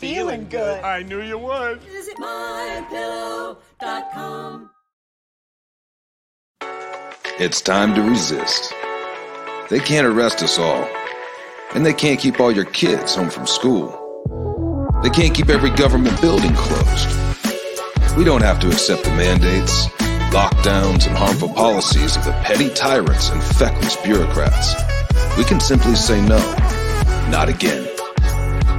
[0.00, 0.82] Feeling good.
[0.82, 1.82] I knew you would.
[1.82, 4.70] Visit mypillow.com.
[7.38, 8.72] It's time to resist.
[9.68, 10.88] They can't arrest us all.
[11.74, 13.90] And they can't keep all your kids home from school.
[15.02, 18.16] They can't keep every government building closed.
[18.16, 19.84] We don't have to accept the mandates,
[20.32, 24.76] lockdowns, and harmful policies of the petty tyrants and feckless bureaucrats.
[25.36, 26.38] We can simply say no.
[27.28, 27.89] Not again.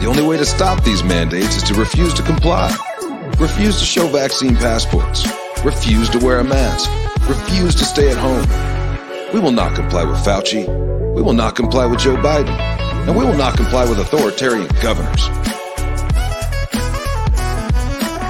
[0.02, 2.76] The only way to stop these mandates is to refuse to comply.
[3.38, 5.28] Refuse to show vaccine passports.
[5.64, 6.90] Refuse to wear a mask.
[7.30, 8.42] Refuse to stay at home.
[9.32, 10.66] We will not comply with Fauci.
[11.14, 12.58] We will not comply with Joe Biden.
[13.08, 15.22] And we will not comply with authoritarian governors.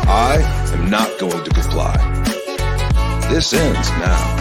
[0.09, 0.41] I
[0.73, 1.95] am not going to comply.
[3.29, 4.40] This ends now.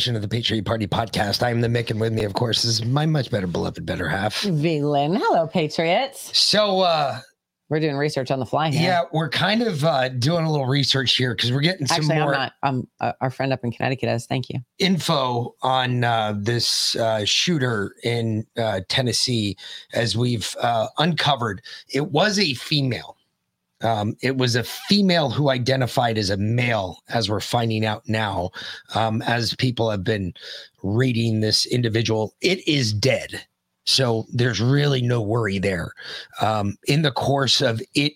[0.00, 1.42] Edition of the Patriot Party Podcast.
[1.42, 4.44] I'm the Mick, and with me, of course, is my much better beloved better half.
[4.44, 5.18] Vlin.
[5.20, 6.34] Hello, Patriots.
[6.38, 7.20] So, uh,
[7.68, 8.80] We're doing research on the fly here.
[8.80, 12.14] yeah, we're kind of uh, doing a little research here because we're getting some Actually,
[12.14, 12.52] I'm more not.
[12.62, 14.24] Um, uh, our friend up in Connecticut has.
[14.24, 14.60] Thank you.
[14.78, 19.54] info on uh, this uh, shooter in uh, Tennessee
[19.92, 21.60] as we've uh, uncovered.
[21.92, 23.18] It was a female.
[23.82, 28.50] Um, it was a female who identified as a male, as we're finding out now,
[28.94, 30.34] um, as people have been
[30.82, 32.34] reading this individual.
[32.40, 33.46] It is dead.
[33.84, 35.92] So there's really no worry there.
[36.40, 38.12] Um, in the course of it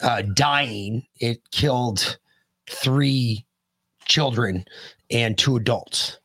[0.00, 2.18] uh, dying, it killed
[2.68, 3.46] three
[4.06, 4.64] children
[5.10, 6.18] and two adults.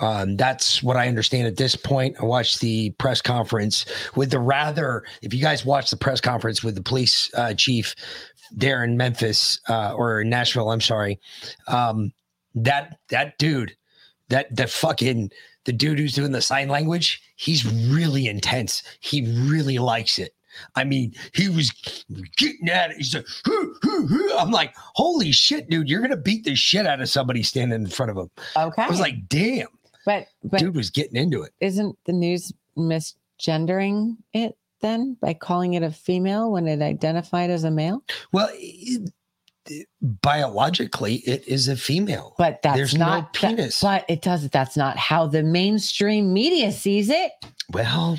[0.00, 2.16] Um, that's what I understand at this point.
[2.20, 3.84] I watched the press conference
[4.16, 7.94] with the rather, if you guys watched the press conference with the police uh, chief
[8.50, 11.20] there in Memphis uh, or Nashville, I'm sorry.
[11.68, 12.12] Um,
[12.54, 13.76] that that dude,
[14.28, 15.30] that that fucking
[15.64, 18.82] the dude who's doing the sign language, he's really intense.
[19.00, 20.34] He really likes it.
[20.74, 21.70] I mean, he was
[22.36, 22.96] getting at it.
[22.96, 26.86] He's like, "Hoo, hoo, hoo." I'm like, holy shit, dude, you're gonna beat the shit
[26.86, 28.30] out of somebody standing in front of him.
[28.56, 28.82] Okay.
[28.82, 29.68] I was like, damn,
[30.06, 31.52] but but dude was getting into it.
[31.60, 37.64] isn't the news misgendering it then by calling it a female when it identified as
[37.64, 38.02] a male?
[38.32, 39.10] Well, it-
[39.66, 42.34] it- biologically, it is a female.
[42.38, 43.80] But that's There's no not that- penis.
[43.82, 44.48] but it does.
[44.48, 47.32] That's not how the mainstream media sees it.
[47.70, 48.18] Well,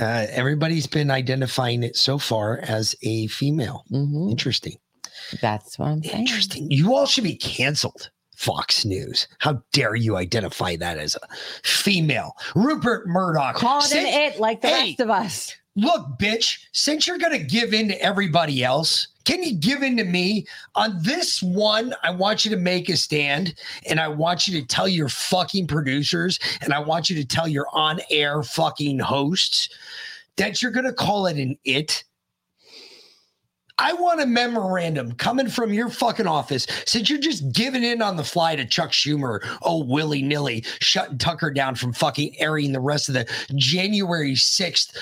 [0.00, 3.84] uh, everybody's been identifying it so far as a female.
[3.90, 4.30] Mhm.
[4.30, 4.76] Interesting.
[5.40, 6.18] That's what I'm saying.
[6.20, 6.70] Interesting.
[6.70, 8.10] You all should be canceled.
[8.36, 9.26] Fox News.
[9.38, 12.36] How dare you identify that as a female?
[12.54, 13.56] Rupert Murdoch.
[13.56, 15.54] Call it Since- it like the Hey, rest of us.
[15.76, 19.96] Look, bitch, since you're going to give in to everybody else, can you give in
[19.96, 20.46] to me?
[20.76, 23.54] On this one, I want you to make a stand
[23.88, 27.48] and I want you to tell your fucking producers and I want you to tell
[27.48, 29.68] your on air fucking hosts
[30.36, 32.04] that you're going to call it an it.
[33.84, 38.16] I want a memorandum coming from your fucking office since you're just giving in on
[38.16, 42.80] the fly to Chuck Schumer, oh, willy nilly, shutting Tucker down from fucking airing the
[42.80, 43.26] rest of the
[43.56, 44.96] January 6th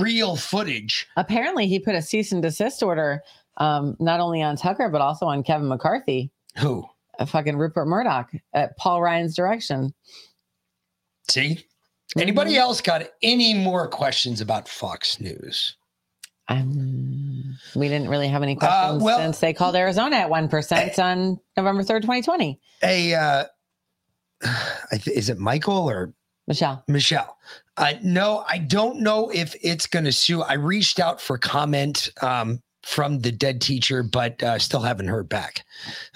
[0.00, 1.06] real footage.
[1.16, 3.22] Apparently, he put a cease and desist order
[3.58, 6.88] um, not only on Tucker but also on Kevin McCarthy, Who?
[7.20, 9.94] a fucking Rupert Murdoch at Paul Ryan's direction.
[11.30, 11.64] See?
[12.16, 12.58] Anybody Mhm.
[12.58, 15.76] else got any more questions about Fox News?
[16.48, 20.48] Um, we didn't really have any questions Uh, well- since they called Arizona at one
[20.48, 22.60] percent on November third, twenty twenty.
[22.80, 23.44] Hey, uh,
[24.44, 26.14] I th- is it Michael or
[26.46, 27.36] Michelle, Michelle.
[27.76, 30.42] Uh, no, I don't know if it's going to sue.
[30.42, 35.28] I reached out for comment um, from the dead teacher, but uh, still haven't heard
[35.28, 35.62] back.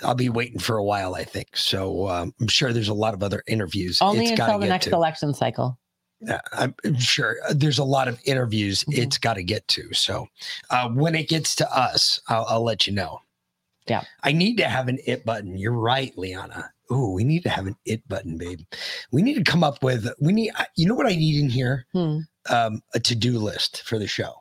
[0.03, 1.55] I'll be waiting for a while, I think.
[1.55, 3.99] So um, I'm sure there's a lot of other interviews.
[4.01, 4.93] only it's until the next to.
[4.95, 5.79] election cycle.
[6.25, 8.99] Yeah, I'm sure uh, there's a lot of interviews Mhm.
[8.99, 9.93] it's got to get to.
[9.93, 10.29] So
[10.71, 13.21] uh, when it gets to us, I'll, I'll let you know.
[13.89, 14.03] Yeah.
[14.23, 15.57] I need to have an it button.
[15.57, 16.71] You're right, Liana.
[16.93, 18.61] Ooh, we need to have an it button, babe.
[19.11, 21.87] We need to come up with, we need, you know what I need in here?
[21.93, 22.19] Hmm.
[22.51, 24.35] Um, a to do list for the show.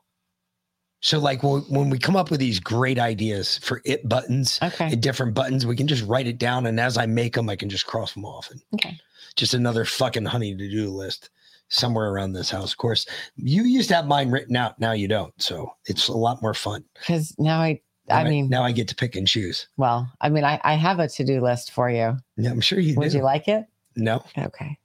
[1.03, 4.95] So, like when, when we come up with these great ideas for it buttons Okay.
[4.95, 6.67] different buttons, we can just write it down.
[6.67, 8.51] And as I make them, I can just cross them off.
[8.51, 8.99] And Okay.
[9.35, 11.29] just another fucking honey to do list
[11.71, 12.71] somewhere around this house.
[12.71, 14.79] Of course, you used to have mine written out.
[14.79, 15.33] Now you don't.
[15.41, 16.83] So it's a lot more fun.
[16.99, 19.67] Because now I I Now mean, now I get to pick and choose.
[19.77, 22.17] well, I mean, I, I have a to do list for you.
[22.37, 23.17] Yeah, I'm sure you Would do.
[23.17, 23.65] you like it?
[23.95, 24.77] no, Okay.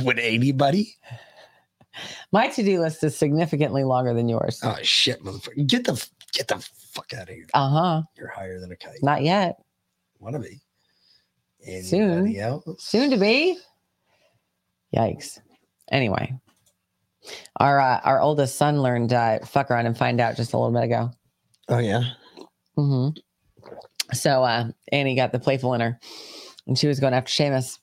[0.00, 0.94] would anybody?
[2.32, 4.60] My to do list is significantly longer than yours.
[4.64, 5.66] Oh shit, motherfucker!
[5.66, 6.58] Get the get the
[6.92, 7.46] fuck out of here.
[7.54, 8.02] Uh huh.
[8.16, 9.02] You're higher than a kite.
[9.02, 9.56] Not yet.
[10.18, 10.60] Wanna be?
[11.64, 12.36] Anybody Soon.
[12.36, 12.64] else?
[12.78, 13.58] Soon to be.
[14.96, 15.38] Yikes.
[15.90, 16.34] Anyway,
[17.60, 20.72] our uh, our oldest son learned uh, fuck around and find out just a little
[20.72, 21.10] bit ago.
[21.68, 22.02] Oh yeah.
[22.76, 23.18] Mm-hmm.
[24.12, 25.98] So uh, Annie got the playful in her,
[26.66, 27.78] and she was going after Seamus.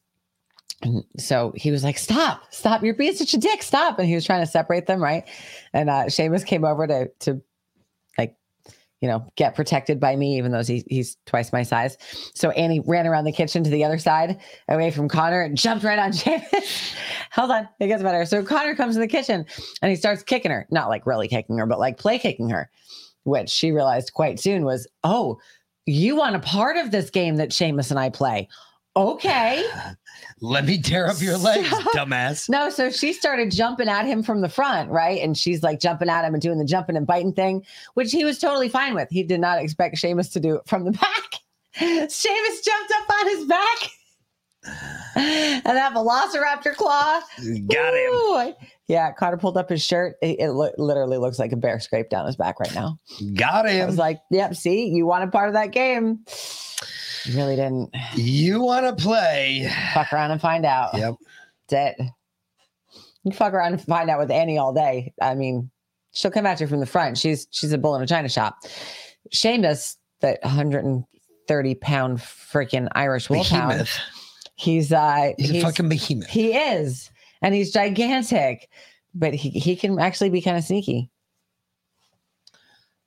[0.84, 2.52] And so he was like, "Stop!
[2.52, 2.84] Stop!
[2.84, 3.62] You're being such a dick!
[3.62, 5.28] Stop!" And he was trying to separate them, right?
[5.74, 7.42] And uh, Seamus came over to to
[9.02, 11.98] you know, get protected by me, even though he, he's twice my size.
[12.36, 14.40] So Annie ran around the kitchen to the other side,
[14.70, 16.94] away from Connor, and jumped right on Seamus.
[17.32, 18.26] Hold on, it gets better.
[18.26, 19.46] So Connor comes in the kitchen
[19.82, 22.70] and he starts kicking her, not like really kicking her, but like play kicking her,
[23.24, 25.40] which she realized quite soon was, oh,
[25.88, 28.48] you want a part of this game that Seamus and I play.
[28.96, 29.66] Okay.
[30.42, 31.82] Let me tear up your legs, Stop.
[31.96, 32.50] dumbass.
[32.50, 35.22] No, so she started jumping at him from the front, right?
[35.22, 38.26] And she's like jumping at him and doing the jumping and biting thing, which he
[38.26, 39.08] was totally fine with.
[39.12, 41.36] He did not expect Seamus to do it from the back.
[41.80, 43.78] Seamus jumped up on his back
[45.16, 47.22] and that velociraptor claw.
[47.68, 48.12] Got him.
[48.14, 48.54] Ooh.
[48.88, 50.16] Yeah, Connor pulled up his shirt.
[50.22, 53.00] It, it lo- literally looks like a bear scraped down his back right now.
[53.36, 53.84] Got him.
[53.84, 56.26] I was like, yep, see, you wanted part of that game.
[57.26, 59.72] You really didn't You want to play?
[59.94, 60.90] fuck around and find out.
[60.96, 61.16] Yep.
[61.70, 62.08] That's it.
[63.24, 65.14] You fuck around and find out with Annie all day.
[65.22, 65.70] I mean,
[66.14, 67.18] she'll come at you from the front.
[67.18, 68.58] She's she's a bull in a china shop.
[69.34, 73.70] Seamus, that 130 pound freaking Irish wolfhound.
[73.70, 74.00] Behemoth.
[74.56, 76.28] He's uh He's, a fucking behemoth.
[76.30, 77.12] he is,
[77.44, 78.70] and he's gigantic,
[79.14, 81.10] but he he can actually be kind of sneaky.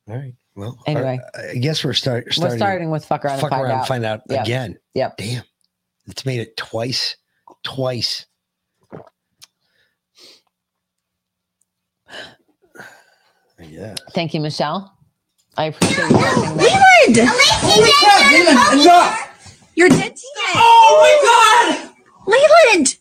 [0.08, 0.34] All right.
[0.56, 1.18] Well, Anyway.
[1.34, 2.52] I I guess we're start, starting.
[2.52, 3.78] We're starting with fuck around fuck and find around out.
[3.78, 4.44] and find out Yep.
[4.44, 4.78] again.
[4.94, 5.16] Yep.
[5.16, 5.42] Damn.
[6.06, 7.16] It's made it twice.
[7.64, 8.26] Twice.
[13.60, 13.94] Yeah.
[14.12, 14.96] Thank you, Michelle.
[15.56, 16.56] I appreciate you watching that.
[16.56, 17.30] Leland!
[17.30, 19.70] Holy crap, Leland, oh enough!
[19.76, 20.56] You're dead teammate.
[20.56, 21.94] Oh my god!
[22.26, 22.96] Leland!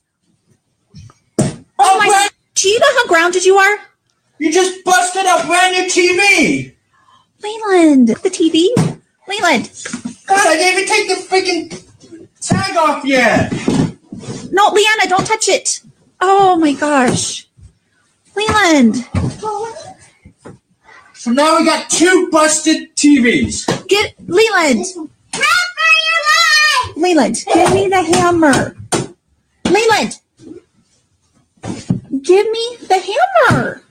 [1.39, 2.05] Oh, oh my!
[2.07, 3.77] brand- Do you know how grounded you are?
[4.39, 6.72] You just busted a brand new TV!
[7.43, 8.69] Leland, the TV.
[9.27, 9.69] Leland,
[10.27, 13.51] God, I didn't even take the freaking tag off yet!
[14.51, 15.81] no, Leanna, don't touch it.
[16.19, 17.47] Oh my gosh,
[18.35, 19.07] Leland,
[21.13, 23.87] So now we got two busted TVs.
[23.87, 24.85] get Leland.
[26.95, 28.75] Leland, give me the hammer.
[29.65, 30.19] Leland,
[32.21, 32.99] give me the
[33.49, 33.81] hammer.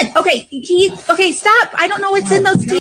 [0.00, 1.32] Leland, okay, he okay.
[1.32, 1.70] Stop!
[1.74, 2.56] I don't know what's in those.
[2.56, 2.80] TVs.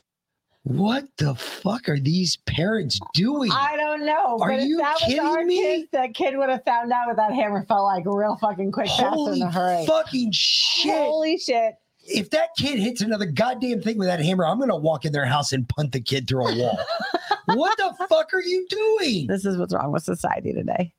[0.63, 3.49] What the fuck are these parents doing?
[3.51, 4.37] I don't know.
[4.39, 5.61] Are but you if that was kidding our me?
[5.61, 8.87] Kid, that kid would have found out with that hammer felt like real fucking quick,
[8.87, 9.85] fast, Holy in a hurry.
[9.87, 10.91] fucking shit.
[10.93, 11.75] Holy shit.
[12.03, 15.25] if that kid hits another goddamn thing with that hammer, I'm gonna walk in their
[15.25, 16.79] house and punt the kid through a wall.
[17.45, 19.25] what the fuck are you doing?
[19.27, 20.93] This is what's wrong with society today.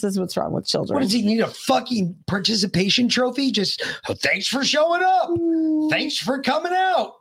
[0.00, 0.94] This is what's wrong with children.
[0.94, 3.50] What does he need a fucking participation trophy?
[3.50, 5.30] Just oh, thanks for showing up.
[5.90, 7.14] Thanks for coming out.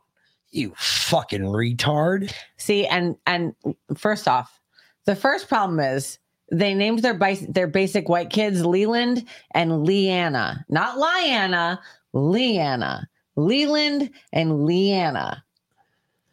[0.51, 2.33] You fucking retard.
[2.57, 3.53] See, and and
[3.95, 4.59] first off,
[5.05, 6.19] the first problem is
[6.51, 11.79] they named their bis- their basic white kids Leland and Leanna, not Liana,
[12.13, 15.43] Leanna, Leland and Leanna.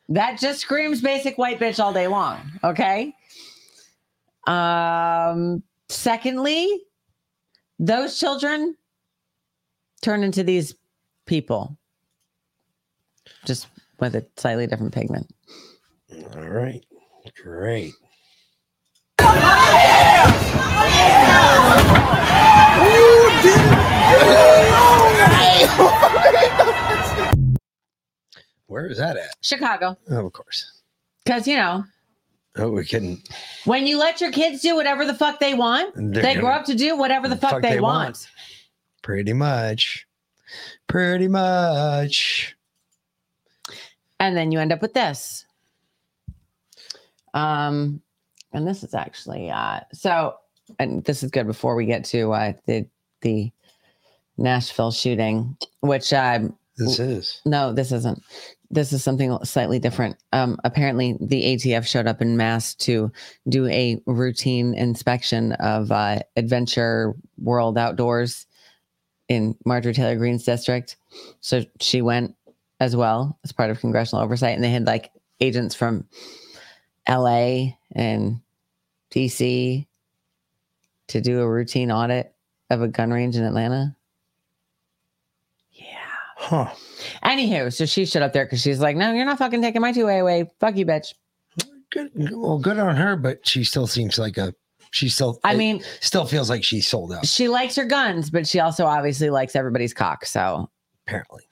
[0.09, 2.41] That just screams basic white bitch all day long.
[2.65, 3.15] Okay.
[4.47, 5.63] Um.
[5.89, 6.83] Secondly,
[7.79, 8.77] those children
[10.03, 10.75] turn into these
[11.27, 11.79] people,
[13.45, 13.69] just
[13.99, 15.33] with a slightly different pigment.
[16.35, 16.85] All right.
[17.43, 17.95] Great.
[28.67, 29.35] Where is that at?
[29.41, 29.97] Chicago.
[30.11, 30.83] Oh, of course.
[31.25, 31.85] Because, you know,
[32.57, 33.29] Oh, we couldn't.
[33.67, 36.75] when you let your kids do whatever the fuck they want, they grow up to
[36.75, 38.29] do whatever the fuck, they, want.
[39.03, 40.07] Pretty much.
[40.89, 42.57] Pretty much.
[44.19, 45.47] And then you end up with this.
[47.35, 48.03] Um,
[48.53, 50.35] and this is actually uh so
[50.79, 52.87] and this is good before we get to uh the
[53.21, 53.51] the
[54.37, 57.41] Nashville shooting, which um This is.
[57.45, 58.23] No, this isn't.
[58.71, 60.17] This is something slightly different.
[60.33, 63.11] Um, apparently, the ATF showed up in mass to
[63.49, 68.47] do a routine inspection of uh, Adventure World Outdoors
[69.29, 70.97] in Marjorie Taylor Greene's district.
[71.41, 72.35] So she went
[72.81, 74.55] as well as part of congressional oversight.
[74.55, 76.07] And they had like agents from
[77.09, 78.41] LA and
[79.11, 79.87] DC
[81.09, 82.35] to do a routine audit
[82.71, 83.97] of a gun range in Atlanta.
[86.41, 86.73] Huh.
[87.25, 89.93] Anywho, so she showed up there because she's like, no, you're not fucking taking my
[89.93, 90.49] two way away.
[90.61, 91.15] Fuck you, bitch.
[91.91, 92.11] Good.
[92.15, 94.55] Well, good on her, but she still seems like a.
[94.93, 95.41] She still.
[95.43, 97.27] I mean, still feels like she's sold out.
[97.27, 100.25] she likes her guns, but she also obviously likes everybody's cock.
[100.25, 100.71] So
[101.07, 101.43] Apparently.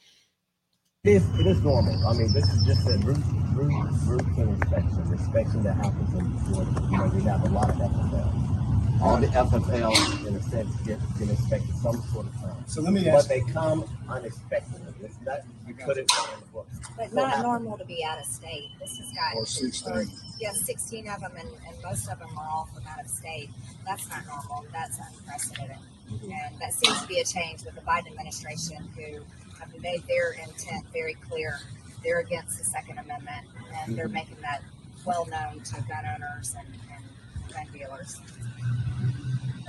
[1.04, 2.06] It is, it is normal.
[2.06, 6.88] I mean, this is just a routine, routine, routine inspection, inspection that happens in Georgia.
[6.90, 8.55] You know, we have a lot of FFL.
[9.02, 12.64] All the FFL, in a sense, get, get inspected some sort of time.
[12.66, 14.80] So let me But ask- they come unexpectedly.
[15.02, 16.68] It's not, you put it in the book.
[16.96, 18.70] But not how- normal to be out of state.
[18.80, 19.36] This has got.
[19.36, 20.10] Or 16.
[20.38, 23.48] Yeah, sixteen of them and, and most of them are all from out of state.
[23.86, 24.66] That's not normal.
[24.72, 25.78] That's unprecedented.
[26.10, 26.32] Mm-hmm.
[26.32, 29.20] And that seems to be a change with the Biden administration who
[29.58, 31.58] have made their intent very clear.
[32.04, 34.14] They're against the Second Amendment and they're mm-hmm.
[34.14, 34.62] making that
[35.04, 36.68] well known to gun owners and,
[37.58, 38.20] and gun dealers.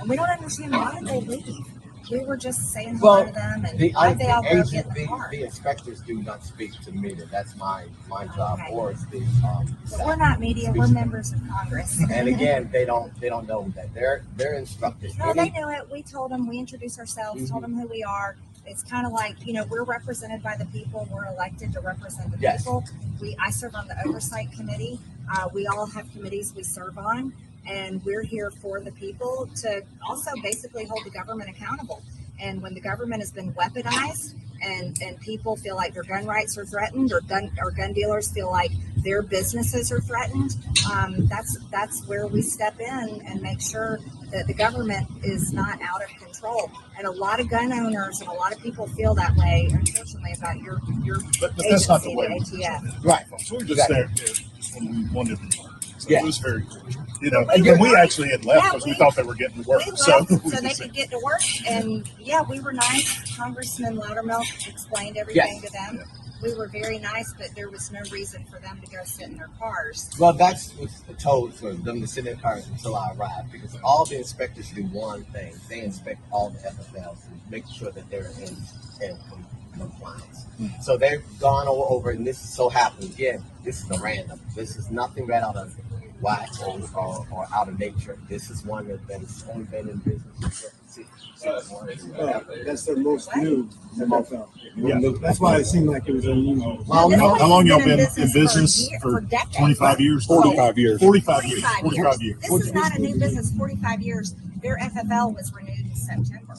[0.00, 1.64] And we don't understand why they leave?
[2.10, 4.42] We were just saying hello Well, to them and the, why I, did they all
[4.42, 5.28] the go agent, get in the the, car?
[5.30, 7.26] the inspectors do not speak to the media.
[7.30, 8.72] That's my, my job, Okay.
[8.72, 9.76] or it's the, um.
[9.90, 12.00] But we're not media, we're members of Congress.
[12.10, 13.92] And again, they don't, they don't know that.
[13.92, 15.18] They're, they're instructed.
[15.18, 15.90] No, they knew it.
[15.92, 17.66] We told them, we introduced ourselves, told Mhm.
[17.66, 18.36] them who we are.
[18.64, 21.06] It's kind of like, you know, we're represented by the people.
[21.12, 22.62] We're elected to represent the Yes.
[22.62, 22.84] people.
[23.20, 24.98] We, I serve on the oversight committee.
[25.30, 27.34] Uh, we all have committees we serve on,
[27.68, 32.02] and we're here for the people to also basically hold the government accountable.
[32.40, 36.56] And when the government has been weaponized and, and people feel like their gun rights
[36.56, 40.56] are threatened or gun, or gun dealers feel like their businesses are threatened,
[40.92, 43.98] um, that's, that's where we step in and make sure
[44.30, 46.70] that the government is not out of control.
[46.96, 50.32] And a lot of gun owners and a lot of people feel that way, unfortunately,
[50.38, 52.26] about your, your But, but that's not the way.
[52.28, 53.04] ATF.
[53.04, 53.24] Right.
[53.40, 55.74] So we were just there just when we wanted to learn.
[55.98, 56.20] So Yeah.
[56.20, 56.82] it was very cool.
[57.20, 59.62] You know, and we actually had left Yeah, because we, we- thought they were getting
[59.62, 59.84] to work.
[59.86, 63.36] We So left so they just could get to work, and yeah, we were nice.
[63.36, 66.04] Congressman Loudermilk explained everything to them.
[66.40, 69.36] We were very nice, but there was no reason for them to go sit in
[69.36, 70.08] their cars.
[70.20, 73.76] Well, that's what's told for them to sit in their cars until I arrive because
[73.82, 78.08] all the inspectors do one thing: they inspect all the FFLs and make sure that
[78.08, 78.56] they're in,
[79.02, 79.44] in com-
[79.76, 80.44] compliance.
[80.58, 80.68] Hmm.
[80.80, 83.42] So they've gone o- over, and this so happens again.
[83.64, 84.40] This is a random.
[84.54, 85.74] This is nothing right out of
[86.20, 88.18] whack or, or, or out of nature.
[88.28, 92.04] This is one that, that has only been in business for six, six months.
[92.16, 94.48] Well, that's their most new FFL.
[94.76, 95.00] Yeah.
[95.20, 96.84] That's why it seemed like it was unusual.
[96.92, 99.28] How, This how, how long y'all been been in in business business for for ye-
[99.28, 100.26] for 25 years?
[100.26, 101.00] 45 years.
[101.00, 101.60] 45 years.
[101.62, 102.40] 45 45 years.
[102.40, 103.52] This is not a new business.
[103.56, 104.34] Forty-five years.
[104.62, 106.54] Their FFL was renewed in September.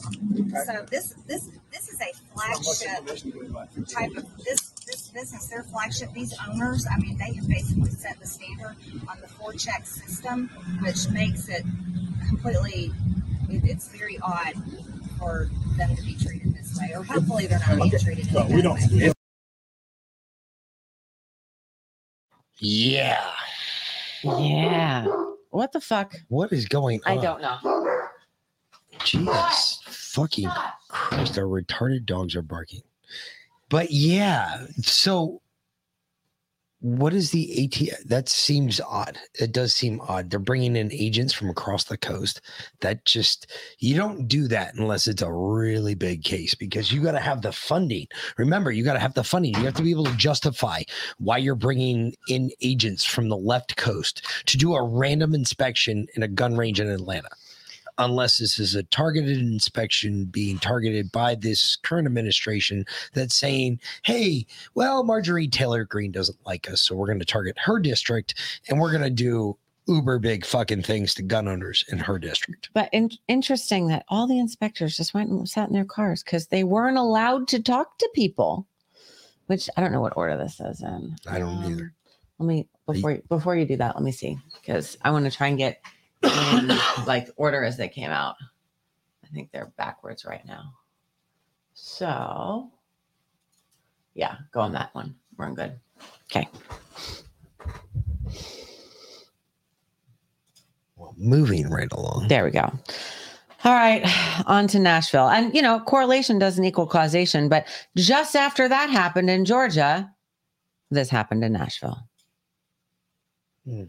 [0.64, 3.06] So this this this is a flagship
[3.88, 4.69] type of this this
[5.10, 5.46] business.
[5.48, 6.12] Their flagship.
[6.12, 6.86] These owners.
[6.90, 8.76] I mean, they have basically set the standard
[9.08, 10.48] on the four check system,
[10.82, 11.64] which makes it
[12.28, 12.92] completely.
[13.48, 14.54] It, it's very odd
[15.18, 18.44] for them to be treated this way, or hopefully they're not being treated in Well,
[18.44, 18.80] that we don't.
[18.92, 19.12] way.
[22.58, 23.24] Yeah.
[24.22, 25.06] yeah.
[25.50, 26.14] What the fuck?
[26.28, 27.18] What is going on?
[27.18, 27.58] I don't know.
[29.04, 30.48] Jesus fucking
[30.88, 32.82] Christ, our retarded dogs are barking.
[33.70, 35.40] But yeah, so
[36.80, 38.08] what is the AT?
[38.08, 39.18] That seems odd.
[39.38, 40.30] It does seem odd.
[40.30, 42.40] They're bringing in agents from across the coast.
[42.80, 47.12] That just, you don't do that unless it's a really big case because you got
[47.12, 48.06] to have the funding.
[48.38, 49.54] Remember, you got to have the funding.
[49.54, 50.82] You have to be able to justify
[51.18, 56.22] why you're bringing in agents from the left coast to do a random inspection in
[56.22, 57.28] a gun range in Atlanta
[58.00, 64.46] unless this is a targeted inspection being targeted by this current administration that's saying, hey,
[64.74, 68.34] well, Marjorie Taylor Greene doesn't like us, so we're going to target her district
[68.68, 72.70] and we're going to do uber big fucking things to gun owners in her district.
[72.74, 76.46] But in- interesting that all the inspectors just went and sat in their cars because
[76.46, 78.66] they weren't allowed to talk to people.
[79.46, 81.16] Which I don't know what order this is in.
[81.28, 81.92] I don't Um, either.
[82.38, 85.30] Let me before you, before you do that, let me see because I want to
[85.36, 85.80] try and get
[86.22, 86.68] in,
[87.06, 88.36] like order as they came out.
[89.24, 90.74] I think they're backwards right now.
[91.74, 92.70] So,
[94.14, 95.14] yeah, go on that one.
[95.36, 95.78] We're in good.
[96.30, 96.48] Okay.
[100.96, 102.28] Well, moving right along.
[102.28, 102.70] There we go.
[103.62, 104.02] All right,
[104.46, 105.28] on to Nashville.
[105.28, 110.10] And, you know, correlation doesn't equal causation, but just after that happened in Georgia,
[110.90, 111.98] this happened in Nashville.
[113.66, 113.84] Hmm.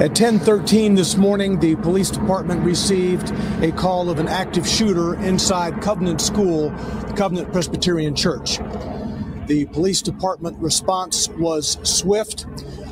[0.00, 3.30] At 10:13 this morning, the police department received
[3.62, 6.70] a call of an active shooter inside Covenant School,
[7.06, 8.58] the Covenant Presbyterian Church.
[9.46, 12.46] The police department response was swift.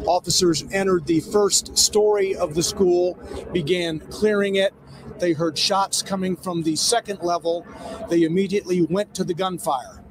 [0.06, 3.18] Officers entered the first story of the school,
[3.52, 4.74] began clearing it.
[5.18, 7.64] They heard shots coming from the second level.
[8.08, 10.02] They immediately went to the gunfire.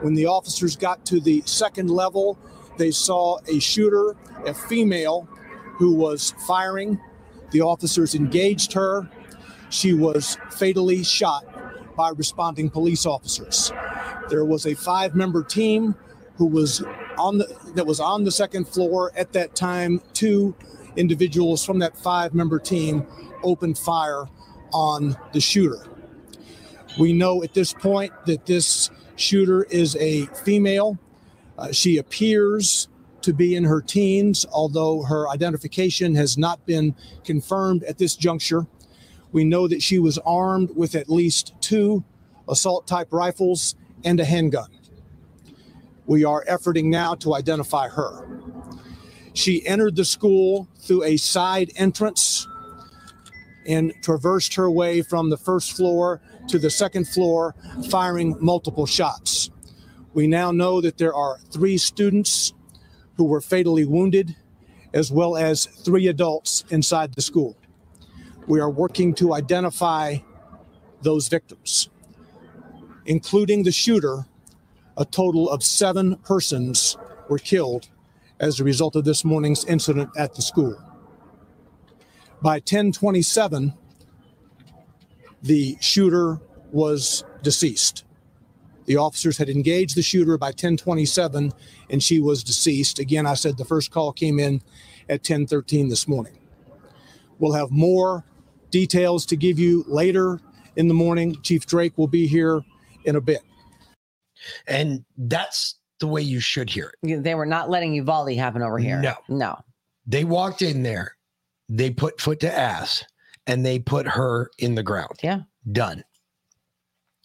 [0.00, 2.38] When the officers got to the second level,
[2.76, 5.28] they saw a shooter, a female,
[5.82, 6.96] who was firing.
[7.50, 9.10] The officers engaged her.
[9.68, 11.44] She was fatally shot
[11.96, 13.72] by responding police officers.
[14.30, 15.96] There was a five-member team
[16.36, 16.84] who was
[17.18, 20.00] on the that was on the second floor at that time.
[20.12, 20.54] Two
[20.94, 23.04] individuals from that five-member team
[23.42, 24.26] opened fire
[24.72, 25.84] on the shooter.
[26.96, 30.96] We know at this point that this shooter is a female.
[31.58, 32.86] Uh, she appears
[33.22, 38.66] to be in her teens, although her identification has not been confirmed at this juncture.
[39.32, 42.04] We know that she was armed with at least two
[42.48, 44.68] assault type rifles and a handgun.
[46.06, 48.28] We are efforting now to identify her.
[49.34, 52.46] She entered the school through a side entrance
[53.66, 57.54] and traversed her way from the first floor to the second floor,
[57.88, 59.50] firing multiple shots.
[60.12, 62.52] We now know that there are three students
[63.16, 64.36] who were fatally wounded,
[64.94, 67.56] as well as three adults inside the school.
[68.46, 70.18] We are working to identify
[71.02, 71.88] those victims,
[73.06, 74.26] including the shooter.
[74.96, 76.98] A total of seven persons
[77.28, 77.88] were killed
[78.38, 80.76] as a result of this morning's incident at the school.
[82.42, 83.72] By 1027,
[85.42, 86.40] the shooter
[86.72, 88.04] was deceased.
[88.86, 91.52] The officers had engaged the shooter by 1027
[91.90, 92.98] and she was deceased.
[92.98, 94.62] Again, I said the first call came in
[95.08, 96.38] at 1013 this morning.
[97.38, 98.24] We'll have more
[98.70, 100.40] details to give you later
[100.76, 101.40] in the morning.
[101.42, 102.62] Chief Drake will be here
[103.04, 103.42] in a bit.
[104.66, 107.22] And that's the way you should hear it.
[107.22, 109.00] They were not letting Uvalde happen over here.
[109.00, 109.14] No.
[109.28, 109.58] No.
[110.06, 111.16] They walked in there,
[111.68, 113.04] they put foot to ass,
[113.46, 115.20] and they put her in the ground.
[115.22, 115.42] Yeah.
[115.70, 116.02] Done.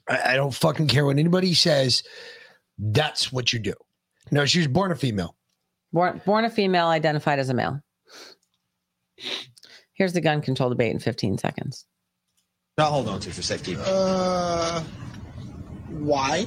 [0.10, 2.04] I, I don't fucking care what anybody says.
[2.78, 3.74] That's what you do.
[4.32, 5.36] No, she was born a female.
[5.92, 7.82] Born, born a female, identified as a male.
[9.94, 11.86] Here's the gun control debate in 15 seconds.
[12.78, 13.76] I'll hold on to for safety.
[13.80, 14.82] Uh,
[15.90, 16.46] why?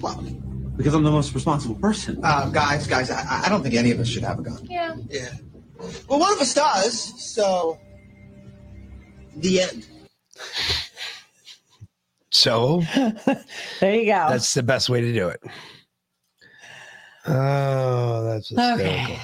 [0.00, 0.22] Well,
[0.76, 2.20] because I'm the most responsible person.
[2.22, 4.64] Uh, guys, guys, I, I don't think any of us should have a gun.
[4.70, 4.94] Yeah.
[5.08, 5.30] Yeah.
[6.08, 7.78] Well, one of us does, so
[9.36, 9.86] the end.
[12.30, 12.82] So
[13.80, 14.26] there you go.
[14.30, 15.42] that's the best way to do it.
[17.26, 18.86] Oh, that's hysterical.
[18.86, 19.18] Okay.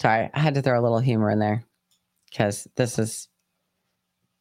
[0.00, 1.64] Sorry, I had to throw a little humor in there
[2.30, 3.28] because this is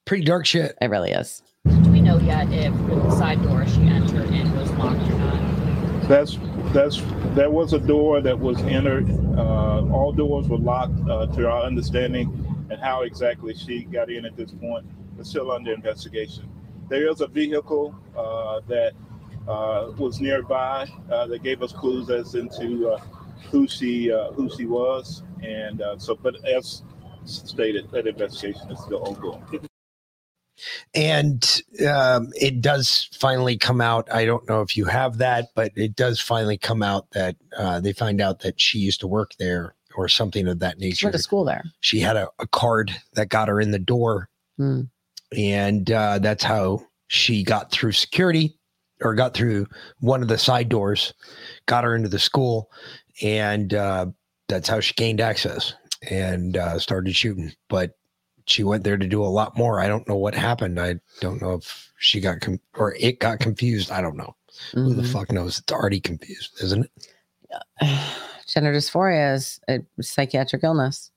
[0.05, 0.75] pretty dark shit.
[0.81, 1.43] It really is.
[1.65, 6.07] Do we know yet if the side door she entered in was locked or not?
[6.07, 6.37] That's
[6.73, 7.01] that's
[7.35, 9.09] there was a door that was entered.
[9.37, 14.25] Uh, all doors were locked, uh, to our understanding, and how exactly she got in
[14.25, 14.85] at this point
[15.19, 16.49] is still under investigation.
[16.89, 18.93] There is a vehicle uh, that
[19.47, 22.99] uh, was nearby uh, that gave us clues as into uh,
[23.51, 26.15] who she uh, who she was, and uh, so.
[26.15, 26.83] But as
[27.25, 29.43] stated, that investigation is still ongoing.
[30.93, 34.11] And um, it does finally come out.
[34.11, 37.79] I don't know if you have that, but it does finally come out that uh,
[37.79, 41.05] they find out that she used to work there or something of that She nature.
[41.07, 41.63] went to school there.
[41.79, 44.81] She had a, a card that got her in the door, Hmm.
[45.37, 48.57] And uh, that's how she got through security
[49.01, 49.65] or got through
[49.99, 51.13] one of the side doors,
[51.65, 52.69] got her into the school,
[53.21, 54.05] and uh,
[54.47, 55.73] that's how she gained access
[56.09, 57.51] and uh, started shooting.
[57.69, 57.91] But
[58.45, 59.79] she went there to do a lot more.
[59.79, 60.79] I don't know what happened.
[60.79, 63.91] I don't know if she got com- or it got confused.
[63.91, 64.35] I don't know.
[64.73, 65.11] Who the Mhm.
[65.13, 65.59] fuck knows?
[65.59, 67.09] It's already confused, isn't it?
[68.47, 71.11] Gender dysphoria is a psychiatric illness.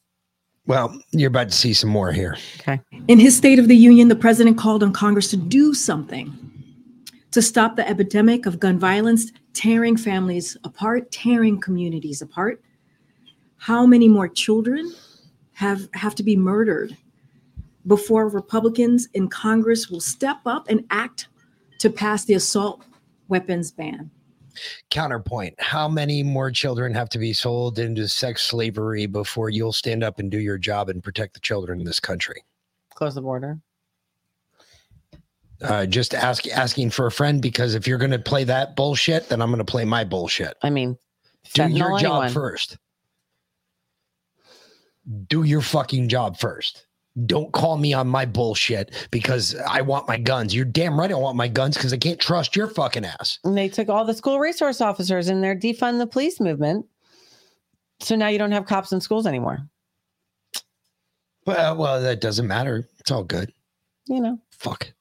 [0.67, 2.37] Well, you're about to see some more here.
[2.61, 2.81] Okay.
[3.09, 6.39] In his State of the Union, the president called on Congress to do something
[7.33, 12.63] to stop the epidemic of gun violence, tearing families apart, tearing communities apart.
[13.57, 14.93] How many more children
[15.55, 16.97] have, have to be murdered
[17.87, 21.29] before Republicans in Congress will step up and act
[21.79, 22.85] to pass the assault
[23.29, 24.11] weapons ban?
[24.91, 30.03] Counterpoint How many more children have to be sold into sex slavery before you'll stand
[30.05, 32.43] up and do your job and protect the children in this country?
[32.95, 33.59] Close the border.
[35.63, 39.29] Uh, just ask asking for a friend because if you're going to play that bullshit,
[39.29, 40.57] then I'm going to play my bullshit.
[40.63, 40.99] I mean,
[41.55, 42.31] do your job anyone.
[42.31, 42.79] first.
[45.29, 46.87] do your fucking job first.
[47.27, 50.55] Don't call me on my bullshit because I want my guns.
[50.55, 53.39] You're damn right I want my guns because I can't trust your fucking ass.
[53.45, 56.87] And they took all the school resource officers in their defund the police movement.
[58.01, 59.59] So now you don't have cops in schools anymore.
[61.45, 62.89] Well, well, that doesn't matter.
[63.01, 63.53] It's all good.
[64.07, 64.39] You know.
[64.51, 64.93] Fuck.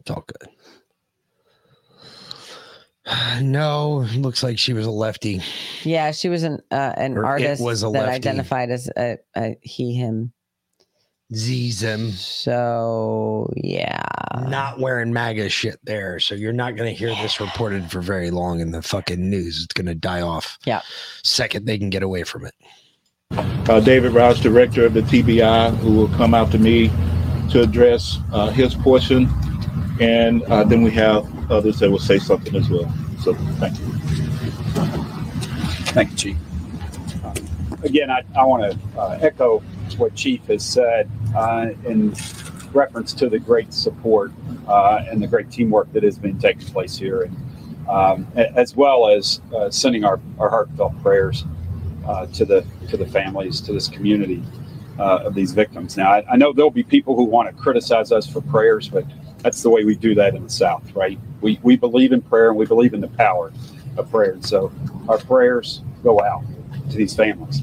[0.00, 0.50] It's all good.
[3.40, 5.42] No, looks like she was a lefty.
[5.82, 8.10] Yeah, she was an uh, an Or artist was a that lefty.
[8.14, 10.32] identified as a, a he him.
[11.32, 12.10] Zism.
[12.12, 14.02] So yeah.
[14.48, 16.18] Not wearing MAGA shit there.
[16.18, 19.62] So you're not going to hear this reported for very long in the fucking news.
[19.64, 20.58] It's going to die off.
[20.64, 20.80] Yeah.
[21.22, 22.54] Second they can get away from it.
[23.68, 26.88] uh, David Rausch, director of the TBI, who will come out to me
[27.50, 29.28] to address uh, his portion.
[30.00, 32.92] And uh, then we have others that will say something as well.
[33.22, 33.86] So thank you.
[35.92, 36.36] Thank you, Chief.
[37.24, 37.34] Uh,
[37.82, 39.18] Again, I, I want to uh,
[39.98, 42.14] what Chief has said uh, in
[42.72, 44.32] reference to the great support
[44.68, 47.36] uh, and the great teamwork that has been taking place here, and
[47.88, 51.44] um, as well as uh, sending our, our heartfelt prayers
[52.06, 54.42] uh, to the to the families, to this community
[54.98, 55.96] uh, of these victims.
[55.96, 59.04] Now, I, I know there'll be people who want to criticize us for prayers, but
[59.38, 61.18] that's the way we do that in the South, right?
[61.40, 63.52] We we believe in prayer and we believe in the power
[63.96, 64.32] of prayer.
[64.32, 64.72] And so
[65.08, 66.44] our prayers go out
[66.90, 67.62] to these families.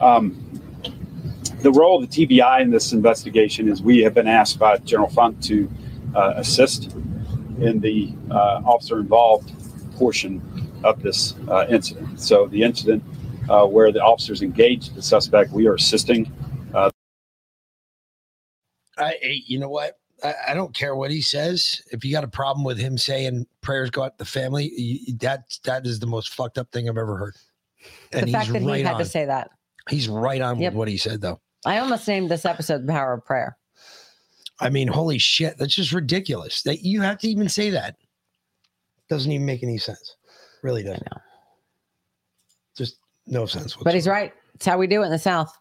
[0.00, 0.42] Um,
[1.60, 5.08] the role of the TBI in this investigation is we have been asked by General
[5.10, 5.68] Funk to
[6.14, 6.92] uh, assist
[7.60, 9.52] in the uh, officer involved
[9.96, 10.42] portion
[10.84, 12.20] of this uh, incident.
[12.20, 13.02] So the incident
[13.48, 16.30] uh, where the officers engaged the suspect, we are assisting.
[16.74, 16.90] Uh,
[18.98, 19.98] I, I- you know what?
[20.24, 21.80] I, I don't care what he says.
[21.92, 25.16] If you got a problem with him saying prayers go out to the family, you,
[25.18, 27.34] that that is the most fucked up thing I've ever heard.
[28.12, 28.98] And the fact that he had on.
[29.00, 29.50] to say that.
[29.90, 30.72] He's right on Yep.
[30.72, 31.40] with what he said, though.
[31.66, 33.56] I almost named this episode "The Power of Prayer."
[34.60, 36.62] I mean, holy shit, that's just ridiculous.
[36.62, 37.96] That you have to even say that.
[39.08, 40.16] Doesn't even make any sense.
[40.62, 41.06] Really doesn't.
[42.76, 43.76] Just no sense.
[43.76, 44.32] But he's right.
[44.54, 45.56] It's how we do it in the South.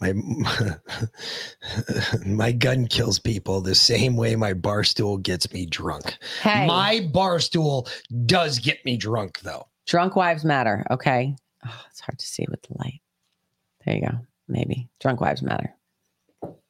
[0.00, 0.12] My
[2.26, 6.16] my gun kills people the same way my bar stool gets me drunk.
[6.42, 6.66] Hey.
[6.66, 7.88] My bar stool
[8.26, 9.66] does get me drunk though.
[9.86, 10.84] Drunk wives matter.
[10.90, 11.34] Okay.
[11.66, 13.00] Oh, it's hard to see with the light.
[13.84, 14.18] There you go.
[14.48, 15.74] Maybe drunk wives matter.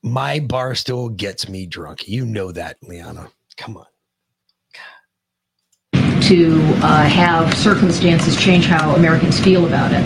[0.03, 2.09] My bar stool gets me drunk.
[2.09, 3.31] You know that, Liana.
[3.57, 3.87] Come on.
[6.22, 10.05] to uh, have circumstances change how Americans feel about it.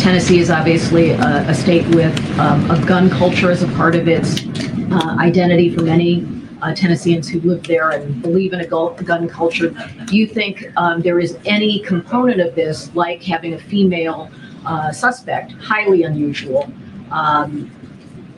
[0.00, 4.08] Tennessee is obviously a, a state with um, a gun culture as a part of
[4.08, 4.44] its
[4.90, 6.26] uh, identity for many
[6.62, 9.70] uh, Tennesseans who live there and believe in a gu- gun culture.
[10.06, 14.30] Do you think um, there is any component of this, like having a female
[14.64, 16.72] uh, suspect, highly unusual,
[17.10, 17.70] um,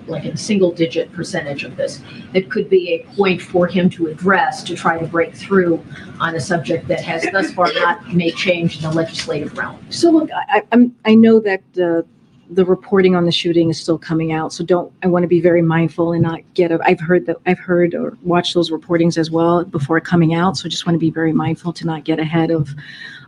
[0.06, 4.06] like a single digit percentage of this, that could be a point for him to
[4.06, 5.82] address to try to break through
[6.20, 9.78] on a subject that has thus far not made change in the legislative realm?
[9.90, 12.06] So look, I, I'm, I know that the,
[12.50, 14.52] the reporting on the shooting is still coming out.
[14.52, 17.36] So don't, I want to be very mindful and not get, a, I've heard that,
[17.46, 20.56] I've heard or watched those reportings as well before coming out.
[20.56, 22.70] So just want to be very mindful to not get ahead of,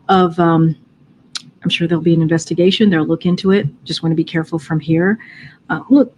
[0.09, 0.76] of, um,
[1.62, 2.90] I'm sure there'll be an investigation.
[2.90, 3.66] They'll look into it.
[3.85, 5.18] Just want to be careful from here.
[5.68, 6.16] Uh, look,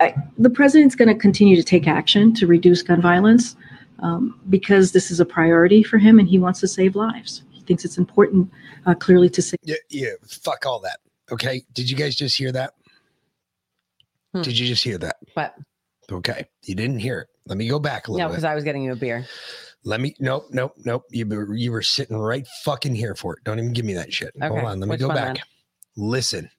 [0.00, 3.56] I, the president's going to continue to take action to reduce gun violence
[4.00, 7.44] um, because this is a priority for him and he wants to save lives.
[7.50, 8.50] He thinks it's important,
[8.86, 9.60] uh, clearly, to save.
[9.62, 10.98] Yeah, yeah, fuck all that.
[11.32, 11.62] Okay.
[11.72, 12.72] Did you guys just hear that?
[14.34, 14.42] Hmm.
[14.42, 15.16] Did you just hear that?
[15.34, 15.54] What?
[16.10, 16.46] Okay.
[16.64, 17.28] You didn't hear it.
[17.46, 18.18] Let me go back a little.
[18.20, 18.44] No, little because.
[18.44, 19.26] I was getting you a beer.
[19.84, 21.04] Let me nope, nope, nope.
[21.10, 23.44] You were you were sitting right fucking here for it.
[23.44, 24.32] Don't even give me that shit.
[24.40, 24.80] Hold on.
[24.80, 25.36] Let me which go back.
[25.36, 25.44] then?
[25.96, 26.50] Listen.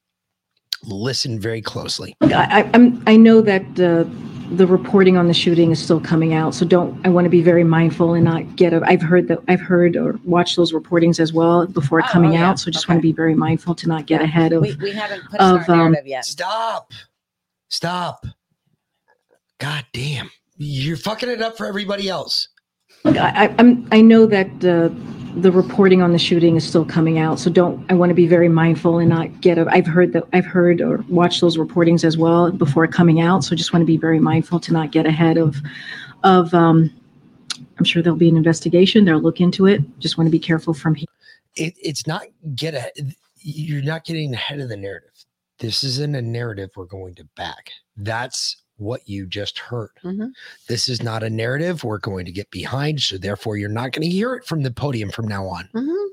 [0.83, 2.15] Listen very closely.
[2.21, 4.07] I, I- I'm, I know that the,
[4.51, 7.41] the reporting on the shooting is still coming out, so don't, I want to be
[7.41, 11.19] very mindful and not get, a, I've heard that, I've heard or watched those reportings
[11.19, 12.49] as well before Oh, coming oh, yeah.
[12.49, 14.61] out, so just want to be very mindful to not get ahead of.
[14.61, 16.25] We, we haven't pushed of, our um, yet.
[16.25, 16.91] Stop.
[17.69, 18.25] Stop.
[19.59, 20.29] God damn.
[20.57, 22.47] You're fucking it up for everybody else.
[23.03, 24.95] Look, I, I- I'm, I know that the,
[25.41, 28.27] the reporting on the shooting is still coming out, so don't, I want to be
[28.27, 32.03] very mindful and not get, a, I've heard that, I've heard or watched those reportings
[32.03, 35.05] as well before coming out, so just want to be very mindful to not get
[35.05, 35.57] ahead of,
[36.23, 36.91] of, um,
[37.77, 40.73] I'm sure there'll be an investigation, they'll look into it, just want to be careful
[40.73, 41.07] from here.
[41.55, 42.23] It, it's not
[42.55, 42.91] get a
[43.45, 45.11] you're not getting ahead of the narrative.
[45.59, 47.69] This isn't a narrative we're going to back.
[47.95, 49.89] That's what you just heard.
[50.03, 50.31] Mhm.
[50.67, 53.01] This is not a narrative we're going to get behind.
[53.01, 55.69] So therefore, you're not going to hear it from the podium from now on.
[55.73, 56.07] Mhm.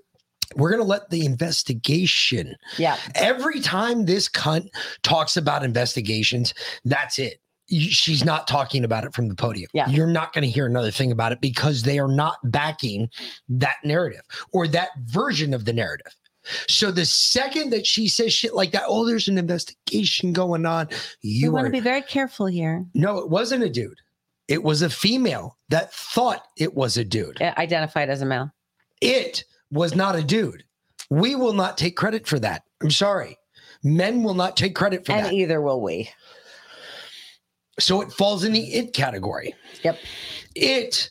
[0.54, 2.56] We're going to let the investigation.
[2.76, 2.96] Yeah.
[3.14, 4.68] Every time this cunt
[5.02, 6.52] talks about investigations,
[6.84, 7.40] that's it.
[7.70, 9.70] She's not talking about it from the podium.
[9.72, 9.88] Yeah.
[9.88, 13.08] You're not going to hear another thing about it because they are not backing
[13.48, 14.22] that narrative
[14.52, 16.14] or that version of the narrative.
[16.68, 20.88] So the second that she says shit like that, oh, there's an investigation going on.
[21.20, 22.84] You want to be very careful here.
[22.94, 23.98] no, it wasn't a dude.
[24.48, 27.40] It was a female that thought it was a dude.
[27.40, 28.50] Uh, Identified as a male.
[29.00, 30.64] It was not a dude.
[31.10, 32.64] We will not take credit for that.
[32.82, 33.38] I'm sorry.
[33.84, 35.28] Men will not take credit for And that.
[35.30, 36.10] And either will we.
[37.78, 39.54] So it falls in the it category.
[39.82, 39.98] Yep.
[40.54, 41.10] It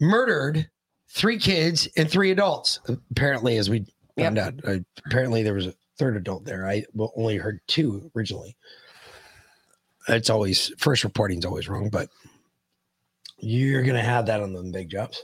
[0.00, 0.68] murdered
[1.10, 2.80] three kids and three adults.
[3.10, 3.84] Apparently, as we
[4.16, 6.66] found out, uh, apparently there was a third adult there.
[6.66, 6.84] I
[7.16, 8.56] only heard two originally.
[10.08, 12.08] It's always first reporting is always wrong, but
[13.38, 15.22] you're gonna have that on the big jobs.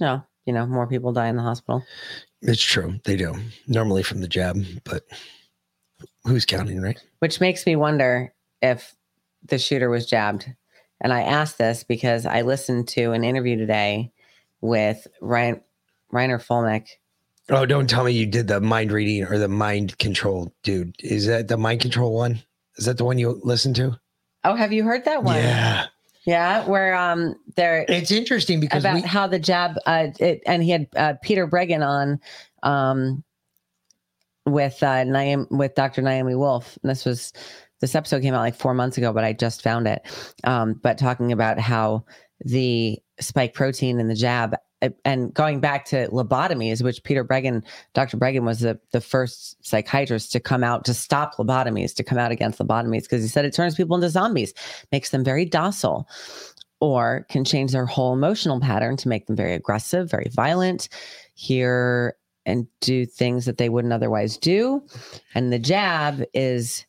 [0.00, 1.84] No, you know, more people die in the hospital.
[2.40, 2.98] It's true.
[3.04, 3.36] They do
[3.66, 5.04] normally from the jab, but
[6.24, 6.98] who's counting, right?
[7.18, 8.94] Which makes me wonder if
[9.44, 10.46] the shooter was jabbed.
[11.00, 14.12] And I asked this because I listened to an interview today
[14.60, 15.60] with Ryan
[16.12, 16.88] Reiner Fulmick.
[17.48, 20.94] Oh, don't tell me you did the mind reading or the mind control, dude.
[21.00, 22.40] Is that the mind control one?
[22.76, 23.98] Is that the one you listened to?
[24.44, 25.36] Oh, have you heard that one?
[25.36, 25.86] Yeah.
[26.24, 30.62] Yeah, where um there It's interesting because about we, how the jab uh it, and
[30.62, 32.20] he had uh, Peter Breggin on
[32.62, 33.24] um
[34.46, 36.00] with uh Naomi, with Dr.
[36.00, 36.78] Naomi Wolf.
[36.82, 37.32] And this was
[37.80, 40.02] this episode came out like 4 months ago, but I just found it.
[40.44, 42.04] Um but talking about how
[42.44, 44.54] the spike protein in the jab
[45.04, 47.62] and going back to lobotomies, which Peter Breggin,
[47.94, 48.16] Dr.
[48.16, 52.32] Breggin was the, the first psychiatrist to come out to stop lobotomies, to come out
[52.32, 54.52] against lobotomies, because he said it turns people into zombies,
[54.90, 56.08] makes them very docile,
[56.80, 60.88] or can change their whole emotional pattern to make them very aggressive, very violent,
[61.34, 64.82] hear and do things that they wouldn't otherwise do.
[65.34, 66.84] And the jab is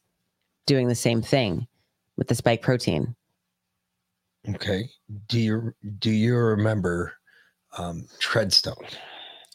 [0.66, 1.68] doing the same thing
[2.18, 3.16] with the spike protein.
[4.50, 4.90] okay.
[5.28, 7.14] Do you do you remember
[7.78, 8.84] um Treadstone?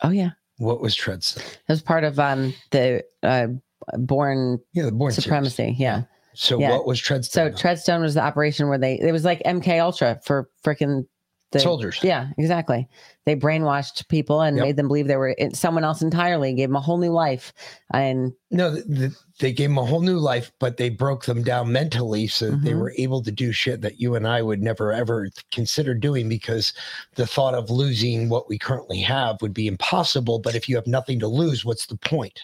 [0.02, 0.30] Oh yeah.
[0.58, 1.38] What was Treadstone?
[1.52, 3.48] It was part of um the uh
[3.96, 5.24] Bourne yeah, the Bourne series.
[5.24, 5.74] supremacy.
[5.78, 6.02] Yeah.
[6.34, 6.70] So Yeah.
[6.70, 7.30] what was Treadstone?
[7.30, 11.06] So Treadstone was the operation where they it was like MK Ultra for freaking
[11.50, 12.00] the Soldiers.
[12.02, 12.86] Yeah, exactly.
[13.24, 14.66] They brainwashed people and Yep.
[14.66, 17.54] made them believe they were in- someone else entirely, gave them a whole new life.
[17.94, 21.42] And No, th- th- they gave them a whole new life, but they broke them
[21.42, 24.62] down mentally so that they were able to do shit that you and I would
[24.62, 26.74] never ever consider doing because
[27.14, 30.38] the thought of losing what we currently have would be impossible.
[30.40, 32.42] But if you have nothing to lose, what's the point?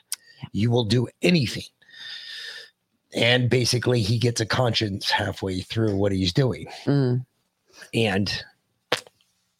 [0.52, 1.64] You will do anything.
[3.14, 7.24] And basically, he gets a conscience halfway through what he's doing mm,
[7.92, 8.44] and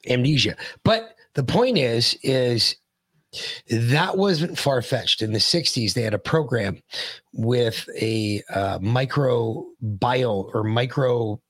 [0.09, 0.57] amnesia.
[0.85, 2.77] But the point is, is
[3.69, 5.23] that wasn't far fetched.
[5.23, 6.83] In the 60s, they had a program
[7.33, 11.41] with a uh, microbiome or micro,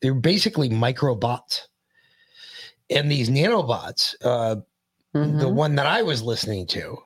[0.00, 1.62] they were basically microbots.
[2.90, 4.56] And these nanobots, uh,
[5.12, 5.52] the mhm.
[5.52, 6.98] one that I was listening to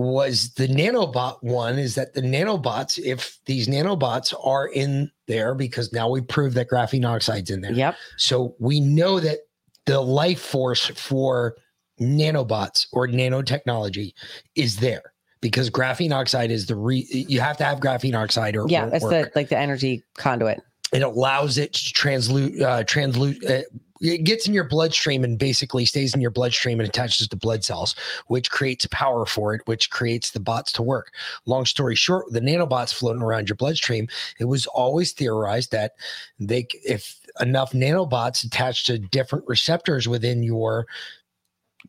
[0.00, 5.92] was the nanobot one is that the nanobots, if these nanobots are in there, because
[5.92, 7.72] now we proved that graphene oxide's in there.
[7.72, 7.96] Yep.
[8.16, 9.40] So we know that
[9.84, 11.54] the life force for
[12.00, 14.14] nanobots or nanotechnology
[14.56, 18.64] is there because graphene oxide is the re you have to have graphene oxide or
[18.68, 20.60] yeah, it's the like the energy conduit.
[20.94, 23.62] it allows it to translute uh translute uh,
[24.00, 27.62] it gets in your bloodstream and basically stays in your bloodstream and attaches to blood
[27.62, 27.94] cells
[28.28, 31.12] which creates power for it which creates the bots to work
[31.46, 35.92] long story short the nanobots floating around your bloodstream it was always theorized that
[36.38, 40.86] they if enough nanobots attached to different receptors within your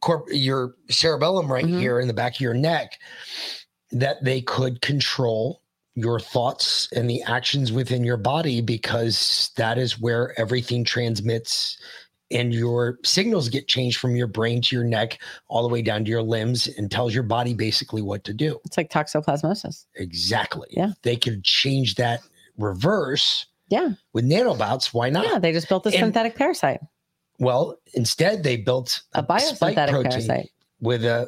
[0.01, 1.79] corp your cerebellum right Mhm.
[1.79, 2.99] here in the back of your neck
[3.91, 5.61] that they could control
[5.95, 11.77] your thoughts and the actions within your body because that is where everything transmits
[12.31, 16.03] and your signals get changed from your brain to your neck all the way down
[16.05, 18.59] to your limbs and tells your body basically what to do.
[18.65, 19.85] It's like toxoplasmosis.
[19.95, 20.67] Exactly.
[20.71, 20.91] Yeah.
[21.03, 22.21] They could change that
[22.57, 23.89] reverse Yeah.
[24.13, 24.93] with nanobots.
[24.93, 25.25] Why not?
[25.25, 25.39] Yeah.
[25.39, 26.79] They just built a And- synthetic parasite.
[27.39, 30.49] Well, instead they built A spike biosynthetic protein parasite.
[30.79, 31.27] with a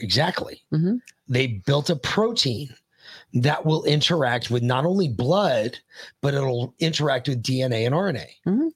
[0.00, 0.62] exactly.
[0.72, 0.96] Mm-hmm.
[1.28, 2.70] They built a protein
[3.34, 5.78] that will interact with not only blood,
[6.22, 8.72] but it'll interact with DNA and RNA.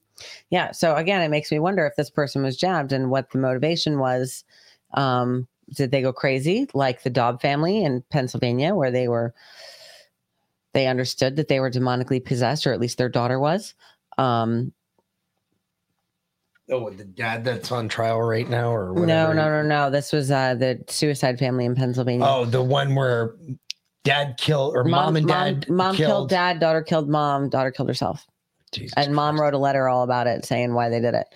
[0.49, 0.71] Yeah.
[0.71, 3.99] So again, it makes me wonder if this person was jabbed and what the motivation
[3.99, 4.43] was.
[4.93, 9.33] Um, did they go crazy like the Dobb family in Pennsylvania, where they were
[10.73, 13.73] they understood that they were demonically possessed, or at least their daughter was?
[14.17, 14.73] Um,
[16.69, 19.33] Oh, the dad that's on trial right now, or No, whatever.
[19.35, 19.89] no, no, no.
[19.91, 22.25] This was uh, the suicide family in Pennsylvania.
[22.27, 23.35] Oh, the one where
[24.03, 26.07] dad killed or mom, and dad mom, killed.
[26.07, 26.29] killed.
[26.29, 28.25] dad, daughter killed mom, daughter killed herself.
[28.97, 31.27] And mom wrote a letter all about it saying why they did it.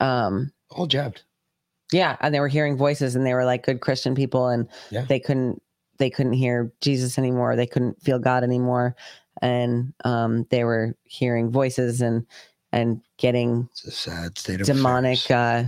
[0.00, 1.22] Um all jabbed.
[1.92, 5.04] Yeah, and they were hearing voices and they were like good Christian people and Yeah.
[5.08, 5.60] they couldn't
[5.98, 7.56] they couldn't hear Jesus anymore.
[7.56, 8.94] They couldn't feel God anymore.
[9.42, 12.26] And um they were hearing voices and
[12.72, 15.64] and getting sad state of demonic uh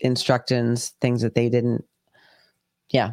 [0.00, 1.84] instructions, things that they didn't
[2.90, 3.12] yeah,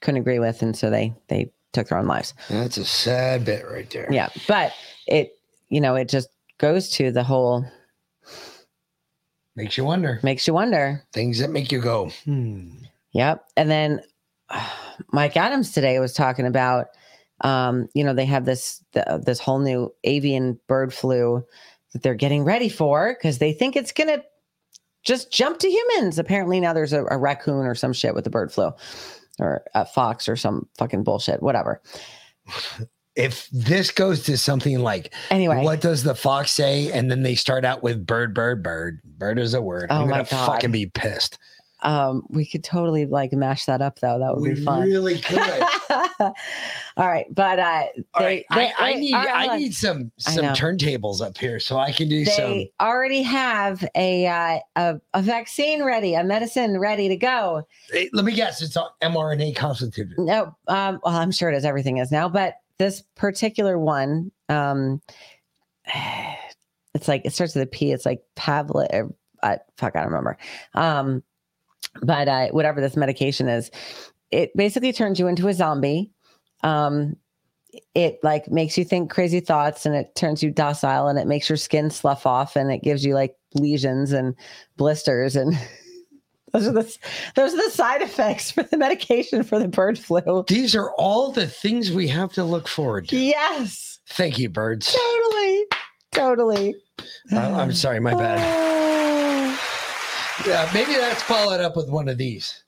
[0.00, 2.34] couldn't agree with and so they they took their own lives.
[2.50, 4.08] That's a sad bit right there.
[4.10, 4.72] Yeah, but
[5.06, 5.33] it
[5.68, 7.64] you know, it just goes to the whole
[9.56, 10.20] Makes you wonder.
[10.22, 11.02] makes you wonder.
[11.12, 12.70] Things that make you go, hmm.
[13.12, 13.44] Yep.
[13.56, 14.00] And then
[15.12, 16.86] Mike Adams today was talking about,
[17.42, 21.44] um, you know, they have this the, this whole new avian bird flu
[21.92, 24.22] that they're getting ready for because they think it's gonna
[25.04, 26.18] just jump to humans.
[26.18, 28.72] Apparently now there's a, a raccoon or some shit with the bird flu,
[29.38, 31.80] or a fox or some fucking bullshit, whatever.
[33.16, 35.62] If this goes to something like, Anyway.
[35.62, 36.90] what does the fox say?
[36.90, 39.00] And then they start out with bird, bird, bird.
[39.04, 39.86] Bird is a word.
[39.90, 40.46] Oh I'm my gonna God.
[40.46, 41.38] fucking be pissed.
[41.82, 44.18] Um, we could totally like mash that up though.
[44.18, 44.82] That would We be fun.
[44.82, 45.38] really could.
[46.96, 47.82] All right, but uh,
[48.14, 51.36] All they, right, they- I, I they- need right, I need some some turntables up
[51.36, 52.64] here so I can do they some.
[52.88, 57.66] already have a, uh, a a vaccine ready, a medicine ready to go.
[57.90, 60.18] Hey, let me guess, it's mRNA constituted.
[60.18, 61.64] No, um, well, I'm sure it is.
[61.64, 65.00] Everything is now, but this particular one, um,
[66.94, 67.92] it's like it starts with a P.
[67.92, 69.10] It's like Pavla.
[69.42, 70.38] Uh, fuck, I don't remember.
[70.74, 71.22] Um,
[72.02, 73.70] but uh, whatever this medication is,
[74.30, 76.12] it basically turns you into a zombie.
[76.62, 77.16] Um,
[77.94, 81.48] it like makes you think crazy thoughts and it turns you docile and it makes
[81.48, 84.34] your skin slough off and it gives you like lesions and
[84.76, 85.58] blisters and
[86.54, 86.98] those are the
[87.34, 90.44] those are the side effects for the medication for the bird flu.
[90.48, 93.16] These are all the things we have to look forward to.
[93.18, 94.94] Yes, Thank you, birds.
[94.94, 95.64] totally,
[96.12, 96.76] totally.
[97.32, 99.60] Uh, I'm sorry, my bad.
[100.46, 102.64] Yeah, maybe that's followed up with one of these.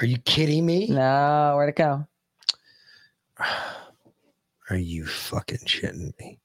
[0.00, 0.86] Are you kidding me?
[0.88, 2.06] No, where'd it go?
[4.70, 6.38] Are you fucking shitting me?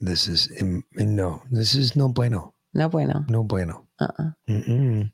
[0.00, 1.42] This is im- no.
[1.50, 2.54] This is no bueno.
[2.76, 3.24] No bueno.
[3.28, 3.86] No bueno.
[3.98, 4.30] Uh-uh.
[4.48, 5.10] Mm-mm.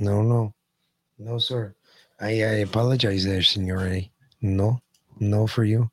[0.00, 0.52] No, no,
[1.18, 1.74] no, sir.
[2.20, 4.10] I, I apologize, there, Signore.
[4.42, 4.80] No,
[5.18, 5.90] no for you.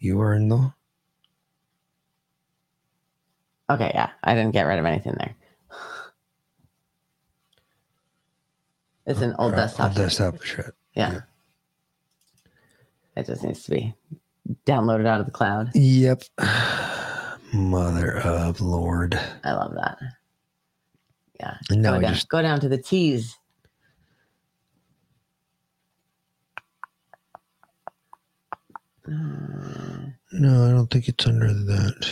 [0.00, 0.74] You are no.
[3.70, 5.34] Okay, yeah, I didn't get rid of anything there.
[9.06, 9.86] It's an old Uh, desktop.
[9.90, 10.74] old desktop shit.
[10.94, 11.20] Yeah.
[13.16, 13.94] It just needs to be
[14.66, 15.70] downloaded out of the cloud.
[15.76, 16.24] Yep.
[17.54, 19.14] Mother of Lord.
[19.44, 19.98] I love that.
[21.38, 21.56] Yeah.
[21.70, 23.36] No, go, down, just- go down to the T's.
[30.32, 32.10] No, I don't think it's under that.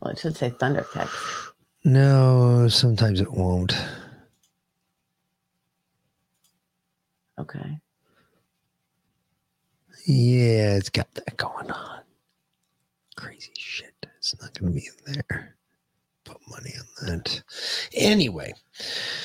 [0.00, 1.52] Well, it should say Thundertext.
[1.84, 3.76] No, sometimes it won't.
[7.38, 7.78] Okay.
[10.06, 12.00] Yeah, it's got that going on.
[13.16, 13.94] Crazy shit.
[14.18, 15.56] It's not going to be in there.
[16.26, 17.42] Put money on that.
[17.94, 18.52] Anyway,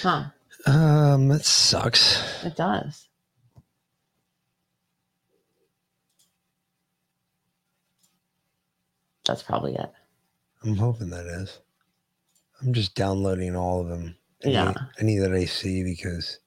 [0.02, 0.26] Huh.
[0.68, 2.22] um, that sucks.
[2.44, 3.08] It does.
[9.26, 9.92] That's probably it.
[10.64, 11.60] I'm hoping that is.
[12.62, 14.16] I'm just downloading all of them.
[14.44, 14.74] Any, Yeah.
[15.00, 16.38] Any that I see because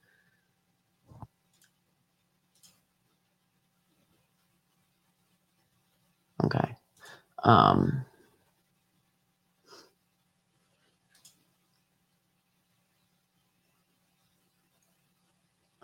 [6.45, 6.77] Okay.
[7.43, 8.05] Um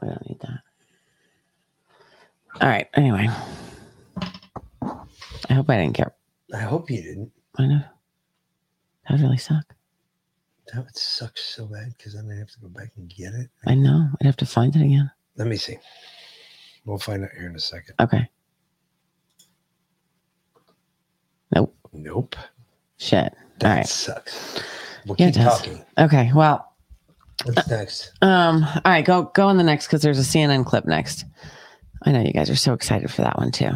[0.02, 0.60] I don't need that.
[2.60, 2.88] All right.
[2.94, 3.28] Anyway.
[4.82, 6.14] I hope I didn't get
[6.52, 7.30] I hope you didn't.
[7.58, 7.80] I know.
[9.08, 9.74] That would really suck.
[10.72, 13.50] That would suck so bad because then I have to go back and get it.
[13.66, 14.08] I know.
[14.20, 15.10] I'd have to find it again.
[15.36, 15.76] Let me see.
[16.84, 17.94] We'll find out here in a second.
[18.00, 18.28] Okay.
[21.54, 21.74] Nope.
[21.92, 22.36] Nope.
[22.98, 23.32] Shit.
[23.60, 23.86] That All right.
[23.86, 24.62] sucks.
[25.06, 25.84] We'll Yeah, keep talking.
[25.98, 26.30] Okay.
[26.34, 26.69] Well,
[27.44, 28.12] What's next?
[28.22, 31.24] Um, all right, go go on the next because there's a CNN clip next.
[32.02, 33.70] I know you guys are so excited for that one too.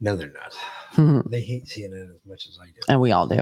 [0.00, 0.54] No, they're not.
[0.94, 1.28] Mhm.
[1.30, 2.80] They hate CNN as much as I do.
[2.88, 3.40] And we all do.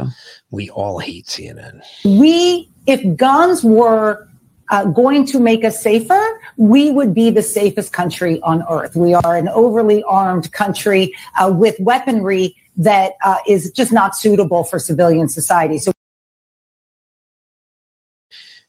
[0.50, 1.80] We all hate CNN.
[2.04, 4.28] we if guns were
[4.70, 9.12] uh, going to make us safer we would be the safest country on earth we
[9.12, 14.78] are an overly armed country uh, with weaponry that uh, is just not suitable for
[14.78, 15.78] civilian society.
[15.78, 15.92] So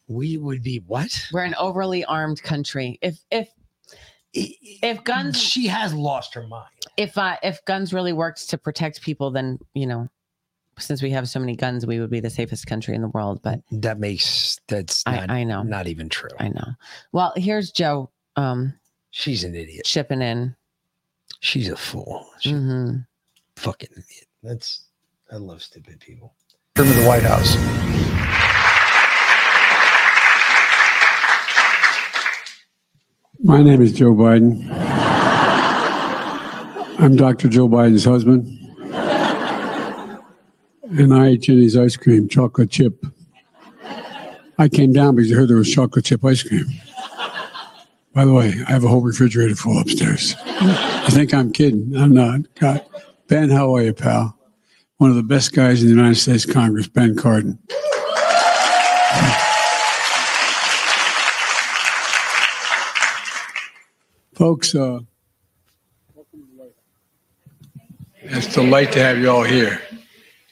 [0.08, 1.28] we would be what?
[1.32, 3.00] We're an overly armed country.
[3.02, 3.50] If if
[4.34, 6.70] if guns she has lost her mind.
[6.98, 10.10] If uh if guns really worked to protect people, then you know,
[10.80, 13.42] since we have so many guns, we would be the safest country in the world.
[13.44, 16.32] But that makes that's I, not, I know not even true.
[16.40, 16.68] I know.
[17.12, 18.10] Well, here's Joe.
[18.36, 18.74] Um,
[19.12, 19.86] she's an idiot.
[19.86, 20.56] Shipping in.
[21.42, 22.26] She's a fool.
[22.40, 22.98] She, Mm-hmm.
[23.58, 24.28] Fucking idiot.
[24.42, 24.86] That's
[25.32, 26.34] I love stupid people.
[26.76, 27.56] Come to the White House.
[33.46, 34.66] My name is Joe Biden.
[36.98, 37.50] I'm Dr.
[37.50, 38.48] Joe Biden's husband.
[40.98, 43.06] And I ate Jeni's ice cream, chocolate chip.
[44.58, 46.68] I came down because I heard there was chocolate chip ice cream.
[48.14, 50.36] By the way, I have a whole refrigerator full upstairs.
[50.46, 51.98] I think I'm kidding?
[51.98, 52.42] I'm not.
[52.56, 52.86] God.
[53.28, 54.38] Ben, how are you, pal?
[54.98, 57.58] One of the best guys in the United States Congress, Ben Cardin.
[64.44, 65.00] Folks, uh,
[68.24, 69.82] it's a delight to have you all here.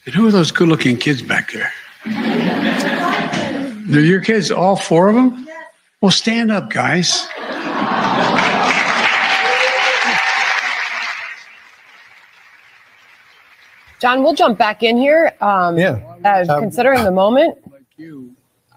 [0.06, 1.70] And who are those good looking kids back there?
[3.90, 5.46] They're your kids, all four of them?
[6.00, 7.28] Well, stand up, guys.
[14.00, 15.34] John, we'll jump back in here.
[15.42, 15.98] Um, Yeah.
[16.24, 17.58] Uh, Um, considering the moment.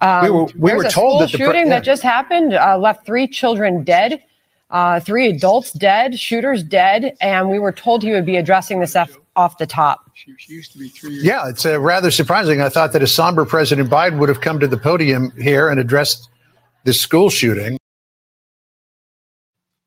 [0.01, 1.75] Um, We were- we were told that the pre- shooting yeah.
[1.75, 4.21] that just happened uh, left three children dead,
[4.75, 8.93] uh, three adults dead, shooters dead, and we were told he would be addressing this
[8.93, 10.11] off, off the top.
[11.01, 12.59] Yeah, it's uh, rather surprising.
[12.59, 15.79] I thought that a somber President Biden would have come to the podium here and
[15.79, 16.27] addressed
[16.83, 17.77] this school shooting.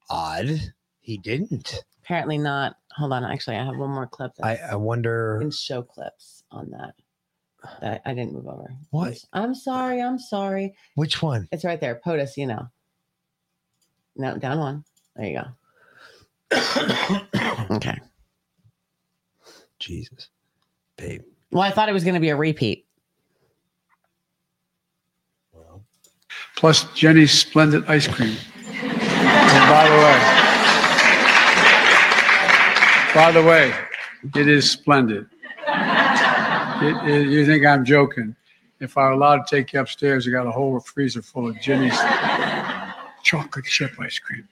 [0.09, 0.59] Odd.
[1.01, 1.85] He didn't.
[2.03, 2.77] Apparently not.
[2.97, 3.25] Hold on.
[3.25, 4.33] Actually, I have one more clip.
[4.43, 5.37] I, I wonder.
[5.39, 6.95] can show clips on that.
[7.83, 8.73] That I didn't move over.
[8.89, 9.19] What?
[9.35, 10.01] I'm sorry.
[10.01, 10.75] I'm sorry.
[10.95, 11.47] Which one?
[11.53, 12.01] It's right there.
[12.03, 12.69] POTUS, you know.
[14.19, 14.85] No, down one.
[15.17, 15.41] There you
[16.51, 16.57] go.
[17.77, 17.99] okay.
[19.79, 20.29] Jesus.
[20.97, 21.23] Babe.
[21.53, 22.85] Well, I thought it was going to be a repeat.
[26.57, 28.37] Plus Jeni's splendid ice cream.
[28.67, 30.19] And by the way,
[33.15, 33.73] by the way,
[34.35, 35.27] it is splendid.
[36.81, 38.35] It- it- you think I'm joking?
[38.81, 41.61] If I were allowed to take you upstairs, I got a whole freezer full of
[41.61, 41.99] Jeni's
[43.29, 44.49] chocolate chip ice cream.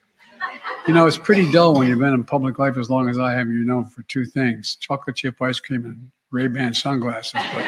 [0.87, 3.33] You know, it's pretty dull when you've been in public life as long as I
[3.33, 3.49] have.
[3.49, 7.33] You're known for two things: chocolate chip ice cream and Ray-Ban sunglasses.
[7.33, 7.65] But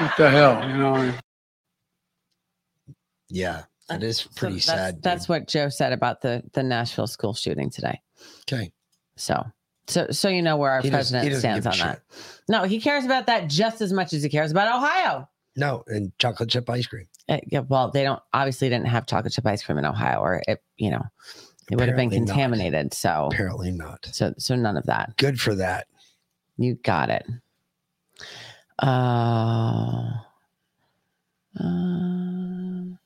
[0.00, 1.14] what the hell, you know?
[3.30, 5.02] Yeah, that is So pretty that's, sad.
[5.02, 8.00] That's what Joe said about the the Nashville school shooting today.
[8.42, 8.70] Okay.
[9.16, 9.44] So,
[9.88, 12.02] so, so you know where our He president doesn't stands on give a that.
[12.48, 15.28] No, he cares about that just as much as he cares about Ohio.
[15.56, 17.08] No, and chocolate chip ice cream.
[17.28, 20.42] Uh, yeah, well, they don't obviously didn't have chocolate chip ice cream in Ohio, or
[20.48, 21.04] it, you know,
[21.70, 22.26] it would have been Apparently not.
[22.28, 22.94] contaminated.
[22.94, 24.08] So Apparently not.
[24.12, 25.14] So, so none of that.
[25.18, 25.86] Good for that.
[26.56, 27.26] You got it.
[28.78, 30.10] Uh,
[31.60, 32.96] uh,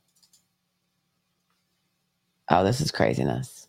[2.50, 3.66] oh, this is craziness.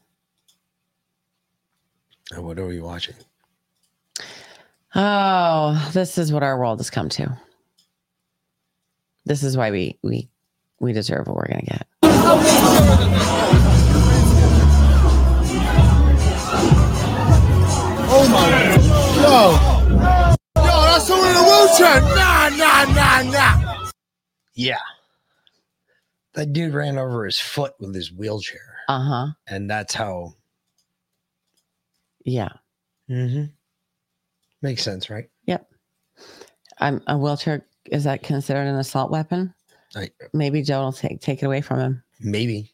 [2.36, 3.16] Uh, What are we watching?
[4.96, 7.36] Oh, this is what our world has come to.
[9.26, 10.30] This is why we we
[10.84, 11.88] we deserve what we're gonna get.
[18.16, 18.50] Oh my
[19.24, 19.56] Yo!
[20.62, 22.02] Yo, that's someone in a wheelchair!
[22.02, 23.90] Nah, nah, nah, nah!
[24.54, 24.78] Yeah.
[26.34, 28.80] That dude ran over his foot with his wheelchair.
[28.90, 29.28] Uh huh.
[29.48, 30.34] And that's how.
[32.26, 32.50] Yeah.
[33.10, 33.46] Mm-hmm.
[34.62, 35.30] Makes sense, right?
[35.46, 35.66] Yep.
[36.80, 37.66] I'm a wheelchair.
[37.86, 39.54] Is that considered an assault weapon?
[39.96, 42.04] I, Maybe Joe will take take it away from him.
[42.20, 42.70] maybe.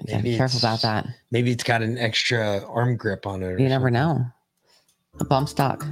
[0.00, 1.06] You gotta be careful about that.
[1.30, 3.60] Maybe it's got an extra arm grip on it.
[3.60, 3.92] You never something.
[3.92, 4.24] know.
[5.20, 5.82] A bump stock.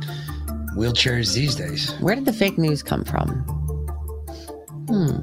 [0.76, 1.90] Wheelchairs these days.
[2.00, 3.28] Where did the fake news come from?
[4.88, 5.18] Hmm.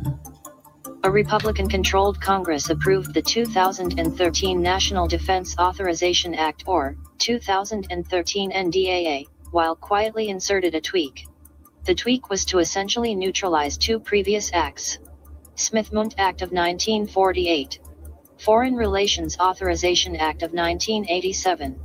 [1.04, 9.76] A Republican controlled Congress approved the 2013 National Defense Authorization Act or 2013 NDAA, while
[9.76, 11.28] quietly inserted a tweak.
[11.86, 15.00] The tweak was to essentially neutralize two previous acts.
[15.56, 17.80] Smith-Mundt Act of 1948.
[18.40, 21.80] Foreign Relations Authorization Act of 1987.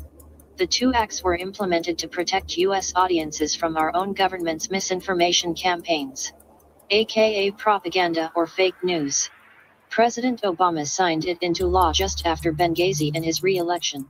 [0.57, 2.93] The two acts were implemented to protect U.S.
[2.97, 6.33] audiences from our own government's misinformation campaigns
[6.91, 9.31] aka propaganda or fake news.
[9.89, 14.07] President Obama signed it into law just after Benghazi and his re election.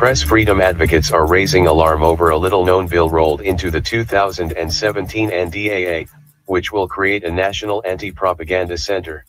[0.00, 5.28] Press freedom advocates are raising alarm over a little known bill rolled into the 2017
[5.28, 6.08] NDAA,
[6.46, 9.26] which will create a national anti propaganda center.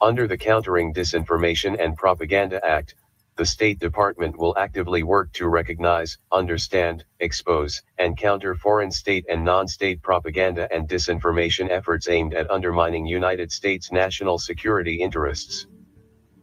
[0.00, 2.94] Under the Countering Disinformation and Propaganda Act,
[3.34, 9.44] the State Department will actively work to recognize, understand, expose, and counter foreign state and
[9.44, 15.66] non state propaganda and disinformation efforts aimed at undermining United States national security interests.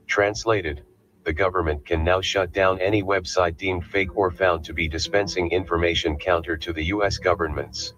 [0.06, 0.84] Translated
[1.28, 5.52] the government can now shut down any website deemed fake or found to be dispensing
[5.52, 7.94] information counter to the US government's.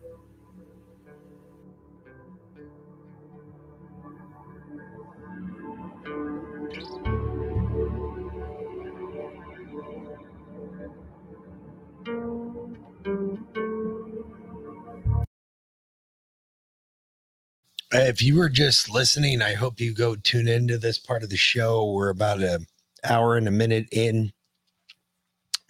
[17.92, 21.38] If you were just listening, I hope you go tune into this part of the
[21.38, 21.92] show.
[21.92, 22.66] We're about an
[23.04, 24.32] hour and a minute in.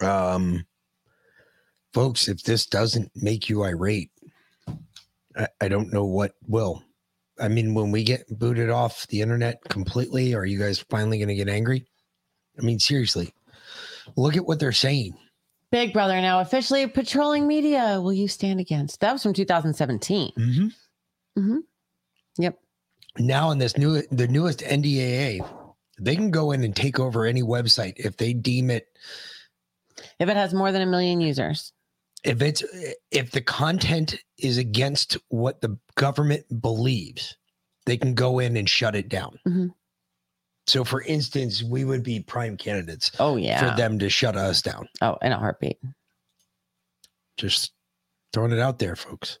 [0.00, 0.64] Um,
[1.92, 4.10] folks, if this doesn't make you irate,
[5.36, 6.82] I, I don't know what will.
[7.38, 11.28] I mean, when we get booted off the internet completely, are you guys finally going
[11.28, 11.86] to get angry?
[12.58, 13.32] I mean, seriously,
[14.16, 15.14] look at what they're saying.
[15.70, 18.00] Big Brother now officially patrolling media.
[18.02, 19.00] Will you stand against?
[19.00, 20.32] That was from 2017.
[20.36, 20.66] Mm-hmm.
[21.40, 21.58] hmm
[22.38, 22.58] Yep.
[23.18, 25.46] now in this new the newest NDAA,
[26.00, 28.88] they can go in and take over any website if they deem it
[30.18, 31.72] If it has more than a million users.
[32.24, 32.62] if it's
[33.10, 37.36] if the content is against what the government believes,
[37.86, 39.38] they can go in and shut it down.
[39.46, 39.70] Mhm.
[40.66, 43.58] So for instance, we would be prime candidates Oh yeah.
[43.70, 44.88] for them to shut us down.
[45.02, 45.78] Oh, in a heartbeat.
[47.36, 47.72] Just
[48.32, 49.38] throwing it out there, folks.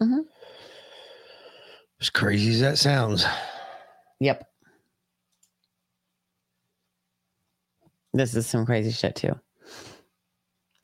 [0.00, 0.24] Mhm.
[2.00, 3.24] As crazy as that sounds.
[4.20, 4.48] Yep.
[8.12, 9.38] This is some crazy shit too.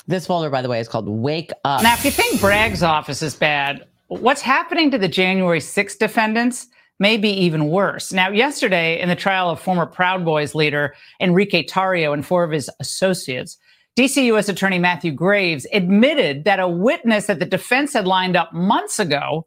[0.06, 1.82] This folder, by the way, is called Wake Up.
[1.82, 6.68] Now, if you think Bragg's office is bad, what's happening to the January 6th defendants
[6.98, 8.12] may be even worse.
[8.12, 12.50] Now, yesterday, in the trial of former Proud Boys leader Enrique Tarrio and four of
[12.50, 13.58] his associates,
[13.98, 14.48] DC U.S.
[14.48, 19.46] Attorney Matthew Graves admitted that a witness that the defense had lined up months ago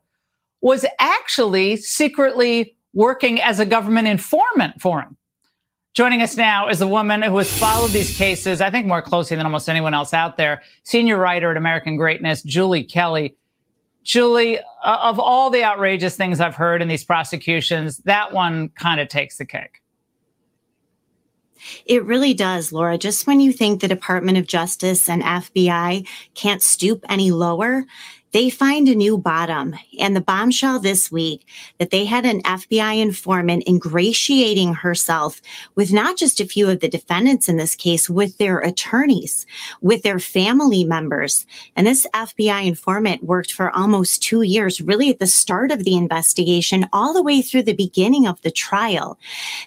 [0.62, 5.18] was actually secretly working as a government informant for him.
[5.94, 9.36] Joining us now is a woman who has followed these cases, I think, more closely
[9.36, 10.62] than almost anyone else out there.
[10.84, 13.36] Senior writer at American Greatness, Julie Kelly.
[14.04, 19.02] Julie, uh, of all the outrageous things I've heard in these prosecutions, that one kind
[19.02, 19.82] of takes the cake.
[21.86, 22.98] It really does, Laura.
[22.98, 27.84] Just when you think the Department of Justice and FBI can't stoop any lower,
[28.32, 29.76] they find a new bottom.
[30.00, 31.48] And the bombshell this week
[31.80, 35.42] that they had an FBI informant ingratiating herself
[35.76, 39.46] with not just a few of the defendants in this case, with their attorneys,
[39.82, 41.46] with their family members.
[41.76, 45.96] And this FBI informant worked for almost two years, really at the start of the
[45.96, 49.20] investigation, all the way through the beginning of the trial.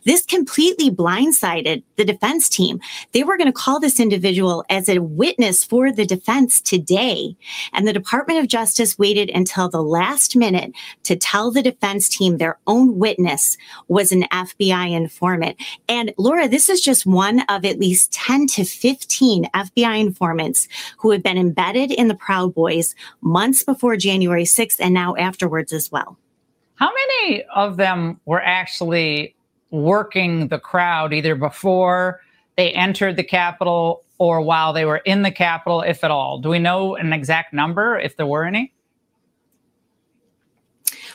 [0.05, 2.81] This completely blindsided the defense team.
[3.13, 7.37] They were going to call this individual as a witness for the defense today.
[7.73, 12.39] And the Department of Justice waited until the last minute to tell the defense team
[12.39, 13.57] their own witness
[13.89, 15.57] was an FBI informant.
[15.89, 21.11] And Laura, this is just one of at least 10 to 15 FBI informants who
[21.11, 25.91] had been embedded in the Proud Boys months before January 6th and now afterwards as
[25.91, 26.17] well.
[26.77, 29.35] How many of them were actually
[29.73, 32.21] working the crowd either before
[32.55, 36.39] they entered the Capitol or while they were in the Capitol, if at all?
[36.39, 38.73] Do we know an exact number, if there were any?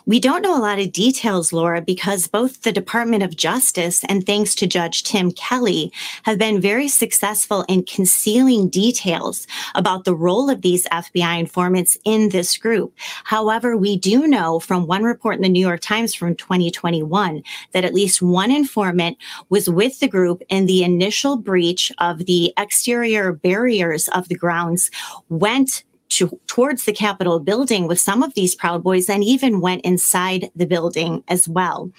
[0.10, 4.26] We don't know a lot of details, Laura, because both the Department of Justice and
[4.26, 5.94] thanks to Judge Tim Kelly
[6.24, 9.46] have been very successful in concealing details
[9.76, 12.92] about the role of these FBI informants in this group.
[13.24, 17.44] However, we do know from one report in the New York Times from 2021
[17.74, 19.16] that at least one informant
[19.50, 24.90] was with the group in the initial breach of the exterior barriers of the grounds,
[25.30, 29.86] went to, towards the Capitol building with some of these Proud Boys and even went
[29.86, 31.92] inside the building as well.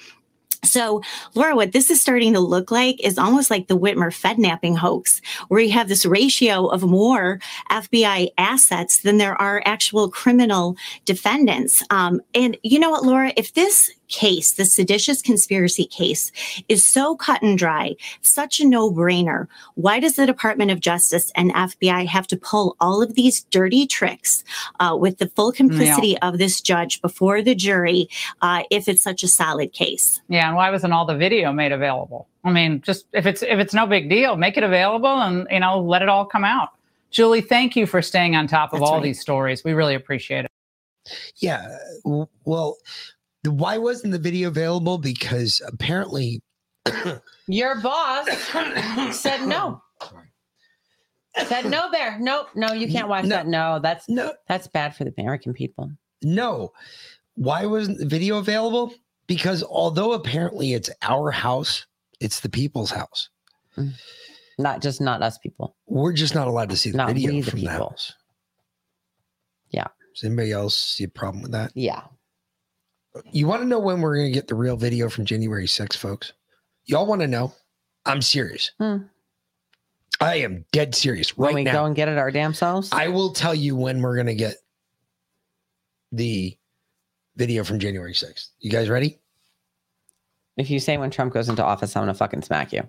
[0.62, 1.00] So,
[1.34, 5.22] Laura, what this is starting to look like is almost like the Whitmer Fednapping hoax,
[5.48, 7.40] where you have this ratio of more
[7.70, 11.82] FBI assets than there are actual criminal defendants.
[11.90, 16.30] Um, and you know what, Laura, if this case, the seditious conspiracy case,
[16.68, 19.46] is so cut and dry, such a no brainer.
[19.74, 23.86] Why does the Department of Justice and FBI have to pull all of these dirty
[23.86, 24.44] tricks
[24.80, 28.08] uh, with the full complicity of this judge before the jury
[28.42, 30.20] uh, if it's such a solid case?
[30.28, 32.28] Yeah, and why wasn't all the video made available?
[32.44, 35.60] I mean, just if it's if it's no big deal, make it available and you
[35.60, 36.70] know let it all come out.
[37.10, 39.02] Julie, thank you for staying on top of That's all right.
[39.02, 39.64] these stories.
[39.64, 40.50] We really appreciate it.
[41.36, 41.76] Yeah.
[42.44, 42.78] Well,
[43.42, 44.98] the- why wasn't the video available?
[44.98, 46.42] Because apparently,
[47.46, 48.28] Your boss
[49.12, 49.82] said no.
[51.46, 52.18] Said no, Bear.
[52.18, 53.46] Nope, no, you can't watch that.
[53.46, 55.90] No, that's no, that's bad for the American people.
[56.22, 56.72] no.
[57.36, 58.92] Why wasn't the video available?
[59.26, 61.86] Because although apparently it's our house,
[62.18, 63.30] it's the people's house.
[63.78, 63.92] Mm.
[64.58, 65.74] Not just not us people.
[65.86, 68.14] We're just not allowed to see the Not video the from the house.
[69.70, 69.86] Yeah.
[70.14, 71.70] Does anybody else see a problem with that?
[71.74, 72.02] Yeah.
[73.32, 75.96] You want to know when we're going to get the real video from January 6th,
[75.96, 76.32] folks?
[76.84, 77.52] Y'all want to know?
[78.06, 78.70] I'm serious.
[78.78, 78.96] Hmm.
[80.20, 81.72] I am dead serious When right we now.
[81.72, 82.90] go and get it our damn selves.
[82.92, 84.56] I will tell you when we're going to get
[86.12, 86.56] the
[87.36, 88.48] video from January 6th.
[88.58, 89.18] You guys ready?
[90.56, 92.82] If you say when Trump goes into office, I'm gonna fucking smack you.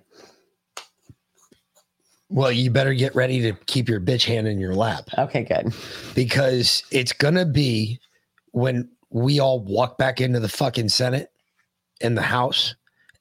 [2.28, 5.08] Well, you better get ready to keep your bitch hand in your lap.
[5.16, 5.72] Okay, good.
[6.14, 7.98] Because it's going to be
[8.52, 11.30] when we all walk back into the fucking Senate
[12.00, 12.74] and the House,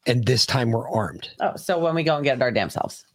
[0.07, 1.29] and this time we're armed.
[1.39, 3.05] Oh, so when we go and get our damn selves.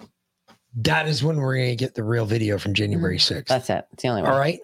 [0.77, 3.39] That is when we're going to get the real video from January mm-hmm.
[3.39, 3.47] 6th.
[3.47, 3.87] That's it.
[3.93, 4.31] It's the only one.
[4.31, 4.61] All right.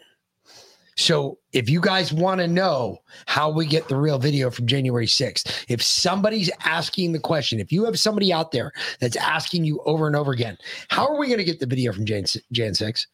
[0.95, 5.07] So if you guys want to know how we get the real video from January
[5.07, 9.81] 6th, if somebody's asking the question, if you have somebody out there that's asking you
[9.87, 10.59] over and over again,
[10.89, 13.07] how are we going to get the video from Jan, Jan 6?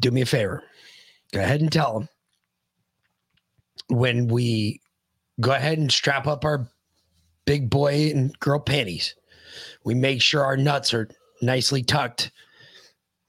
[0.00, 0.62] Do me a favor.
[1.32, 2.08] Go ahead and tell them
[3.88, 4.80] when we
[5.40, 6.68] go ahead and strap up our
[7.44, 9.14] big boy and girl panties,
[9.84, 11.08] we make sure our nuts are
[11.42, 12.30] nicely tucked.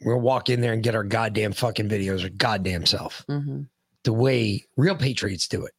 [0.02, 3.68] We'll walk in there and get our goddamn fucking videos or goddamn self Mhm.
[4.04, 5.74] the way real patriots do it.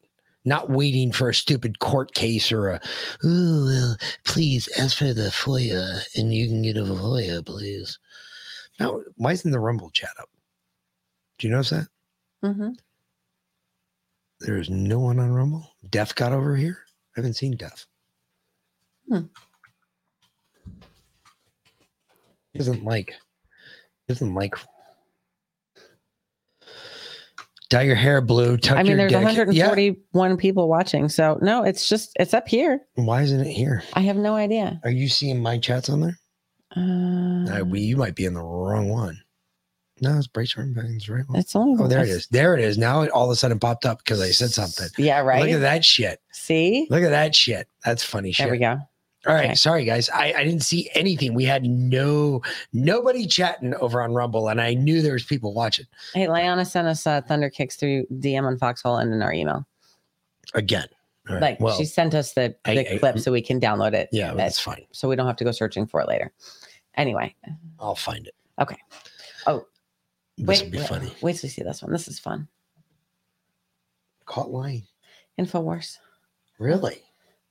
[0.45, 2.81] Not waiting for a stupid court case or a,
[3.25, 7.99] oh, well, please ask for the FOIA and you can get a FOIA, please.
[8.79, 10.31] Now, why isn't the Rumble chat up?
[11.39, 11.89] Do you notice that?
[12.43, 12.71] Mm-hmm.
[14.41, 15.71] There's no one on Rumble.
[15.91, 16.79] Def got over here.
[17.17, 17.87] I haven't seen Def.
[19.09, 19.21] Hmm.
[22.53, 23.15] He doesn't like.
[24.09, 24.55] Doesn't like.
[27.69, 28.57] Dye your hair blue.
[28.57, 29.23] Tuck I mean, there's dick.
[29.23, 32.81] 141 people watching, so no, it's just it's up here.
[32.95, 33.85] Why isn't it here?
[33.93, 34.81] I have no idea.
[34.83, 36.19] Are you seeing my chats on there?
[36.77, 39.21] Uh, Uh, we, you might be in the wrong one.
[40.01, 41.39] No, it's Bryce Harden's right one.
[41.39, 42.79] It's only Oh, there it's- There it is.
[42.79, 44.89] Now it all of a sudden popped up because I said something.
[44.97, 45.43] Yeah, right.
[45.43, 46.21] Look at that shit.
[46.33, 47.69] See, Look at that shit.
[47.85, 48.45] That's funny shit.
[48.47, 48.79] there we go.
[49.27, 49.55] All right, Okay.
[49.55, 50.09] sorry guys.
[50.09, 51.35] I, I didn't see anything.
[51.35, 52.41] We had no
[52.73, 55.85] nobody chatting over on Rumble, and I knew there was people watching
[56.15, 59.67] Hey, Liana sent us uh, thunder kicks through DM on Foxhole and in our email.
[60.55, 60.87] again.
[61.29, 64.09] Right, Like well, she sent us the, the I- clip so we can download it.
[64.11, 64.87] Yeah, that's fine.
[64.91, 66.33] So we don't have to go searching for it later.
[66.95, 67.37] Anyway,
[67.79, 68.35] I'll find it.
[68.59, 68.79] okay.
[70.41, 71.13] This wait, would be funny.
[71.21, 71.93] Wait till you see this one.
[71.93, 72.49] This is fun.
[74.25, 74.85] Caught lying.
[75.39, 75.99] Infowars.
[76.59, 77.03] Really?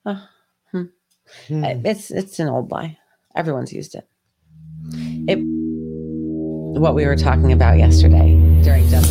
[0.06, 0.28] Oh,
[0.72, 0.84] hmm.
[1.48, 1.64] Hmm.
[1.64, 2.98] It's it's an old lie.
[3.36, 4.08] Everyone's used it.
[5.28, 5.40] It
[6.80, 9.09] what we were talking about yesterday during Justin's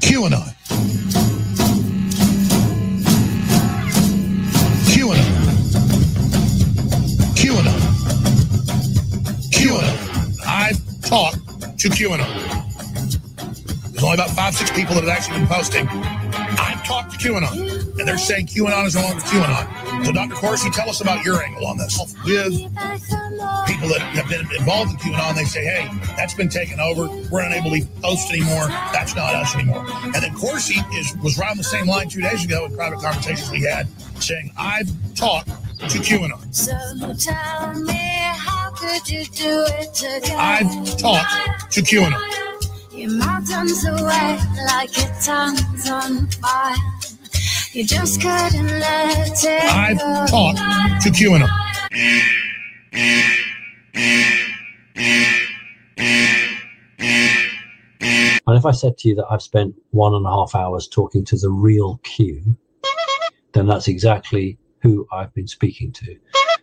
[0.00, 0.52] QAnon.
[4.88, 5.28] QAnon.
[7.34, 7.38] QAnon.
[7.38, 7.78] QAnon.
[9.52, 9.96] QAnon.
[10.46, 12.58] I've talked to QAnon.
[13.92, 16.17] There's only about five, six people that have actually been posting.
[16.58, 20.04] I've talked to QAnon, and they're saying QAnon is no longer QAnon.
[20.06, 20.34] So, Dr.
[20.34, 21.98] Corsi, tell us about your angle on this.
[22.24, 22.52] With
[23.66, 27.08] people that have been involved in QAnon, they say, hey, that's been taken over.
[27.30, 28.68] We're unable to post anymore.
[28.92, 29.84] That's not us anymore.
[30.02, 33.00] And then Corsi is was right on the same line two days ago in private
[33.00, 33.88] conversations we had,
[34.20, 36.54] saying, I've talked to QAnon.
[36.54, 36.72] So
[37.14, 40.36] tell me, how could you do it again?
[40.38, 42.47] I've talked to QAnon.
[42.98, 46.74] Your mountains away like your tongue's on fire.
[47.72, 50.26] You just couldn't let it I've go.
[50.26, 51.48] talked to QAnon.
[58.48, 61.24] And if I said to you that I've spent one and a half hours talking
[61.26, 62.56] to the real Q,
[63.52, 66.16] then that's exactly who I've been speaking to.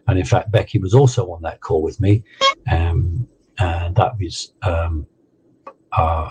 [0.09, 2.25] And in fact, Becky was also on that call with me.
[2.69, 3.25] Um,
[3.57, 5.07] and that was um,
[5.97, 6.27] uh,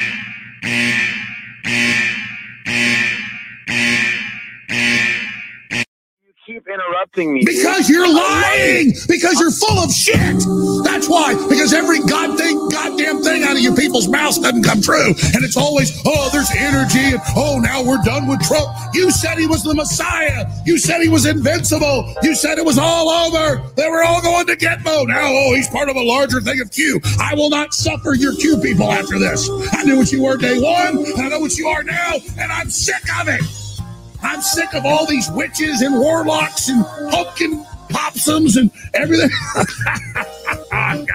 [6.75, 7.45] interrupting me.
[7.45, 7.57] dude.
[7.57, 8.93] Because you're lying.
[9.09, 10.45] Because you're full of shit.
[10.85, 11.35] That's why.
[11.49, 15.15] Because every god thing, goddamn thing out of you people's mouths doesn't come true.
[15.33, 17.15] And it's always, oh, there's energy.
[17.15, 18.69] And oh, now we're done with Trump.
[18.93, 20.45] You said he was the Messiah.
[20.67, 22.15] You said he was invincible.
[22.23, 23.63] You said it was all over.
[23.77, 25.07] They were all going to get Gitmo.
[25.07, 27.01] Now, oh, he's part of a larger thing of Q.
[27.21, 29.49] I will not suffer your Q people after this.
[29.73, 30.99] I knew what you were day one.
[30.99, 32.15] And I know what you are now.
[32.39, 33.64] And I'm sick of it.
[34.25, 39.31] I'm sick of all these witches and warlocks and pumpkin popsums and everything.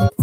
[0.00, 0.17] Oh,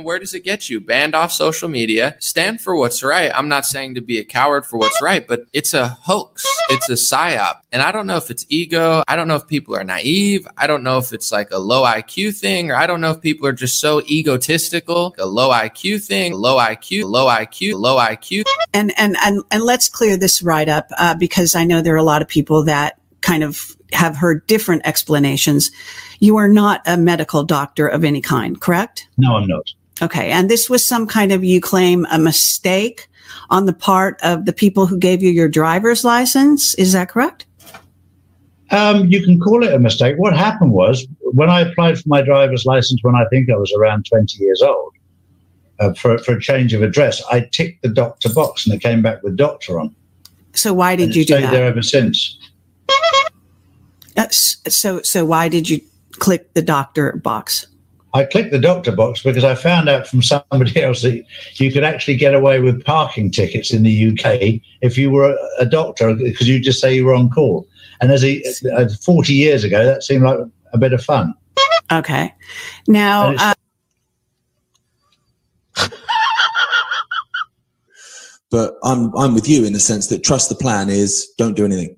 [0.00, 0.80] And where does it get you?
[0.80, 2.16] Banned off social media.
[2.20, 3.30] Stand for what's right.
[3.34, 6.46] I'm not saying to be a coward for what's right, but it's a hoax.
[6.70, 7.56] It's a psyop.
[7.70, 9.02] And I don't know if it's ego.
[9.06, 10.48] I don't know if people are naive.
[10.56, 13.20] I don't know if it's like a low IQ thing, or I don't know if
[13.20, 15.14] people are just so egotistical.
[15.18, 18.44] A low IQ thing, low IQ, low IQ, low IQ.
[18.72, 21.98] and and and and let's clear this right up uh, because I know there are
[21.98, 25.70] a lot of people that kind of have heard different explanations.
[26.20, 29.06] You are not a medical doctor of any kind, correct?
[29.18, 29.70] No, I'm not.
[30.02, 33.08] Okay, and this was some kind of you claim a mistake
[33.50, 36.74] on the part of the people who gave you your driver's license.
[36.74, 37.46] Is that correct?
[38.70, 40.16] Um, you can call it a mistake.
[40.16, 43.72] What happened was when I applied for my driver's license when I think I was
[43.72, 44.92] around 20 years old
[45.80, 49.02] uh, for, for a change of address, I ticked the doctor box and it came
[49.02, 49.94] back with doctor on.
[50.52, 51.50] So why did you do stayed that?
[51.50, 52.38] there ever since.
[54.16, 55.80] Uh, so so why did you
[56.12, 57.66] click the doctor box?
[58.12, 61.84] I clicked the doctor box because I found out from somebody else that you could
[61.84, 66.14] actually get away with parking tickets in the UK if you were a, a doctor
[66.14, 67.68] because you just say you were on call.
[68.00, 68.42] And as a,
[68.74, 70.38] uh, 40 years ago, that seemed like
[70.72, 71.34] a bit of fun.
[71.92, 72.34] Okay.
[72.86, 73.54] Now, uh,
[78.50, 81.64] But I'm I'm with you in the sense that trust the plan is don't do
[81.64, 81.96] anything.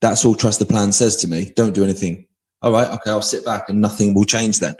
[0.00, 1.52] That's all trust the plan says to me.
[1.54, 2.26] Don't do anything.
[2.62, 4.76] All right, okay, I'll sit back and nothing will change then.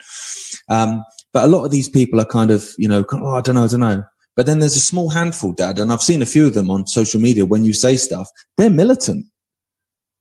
[0.68, 3.54] Um, but a lot of these people are kind of, you know, oh, I don't
[3.54, 4.04] know, I don't know.
[4.36, 6.86] But then there's a small handful, Dad, and I've seen a few of them on
[6.86, 7.44] social media.
[7.44, 9.26] When you say stuff, they're militant.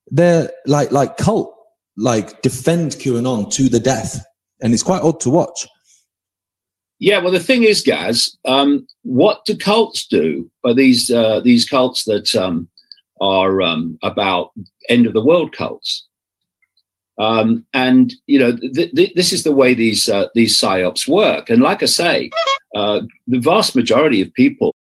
[0.08, 1.56] They're like like cult,
[1.96, 4.22] like defend QAnon to the death,
[4.62, 5.66] and it's quite odd to watch.
[7.00, 10.52] Yeah, well, the thing is, Gaz, um, what do cults do?
[10.66, 12.68] Are these uh, these cults that um,
[13.22, 14.52] are um, about
[14.90, 16.06] end of the world cults?
[17.22, 21.50] Um, and you know, th- th- this is the way these uh, these psyops work.
[21.50, 22.32] And like I say,
[22.76, 24.74] uh, the vast majority of people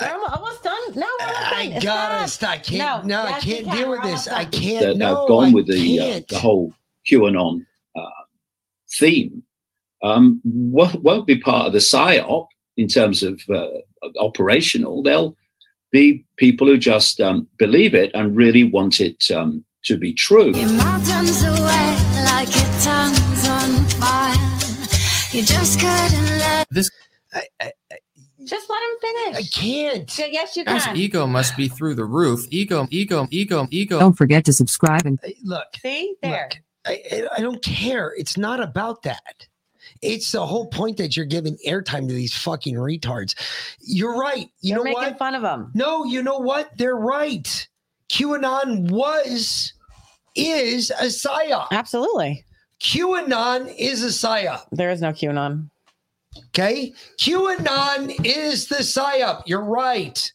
[0.00, 0.80] I'm almost done.
[0.94, 1.72] No, we're I done.
[1.72, 2.30] It's gotta not.
[2.30, 2.50] stop.
[2.50, 3.04] I can't.
[3.04, 3.76] No, I yes, you can't can.
[3.76, 4.28] deal with this.
[4.28, 4.84] I can't.
[4.84, 6.72] that no, have gone I with the uh, the whole
[7.10, 7.64] QAnon
[7.96, 8.24] uh,
[8.98, 9.42] theme
[10.02, 12.46] um, won't, won't be part of the psyop
[12.76, 13.68] in terms of uh,
[14.18, 15.02] operational.
[15.02, 15.36] They'll
[15.92, 20.52] be people who just um, believe it and really want it um, to be true.
[20.52, 24.34] Mountains away like your tongue's on fire.
[25.32, 26.90] You just couldn't let This
[28.44, 29.36] Just let him finish.
[29.36, 30.18] I can't.
[30.18, 30.96] Yes, you guy's can.
[30.96, 32.44] ego must be through the roof.
[32.50, 33.98] Ego, ego, ego, ego.
[33.98, 36.50] Don't forget to subscribe and Look, See there.
[36.86, 38.12] I, I- I don't care.
[38.16, 39.46] It's not about that.
[40.02, 43.34] It's the whole point that you're giving airtime to these fucking retards.
[43.80, 44.48] You're right.
[44.60, 45.18] You You're know making what?
[45.18, 45.70] fun of them.
[45.74, 46.76] No, you know what?
[46.76, 47.68] They're right.
[48.10, 49.72] QAnon was,
[50.36, 51.68] is a psyop.
[51.72, 52.44] Absolutely.
[52.80, 54.62] QAnon is a psyop.
[54.72, 55.70] There is no QAnon.
[56.48, 56.92] Okay.
[57.20, 59.42] QAnon is the psyop.
[59.46, 60.32] You're right.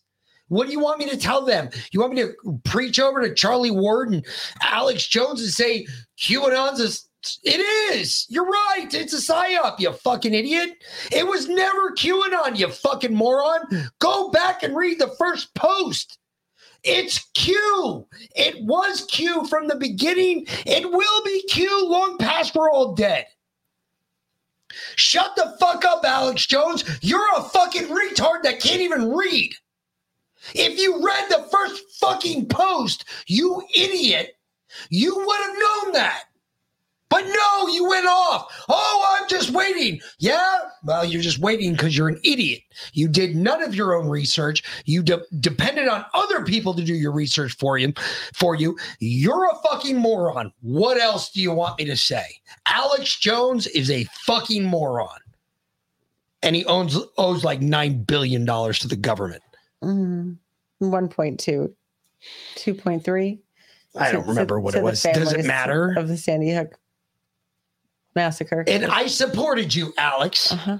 [0.48, 1.70] What do you want me to tell them?
[1.92, 4.26] You want me to preach over to Charlie Ward and
[4.62, 5.86] Alex Jones and say
[6.18, 7.10] QAnon's a
[7.44, 7.60] it
[7.94, 8.26] is.
[8.30, 8.88] You're right.
[8.94, 10.82] It's a psyop, you fucking idiot.
[11.12, 13.62] It was never QAnon, you fucking moron.
[14.00, 16.19] Go back and read the first post.
[16.84, 18.08] It's Q.
[18.36, 20.46] It was Q from the beginning.
[20.66, 23.26] It will be Q long past we're all dead.
[24.96, 26.84] Shut the fuck up, Alex Jones.
[27.02, 29.52] You're a fucking retard that can't even read.
[30.54, 34.38] If you read the first fucking post, you idiot,
[34.90, 36.24] You would have known that.
[37.10, 38.66] But no, you went off.
[38.70, 40.00] Oh, I'm just waiting.
[40.20, 42.62] Yeah, well, you're just waiting because you're an idiot.
[42.94, 44.64] You did none of your own research.
[44.86, 47.94] You de- depended on other people to do your research for you.
[48.34, 50.54] For you, you're a fucking moron.
[50.62, 52.26] What else do you want me to say?
[52.68, 55.18] Alex Jones is a fucking moron,
[56.44, 59.42] and he owns owes like nine billion dollars to the government.
[59.84, 60.38] Mm,
[60.80, 61.74] 1.2,
[62.56, 63.40] 2.3.
[63.98, 65.02] I don't remember to- what to it was.
[65.02, 65.96] Does it matter?
[65.98, 66.76] Of the Sandy Hook
[68.20, 68.66] massacre.
[68.68, 70.52] And I supported you, Alex.
[70.52, 70.78] Uh-huh.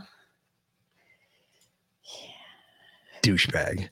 [3.22, 3.88] Douchebag.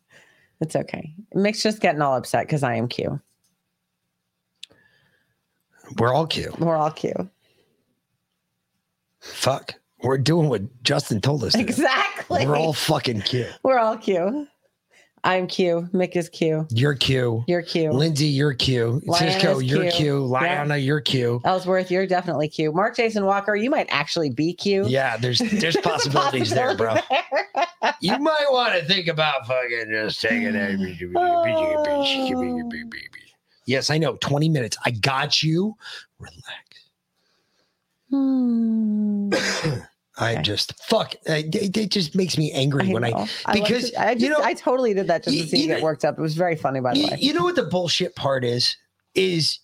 [0.59, 1.13] It's okay.
[1.33, 3.21] Mick's just getting all upset because I am Q.
[5.97, 6.53] We're all Q.
[6.59, 7.13] We're all Q.
[9.21, 9.75] Fuck.
[10.03, 11.53] We're doing what Justin told us.
[11.53, 11.63] to do.
[11.63, 12.45] Exactly.
[12.45, 13.47] We're all fucking Q.
[13.63, 14.47] We're all Q.
[15.27, 15.89] I'm Q.
[15.93, 16.65] Mick is Q.
[16.69, 17.43] You're Q.
[17.49, 17.91] You're Q.
[17.91, 19.01] Lindsay, you're Q.
[19.11, 19.91] Cisco, you're Q.
[19.91, 20.25] Q.
[20.25, 21.41] Liana, you're Q.
[21.43, 22.71] Ellsworth, you're definitely Q.
[22.71, 24.85] Mark Jason Walker, you might actually be Q.
[24.87, 26.95] Yeah, there's there's possibilities there, bro.
[27.99, 30.79] You might want to think about fucking just taking it.
[33.65, 34.15] Yes, I know.
[34.21, 34.77] 20 minutes.
[34.85, 35.75] I got you.
[36.19, 36.67] Relax.
[38.09, 39.29] Hmm.
[40.17, 41.15] I just fuck.
[41.25, 43.27] It, it just makes me angry when I know.
[43.45, 45.67] I because to- I, just, you know I totally did that just to see you
[45.67, 46.17] get worked up.
[46.17, 47.17] It was very funny, by the you, way.
[47.19, 48.75] you know what the bullshit part is?
[49.13, 49.59] Is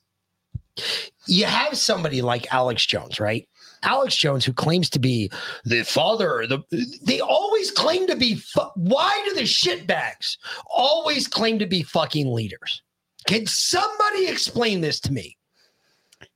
[1.27, 3.47] you have somebody like Alex Jones, right?
[3.83, 5.29] Alex Jones, who claims to be
[5.65, 6.59] the father, the
[7.03, 8.35] they always claim to be.
[8.35, 10.37] Fu- Why do the shitbags
[10.71, 12.81] always claim to be fucking leaders?
[13.27, 15.37] Can somebody explain this to me?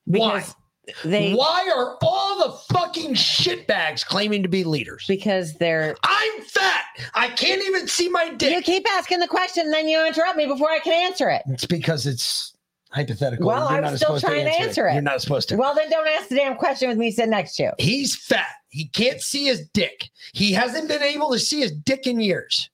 [0.05, 0.43] Why?
[1.03, 5.05] They- Why are all the fucking shitbags claiming to be leaders?
[5.07, 5.95] Because they're.
[6.03, 6.83] I'm fat.
[7.13, 8.53] I can't even see my dick.
[8.53, 11.41] You keep asking the question, and then you interrupt me before I can answer it.
[11.47, 12.53] It's because it's
[12.91, 13.45] hypothetical.
[13.47, 14.93] Well, I'm still supposed trying to answer it.
[14.93, 15.57] You're not supposed to.
[15.57, 17.71] Well, then don't ask the damn question with me sitting next to you.
[17.77, 18.47] He's fat.
[18.69, 20.09] He can't see his dick.
[20.33, 22.69] He hasn't been able to see his dick in years.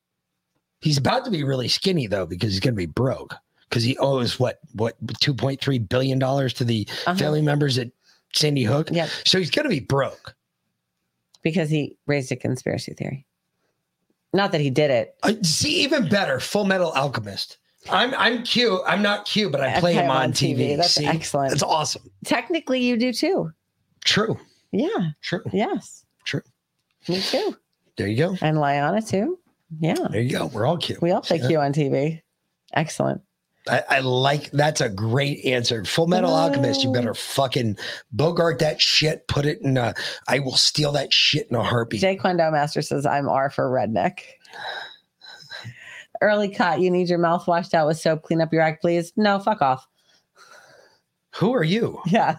[0.81, 3.33] He's about to be really skinny though, because he's going to be broke.
[3.69, 7.15] Because he owes what what two point three billion dollars to the Uh-huh.
[7.17, 7.87] family members at
[8.33, 8.89] Sandy Hook.
[8.91, 9.07] Yeah.
[9.25, 10.35] So he's going to be broke.
[11.41, 13.25] Because he raised a conspiracy theory.
[14.33, 15.15] Not that he did it.
[15.23, 17.57] Uh, see, even better, Full Metal Alchemist.
[17.89, 18.79] I'm I'm cute.
[18.87, 20.77] I'm not cute, but I play him on TV.
[20.77, 21.05] That's See?
[21.05, 21.51] excellent.
[21.51, 22.09] That's awesome.
[22.23, 23.51] Technically, you do too.
[24.05, 24.39] True.
[24.71, 25.11] Yeah.
[25.21, 25.43] True.
[25.51, 26.05] Yes.
[26.23, 26.41] True.
[27.09, 27.57] Me too.
[27.97, 28.37] There you go.
[28.41, 29.37] And Liana too.
[29.79, 29.95] Yeah.
[30.09, 30.47] There you go.
[30.47, 31.01] We're all cute.
[31.01, 32.21] We all play Q on TV.
[32.73, 33.21] Excellent.
[33.69, 35.85] I, I like that's a great answer.
[35.85, 37.77] Full Metal Alchemist, you better fucking
[38.11, 39.27] bogart that shit.
[39.27, 39.77] Put it in.
[39.77, 39.93] A,
[40.27, 42.01] I will steal that shit in a heartbeat.
[42.01, 44.19] Jay Quendo Master says, I'm R for redneck.
[46.21, 48.23] Early cut, you need your mouth washed out with soap.
[48.23, 49.13] Clean up your act, please.
[49.15, 49.87] No, fuck off.
[51.35, 51.99] Who are you?
[52.05, 52.37] Yeah.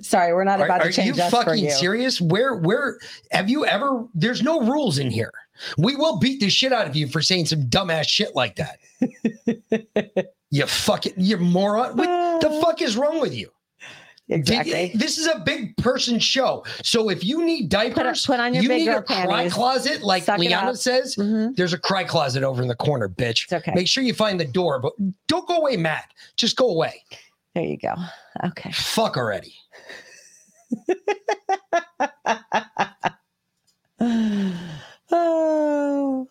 [0.00, 1.70] Sorry, we're not Are, about are to change you us for fucking you.
[1.72, 2.20] serious?
[2.20, 2.98] Where where
[3.32, 4.06] have you ever?
[4.14, 5.32] There's no rules in here.
[5.76, 8.78] We will beat the shit out of you for saying some dumbass shit like that.
[10.50, 11.96] you fucking you moron.
[11.96, 12.60] What the ah.
[12.60, 13.50] fuck is wrong with you?
[14.28, 14.92] Did- Exactly.
[14.94, 16.62] this is a big person show.
[16.82, 20.38] So if you need diapers, put on your you need a cry closet, like Suck
[20.38, 21.16] Liana says.
[21.16, 21.54] Mm-hmm.
[21.54, 23.50] There's a cry closet over in the corner, bitch.
[23.50, 23.72] okay.
[23.74, 24.92] Make sure you find the door, but
[25.28, 26.12] don't go away Matt.
[26.36, 27.02] Just go away.
[27.54, 27.94] There you go.
[28.44, 28.70] Okay.
[28.72, 29.54] Fuck already.
[35.10, 36.28] oh.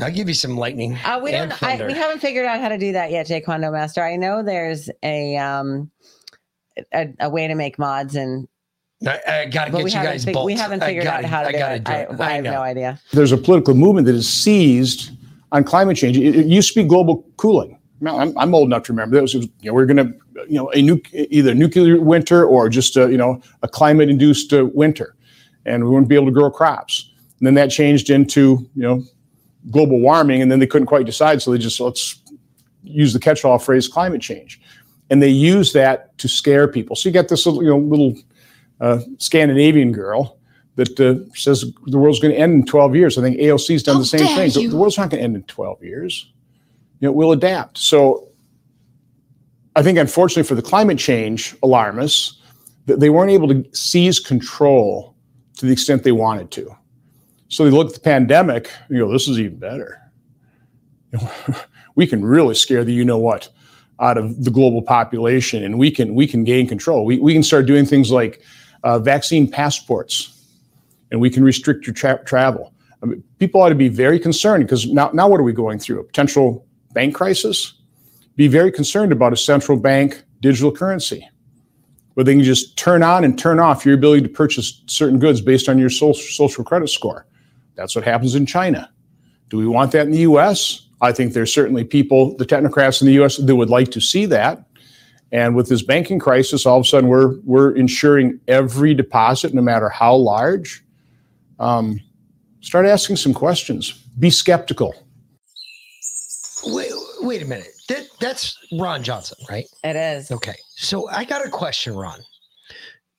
[0.00, 0.96] I'll give you some lightning.
[1.04, 1.62] Uh, we don't.
[1.62, 4.02] I, we haven't figured out how to do that yet, Jay Quando Master.
[4.02, 5.90] I know there's a um
[6.92, 8.48] a, a way to make mods, and
[9.06, 10.44] I, I gotta but get we you haven't guys fig- both.
[10.46, 11.84] we haven't figured gotta- out how to I do gotta it.
[11.84, 12.20] do I, it.
[12.20, 13.00] I I have no idea.
[13.12, 15.10] there's a political movement that is seized
[15.52, 16.16] on climate change.
[16.16, 17.76] It, it used to be global cooling.
[18.02, 20.14] Now, I'm, I'm old enough to remember that was, you know, we're going to,
[20.48, 24.54] you know, a nu- either nuclear winter or just a, you know a climate induced
[24.54, 25.16] uh, winter,
[25.66, 27.10] and we wouldn't be able to grow crops.
[27.38, 29.02] And then that changed into you know
[29.70, 32.20] global warming, and then they couldn't quite decide, so they just let's
[32.82, 34.60] use the catch-all phrase climate change,
[35.10, 36.96] and they use that to scare people.
[36.96, 38.14] So you got this little, you know little
[38.80, 40.38] uh, Scandinavian girl
[40.76, 43.18] that uh, says the world's going to end in 12 years.
[43.18, 44.70] I think AOC's done the same thing.
[44.70, 46.32] The, world's not going to end in 12 years.
[47.00, 47.78] You know, we'll adapt.
[47.78, 48.28] So
[49.76, 52.40] I think, unfortunately, for the climate change alarmists,
[52.86, 55.14] that they weren't able to seize control
[55.58, 56.74] to the extent they wanted to.
[57.50, 60.00] So they look at the pandemic, you know, this is even better.
[61.96, 63.48] We can really scare the you know what
[63.98, 67.04] out of the global population, and we can we can gain control.
[67.04, 68.42] We, we can start doing things like
[68.84, 70.46] uh, vaccine passports,
[71.10, 72.72] and we can restrict your tra- travel.
[73.02, 75.78] I mean, people ought to be very concerned because now now what are we going
[75.78, 76.00] through?
[76.00, 77.74] A potential bank crisis?
[78.36, 81.28] Be very concerned about a central bank digital currency,
[82.14, 85.40] where they can just turn on and turn off your ability to purchase certain goods
[85.40, 87.26] based on your social, social credit score.
[87.80, 88.90] That's what happens in China.
[89.48, 90.86] Do we want that in the US?
[91.00, 94.26] I think there's certainly people, the technocrats in the US, that would like to see
[94.26, 94.66] that.
[95.32, 99.62] And with this banking crisis, all of a sudden we're we're insuring every deposit, no
[99.62, 100.84] matter how large.
[101.58, 102.00] Um,
[102.60, 103.92] start asking some questions.
[104.18, 104.94] Be skeptical.
[106.66, 107.68] Wait, wait a minute.
[107.88, 109.64] That, that's Ron Johnson, right?
[109.84, 110.30] It is.
[110.30, 110.56] Okay.
[110.76, 112.20] So I got a question, Ron.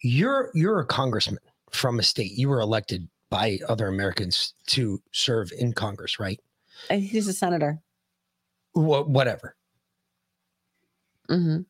[0.03, 1.39] You're you're a congressman
[1.72, 2.34] from a state.
[2.34, 6.39] You were elected by other Americans to serve in Congress, right?
[6.91, 7.79] Uh, He's a senator.
[8.75, 9.55] Wha- whatever.
[11.27, 11.61] hmm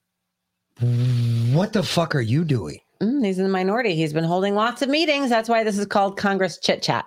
[1.56, 2.80] What the fuck are you doing?
[3.00, 3.96] Mm, he's in the minority.
[3.96, 5.30] He's been holding lots of meetings.
[5.30, 7.06] That's why this is called Congress Chit Chat.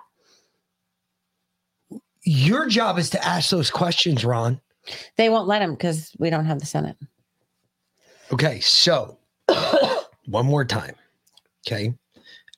[2.23, 4.59] Your job is to ask those questions, Ron.
[5.17, 6.97] They won't let him because we don't have the Senate.
[8.31, 9.17] Okay, so
[10.25, 10.95] one more time.
[11.67, 11.93] Okay.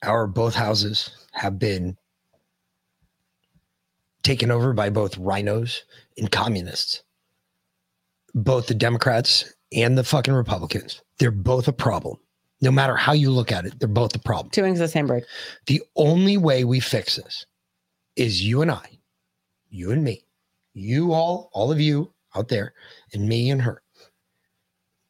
[0.02, 1.96] Our both houses have been
[4.22, 5.80] taken over by both RINOs
[6.16, 7.02] and communists.
[8.34, 11.00] Both the Democrats and the fucking Republicans.
[11.18, 12.18] They're both a problem.
[12.60, 14.50] No matter how you look at it, they're both a problem.
[14.50, 15.24] Two wings of the same bird.
[15.66, 17.46] The only way we fix this
[18.16, 18.98] is you and I,
[19.70, 20.24] you and me,
[20.74, 22.74] you all, all of you out there,
[23.12, 23.82] and me and her.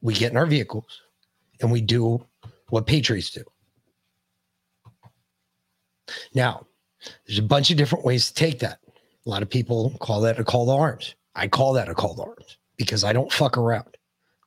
[0.00, 1.00] We get in our vehicles
[1.60, 2.24] and we do
[2.68, 3.44] what patriots do.
[6.34, 6.66] Now,
[7.26, 8.78] there's a bunch of different ways to take that.
[9.26, 11.14] A lot of people call that a call to arms.
[11.34, 13.96] I call that a call to arms because I don't fuck around.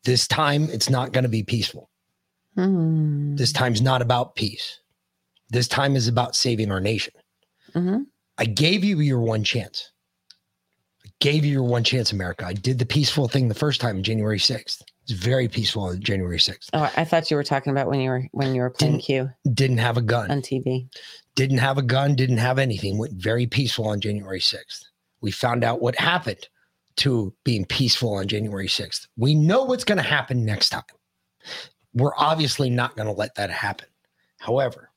[0.04, 1.90] This time, it's not going to be peaceful.
[2.56, 3.36] Hmm.
[3.36, 4.80] This time's not about peace.
[5.50, 7.14] This time is about saving our nation.
[7.76, 8.06] Mhm.
[8.38, 9.92] I gave you your one chance.
[11.06, 12.46] I gave you your one chance, America.
[12.46, 14.82] I did the peaceful thing the first time, January 6th.
[15.04, 16.70] It's very peaceful on January 6th.
[16.74, 19.30] Oh, I thought you were talking about when you were when you were playing Q
[19.54, 20.30] Didn't have a gun.
[20.32, 20.88] on TV.
[21.36, 22.98] Didn't have a gun, didn't have anything.
[22.98, 24.84] Went very peaceful on January 6th.
[25.22, 26.48] We found out what happened
[26.98, 29.08] to being peaceful on January 6th.
[29.18, 30.84] We know what's going to happen next time.
[31.94, 33.88] We're obviously not going to let that happen.
[34.40, 34.92] However,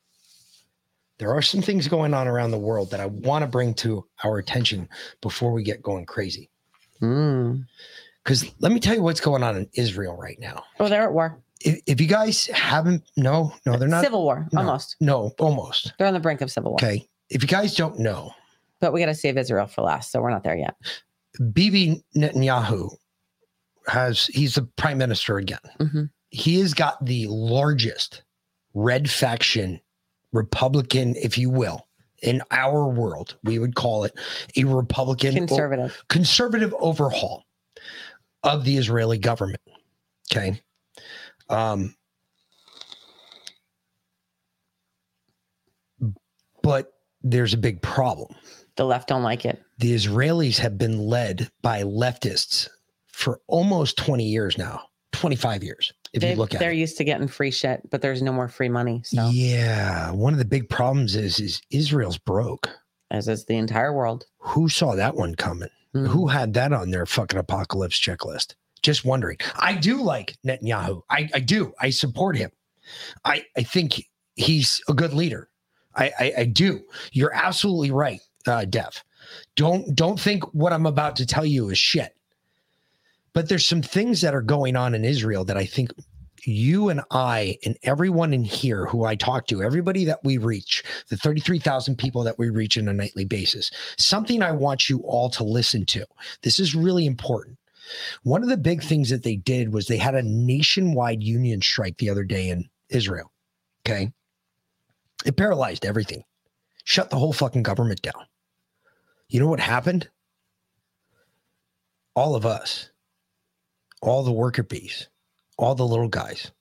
[1.19, 4.05] there are some things going on around the world that I want to bring to
[4.25, 4.89] our attention
[5.21, 6.51] before we get going crazy.
[7.01, 7.67] Mm.
[8.25, 10.65] Because let me tell you what's going on in Israel right now.
[10.81, 11.39] Oh, they're at war.
[11.61, 14.05] If, if you guys haven't, no, no, they're not.
[14.05, 14.97] Civil war, no, almost.
[15.01, 15.93] No, almost.
[15.99, 16.79] They're on the brink of civil war.
[16.83, 17.09] Okay.
[17.31, 18.33] If you guys don't know,
[18.81, 20.77] But we got to save Israel for last, so we're not there yet.
[21.53, 22.91] Bibi Netanyahu
[23.87, 25.59] has, he's the prime minister again.
[25.81, 26.11] Mhm.
[26.31, 28.23] He has got the largest
[28.75, 29.81] red faction
[30.33, 31.87] Republican, if you will,
[32.23, 33.37] in our world.
[33.45, 34.13] We would call it
[34.57, 36.03] a Republican Conservative.
[36.09, 37.45] conservative overhaul
[38.43, 39.61] of the Israeli government.
[40.33, 40.61] Okay.
[41.49, 41.95] Um,
[46.63, 46.93] but
[47.23, 48.35] there's a big problem.
[48.77, 49.63] The left don't like it.
[49.79, 52.69] The Israelis have been led by leftists
[53.09, 56.77] for almost 20 years now, 25 years, if They- you look at they're it.
[56.79, 59.03] used to getting free shit, but there's no more free money.
[59.05, 60.11] So Yeah.
[60.11, 62.69] One of the big problems is is Israel's broke.
[63.11, 64.25] as is the entire world.
[64.39, 65.69] Who saw that one coming?
[65.95, 66.07] Mm-hmm.
[66.07, 68.55] Who had that on their fucking apocalypse checklist?
[68.85, 69.39] Just wondering.
[69.57, 71.03] I do like Netanyahu.
[71.09, 71.73] I, I do.
[71.81, 72.51] I support him.
[73.25, 75.49] I, I think he's a good leader.
[75.97, 76.83] I, I, I do.
[77.11, 79.03] You're absolutely right, uh, Dev.
[79.57, 82.15] Don't don't think what I'm about to tell you is shit.
[83.33, 85.91] But there's some things that are going on in Israel that I think
[86.45, 90.85] you and I and everyone in here who I talk to, everybody that we reach,
[91.09, 95.31] the 33,000 people that we reach on a nightly basis, something I want you all
[95.31, 96.05] to listen to.
[96.43, 97.57] This is really important.
[98.23, 101.99] One of the big things that they did was they had a nationwide union strike
[101.99, 103.33] the other day in Israel.
[103.87, 104.13] Okay.
[105.25, 106.25] It paralyzed everything,
[106.85, 108.27] shut the whole fucking government down.
[109.29, 110.09] You know what happened?
[112.15, 112.91] All of us,
[114.03, 115.09] all the worker bees,
[115.57, 116.53] all the little guys,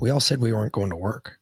[0.00, 1.38] we all said we weren't going to work.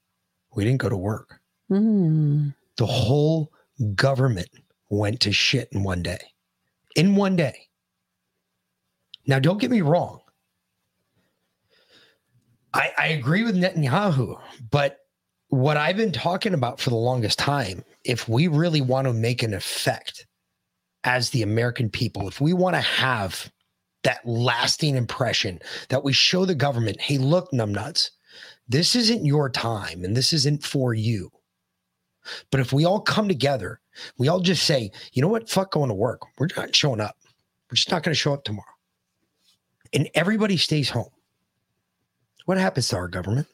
[0.55, 1.41] We didn't go to work.
[1.69, 2.49] Hmm.
[2.77, 3.53] The whole
[3.95, 4.49] government
[4.89, 6.21] went to shit in one day.
[6.95, 7.66] In one day.
[9.27, 10.21] Now, don't get me wrong.
[12.73, 14.39] I, I agree with Netanyahu,
[14.71, 14.99] but
[15.49, 19.43] what I've been talking about for the longest time, if we really want to make
[19.43, 20.27] an effect
[21.05, 23.51] as the American people, if we want to have
[24.03, 28.11] that lasting impression that we show the government, hey, look, numbnuts,
[28.69, 31.31] this isn't your time and this isn't for you.
[32.51, 33.81] But if we all come together,
[34.19, 36.23] we all just say, you know what, fuck going to work.
[36.39, 37.17] We're not showing up.
[37.71, 38.76] We're just not going to show up tomorrow.
[39.93, 41.11] And everybody stays home.
[42.47, 43.47] What happens to our government?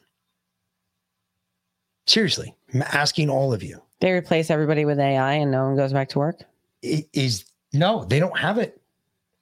[2.05, 3.81] Seriously, I'm asking all of you.
[4.01, 6.43] They replace everybody with AI and no one goes back to work.
[6.83, 8.79] I- Is no, they don't have it.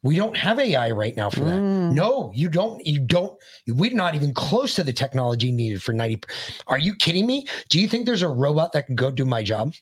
[0.03, 1.59] We don't have AI right now for that.
[1.59, 1.93] Mm.
[1.93, 2.85] No, you don't.
[2.85, 3.37] You don't.
[3.67, 6.21] We're not even close to the technology needed for 90.
[6.67, 7.45] Are you kidding me?
[7.69, 9.73] Do you think there's a robot that can go do my job?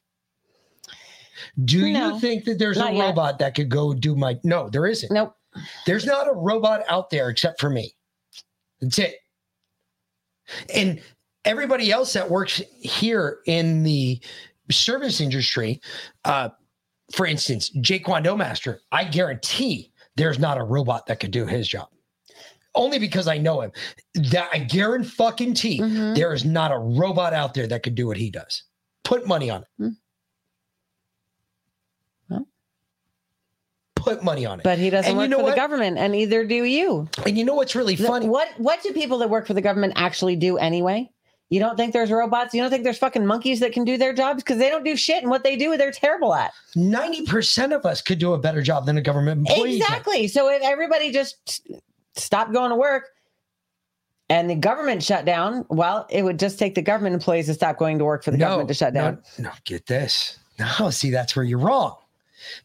[1.63, 2.99] Do No, you think that there's a yet.
[2.99, 5.09] robot that could go do my No, there isn't.
[5.11, 5.35] Nope.
[5.85, 7.95] There's not a robot out there except for me.
[8.81, 9.15] That's it.
[10.73, 11.01] And
[11.45, 14.19] everybody else that works here in the
[14.71, 15.81] service industry,
[16.25, 16.49] uh,
[17.13, 21.67] for instance, Jake Kwando Master, I guarantee there's not a robot that could do his
[21.67, 21.87] job.
[22.75, 23.71] Only because I know him.
[24.31, 26.13] That I guarantee Mm-hmm.
[26.13, 28.63] there is not a robot out there that could do what he does.
[29.03, 29.93] Put money on it.
[33.99, 34.63] Put money on it.
[34.63, 35.49] But he doesn't And you work know for what?
[35.51, 37.07] the government, and neither do you.
[37.25, 38.27] And you know what's really funny?
[38.27, 41.09] What What do people that work for the government actually do anyway?
[41.49, 42.53] You don't think there's robots?
[42.53, 44.95] You don't think there's fucking monkeys that can do their jobs because they don't do
[44.95, 46.51] shit, and what they do, they're terrible at.
[46.75, 49.79] 90% of us could do a better job than a government employee.
[49.79, 49.81] can.
[49.81, 50.27] Exactly.
[50.27, 51.67] So if everybody just
[52.15, 53.05] stopped going to work
[54.29, 57.77] and the government shut down, well, it would just take the government employees to stop
[57.79, 59.23] going to work for the government to shut down.
[59.39, 60.37] No, no, get this.
[60.59, 61.95] No, see, that's where you're wrong.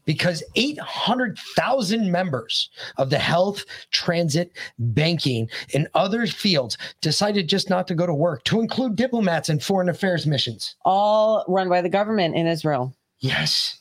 [0.05, 7.95] Because 800,000 members of the health, transit, banking, and other fields decided just not to
[7.95, 10.75] go to work, to include diplomats and foreign affairs missions.
[10.83, 12.95] All run by the government in Israel.
[13.19, 13.79] Yes.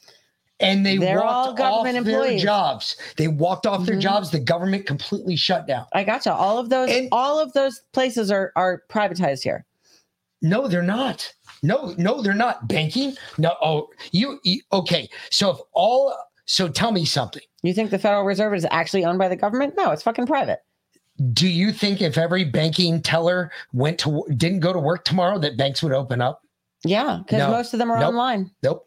[0.61, 2.41] And they They're walked all government off employees.
[2.41, 2.47] Mm-hmm.
[2.47, 2.97] jobs.
[3.17, 4.31] They walked off their jobs.
[4.31, 5.87] The government completely shut down.
[5.93, 6.33] I gotcha.
[6.33, 9.67] All of those, all of those places are are privatized here.
[10.43, 11.33] No, they're not.
[11.65, 12.69] No, no, they're not.
[12.69, 13.17] Banking?
[13.39, 13.55] No.
[13.63, 15.09] Oh, you, you okay.
[15.31, 16.15] So if all
[16.47, 17.43] so tell me something.
[17.63, 19.75] You think the Federal Reserve is actually owned by the government?
[19.77, 20.59] No, it's fucking private.
[21.33, 25.57] Do you think if every banking teller went to didn't go to work tomorrow that
[25.57, 26.41] banks would open up?
[26.85, 27.51] Yeah, because No.
[27.51, 28.09] most of them are Nope.
[28.11, 28.51] online.
[28.63, 28.87] Nope.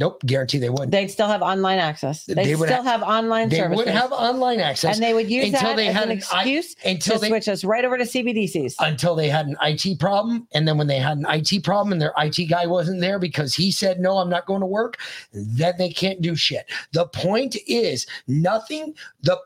[0.00, 0.22] Nope.
[0.24, 0.90] Guarantee they would.
[0.90, 2.24] They'd still have online access.
[2.24, 3.58] They, They would still ha- have online services.
[3.58, 3.84] They services.
[3.86, 6.44] would have online access, and they would use until that they as had an I-
[6.44, 8.74] excuse until to they switch us right over to CBDCs.
[8.80, 10.46] until they had an IT problem.
[10.52, 13.54] And then when they had an IT problem and their IT guy wasn't there because
[13.54, 14.98] he said, no, I'm not going to work,
[15.32, 16.66] then they can't do shit.
[16.92, 18.94] The point is nothing.
[19.22, 19.38] The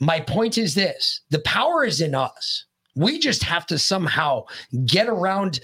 [0.00, 2.64] my point is this the power is in us.
[2.96, 4.44] We just have to somehow
[4.84, 5.60] get around,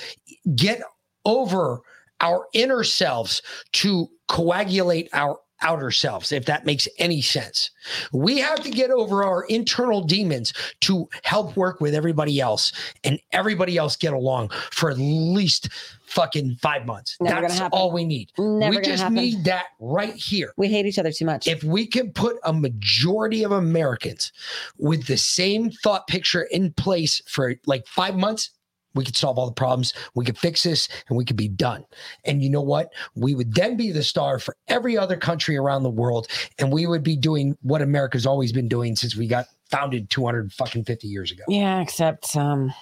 [0.54, 0.80] get
[1.24, 1.80] over
[2.20, 3.42] our inner selves
[3.72, 7.70] to coagulate our outer selves, if that makes any sense.
[8.12, 10.52] We have to get over our internal demons
[10.82, 12.72] to help work with everybody else
[13.04, 15.68] and everybody else get along for at least
[16.06, 17.16] fucking five months.
[17.20, 18.30] Never That's all we need.
[18.38, 19.16] Never we just happen.
[19.16, 20.52] need that right here.
[20.56, 21.46] We hate each other too much.
[21.46, 24.32] If we can put a majority of Americans
[24.78, 28.50] with the same thought picture in place for like five months,
[28.94, 29.92] we could solve all the problems.
[30.14, 31.84] We could fix this and we could be done.
[32.24, 32.92] And you know what?
[33.14, 36.28] We would then be the star for every other country around the world.
[36.58, 40.52] And we would be doing what America's always been doing since we got founded 200
[40.52, 41.44] fucking 50 years ago.
[41.48, 42.72] Yeah, except um,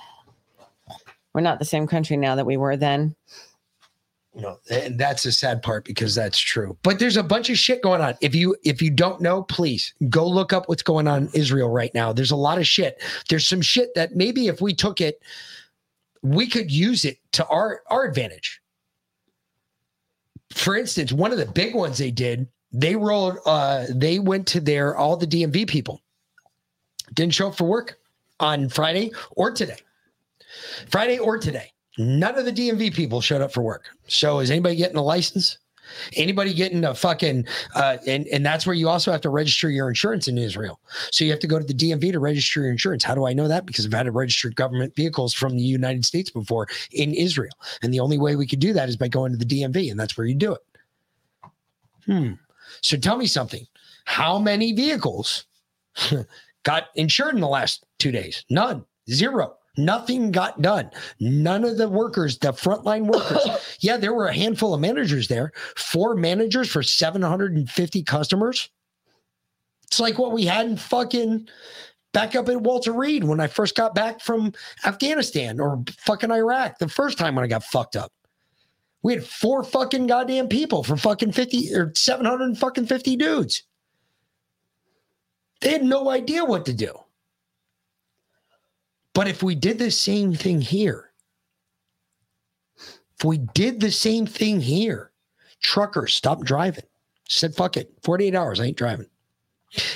[1.35, 3.15] we're not the same country now that we were then.
[4.35, 7.59] you know and that's the sad part because that's true but there's a bunch of
[7.59, 11.09] shit going on if you if you don't know please go look up what's going
[11.09, 14.47] on in israel right now there's a lot of shit there's some shit that maybe
[14.47, 15.23] if we took it
[16.23, 18.61] we could use it to our our advantage
[20.53, 24.61] for instance one of the big ones they did they rolled uh they went to
[24.61, 26.03] their all the dmv people
[27.15, 27.99] didn't show up for work
[28.41, 29.79] on friday or today
[30.89, 33.89] friday or today None of the DMV people showed up for work.
[34.07, 35.59] So is anybody getting a license?
[36.15, 39.89] Anybody getting a fucking uh, and and that's where you also have to register your
[39.89, 40.81] insurance in Israel.
[41.11, 43.05] So you have to go to the DMV to register your insurance.
[43.05, 43.67] How do I know that?
[43.67, 47.93] Because I've had to register government vehicles from the United States before in Israel, and
[47.93, 50.17] the only way we could do that is by going to the DMV, and that's
[50.17, 50.63] where you do it.
[52.07, 52.33] Hmm.
[52.81, 53.67] So tell me something.
[54.05, 55.47] How many vehicles
[56.63, 58.45] got insured in the last two days?
[58.51, 58.85] None.
[59.11, 59.57] Zero.
[59.77, 60.91] Nothing got done.
[61.21, 63.47] None of the workers, the frontline workers.
[63.81, 65.53] yeah, there were a handful of managers there.
[65.77, 68.71] Four managers for 750 customers.
[69.85, 71.49] It's like what we had in fucking
[72.13, 74.53] back up at Walter Reed when I first got back from
[74.85, 78.13] Afghanistan or fucking Iraq the first time when I got fucked up.
[79.03, 83.63] We had four fucking goddamn people for fucking 50 or 700 fucking 50 dudes.
[85.61, 86.99] They had no idea what to do.
[89.17, 91.11] But if we did the same thing here,
[93.19, 95.11] if we did the same thing here,
[95.63, 96.85] truckers stop driving.
[97.27, 97.95] Said, fuck it.
[98.03, 99.07] 48 hours, I ain't driving.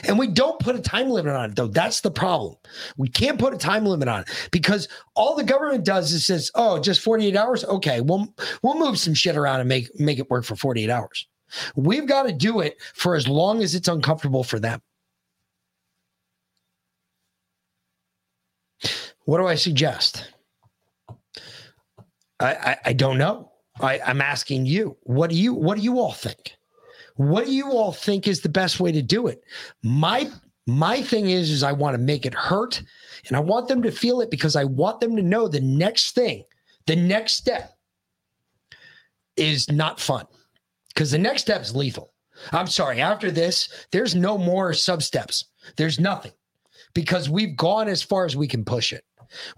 [0.05, 1.67] And we don't put a time limit on it, though.
[1.67, 2.57] That's the problem.
[2.97, 6.51] We can't put a time limit on it because all the government does is says,
[6.55, 7.63] "Oh, just 48 hours.
[7.65, 11.29] Okay, we'll we'll move some shit around and make make it work for 48 hours."
[11.77, 14.83] We've got to do it for as long as it's uncomfortable for them.
[19.31, 20.33] What do I suggest?
[22.41, 23.53] I I, I don't know.
[23.81, 24.97] I, I'm asking you.
[25.05, 26.57] What do you What do you all think?
[27.15, 29.45] What do you all think is the best way to do it?
[29.85, 30.29] My
[30.67, 32.83] my thing is is I want to make it hurt
[33.29, 36.17] and I want them to feel it because I want them to know the next
[36.17, 36.43] thing,
[36.89, 37.79] the next step
[39.37, 40.27] is not fun.
[40.89, 42.13] Because the next step is lethal.
[42.51, 45.45] I'm sorry, after this, there's no more sub steps.
[45.77, 46.33] There's nothing
[46.95, 49.05] because we've gone as far as we can push it.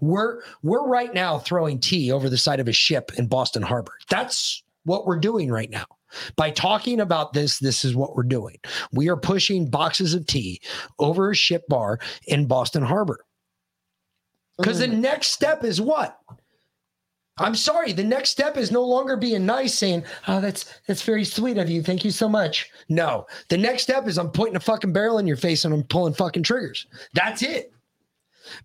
[0.01, 3.93] We're we're right now throwing tea over the side of a ship in Boston Harbor.
[4.09, 5.85] That's what we're doing right now.
[6.35, 8.57] By talking about this, this is what we're doing.
[8.91, 10.61] We are pushing boxes of tea
[10.99, 13.25] over a ship bar in Boston Harbor.
[14.57, 14.99] Because the mm.
[14.99, 16.19] next step is what?
[17.37, 17.93] I'm sorry.
[17.93, 21.67] The next step is no longer being nice, saying, "Oh, that's that's very sweet of
[21.67, 21.81] you.
[21.81, 25.25] Thank you so much." No, the next step is I'm pointing a fucking barrel in
[25.25, 26.85] your face and I'm pulling fucking triggers.
[27.13, 27.72] That's it.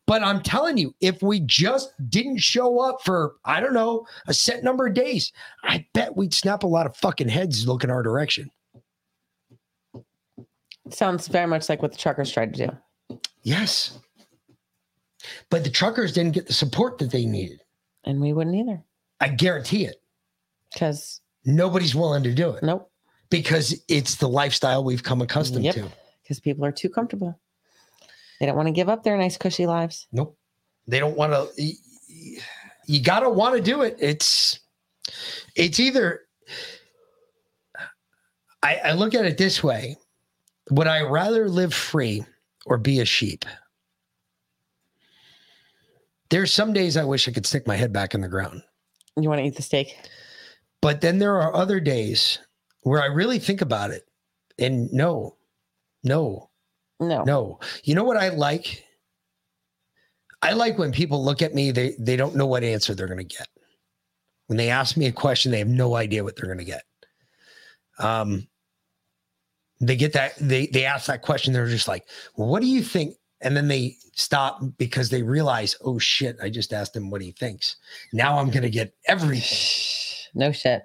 [0.06, 4.34] But I'm telling you, if we just didn't show up for I don't know a
[4.34, 5.32] set number of days,
[5.62, 8.50] I bet we'd snap a lot of fucking heads looking our direction.
[10.90, 13.18] Sounds very much like what the truckers tried to do.
[13.42, 13.98] Yes,
[15.50, 17.60] but the truckers didn't get the support that they needed.
[18.04, 18.82] And we wouldn't either.
[19.20, 19.96] I guarantee it.
[20.72, 22.62] Because nobody's willing to do it.
[22.62, 22.90] Nope.
[23.30, 25.74] Because it's the lifestyle we've come accustomed Yep.
[25.74, 25.88] to.
[26.22, 27.38] Because people are too comfortable.
[28.38, 30.06] They don't want to give up their nice, cushy lives.
[30.12, 30.36] Nope.
[30.86, 31.72] They don't want to.
[32.86, 33.96] You gotta want to do it.
[34.00, 34.60] It's
[35.54, 36.22] it's either.
[38.62, 39.96] I, I look at it this way:
[40.70, 42.24] Would I rather live free
[42.66, 43.44] or be a sheep?
[46.30, 48.62] There's some days I wish I could stick my head back in the ground.
[49.16, 49.96] You want to eat the steak?
[50.80, 52.38] But then there are other days
[52.82, 54.08] where I really think about it
[54.58, 55.36] and no,
[56.04, 56.47] no,
[57.00, 57.60] no, no.
[57.84, 58.84] You know what I like?
[60.42, 63.18] I like when people look at me, they they don't know what answer they're going
[63.26, 63.48] to get.
[64.46, 66.84] When they ask me a question, they have no idea what they're going to get.
[67.98, 68.46] Um,
[69.80, 72.04] they get that they they ask that question, they're just like,
[72.36, 76.36] well, "What do you think?" And then they stop because they realize, "Oh shit!
[76.42, 77.76] I just asked him what he thinks.
[78.12, 79.58] Now I'm going to get everything."
[80.34, 80.82] No shit.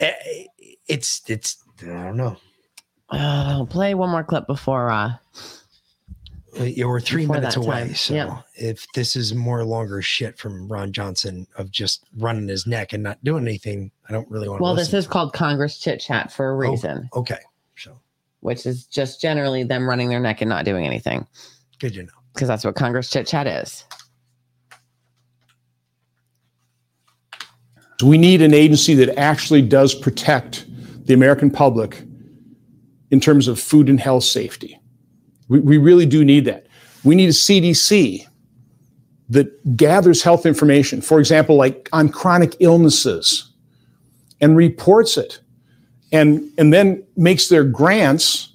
[0.00, 0.46] Eh,
[0.88, 2.38] It's it's I don't know.
[3.10, 3.16] Uh,
[3.48, 5.12] I'll play one more clip before uh
[6.58, 7.66] You were three Before minutes away.
[7.86, 7.94] time.
[7.94, 8.40] So Yeah.
[8.56, 13.02] if this is more longer shit from Ron Johnson of just running his neck and
[13.02, 14.62] not doing anything, I don't really want to.
[14.64, 14.98] well, this listen.
[15.00, 17.08] is called Congress chit chat for a reason.
[17.14, 17.38] okay.
[17.76, 17.98] So
[18.40, 21.26] which is just generally them running their neck and not doing anything.
[21.78, 22.12] Good to know.
[22.34, 23.84] Because that's what Congress chit chat is.
[28.00, 30.66] So we need an agency that actually does protect
[31.06, 32.02] the American public
[33.10, 34.78] in terms of food and health safety.
[35.48, 36.66] We, we really do need that.
[37.04, 38.26] We need a CDC
[39.28, 43.50] that gathers health information, for example, like on chronic illnesses,
[44.40, 45.40] and reports it,
[46.12, 48.52] and, and then makes their grants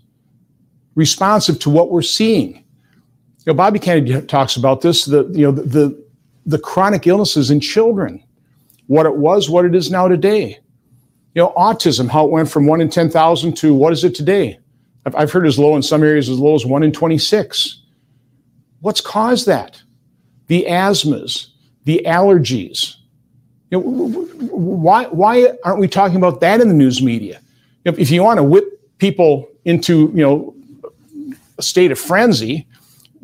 [0.95, 2.53] responsive to what we're seeing.
[2.53, 6.05] You know, Bobby Kennedy talks about this, the, you know, the, the,
[6.45, 8.23] the chronic illnesses in children
[8.87, 10.59] what it was, what it is now today.
[11.33, 14.59] You know, autism, how it went from one in 10,000 to what is it today?
[15.05, 17.81] I've, I've heard as low in some areas as low as one in 26.
[18.81, 19.81] What's caused that?
[20.47, 21.47] The asthmas,
[21.85, 22.95] the allergies.
[23.69, 23.83] You know,
[24.51, 27.39] why, why aren't we talking about that in the news media?
[27.85, 28.65] If, if you want to whip
[28.97, 30.55] people into, you know,
[31.57, 32.67] a state of frenzy,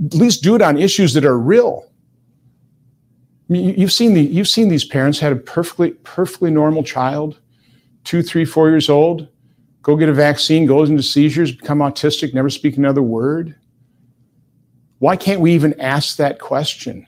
[0.06, 1.86] at least do it on issues that are real.
[3.50, 6.84] I mean, you- you've seen the you've seen these parents had a perfectly perfectly normal
[6.84, 7.40] child,
[8.08, 9.28] two, three, four years old,
[9.82, 13.54] go get a vaccine, goes into seizures, become autistic, never speak another word.
[15.00, 17.06] Why can't we even ask that question?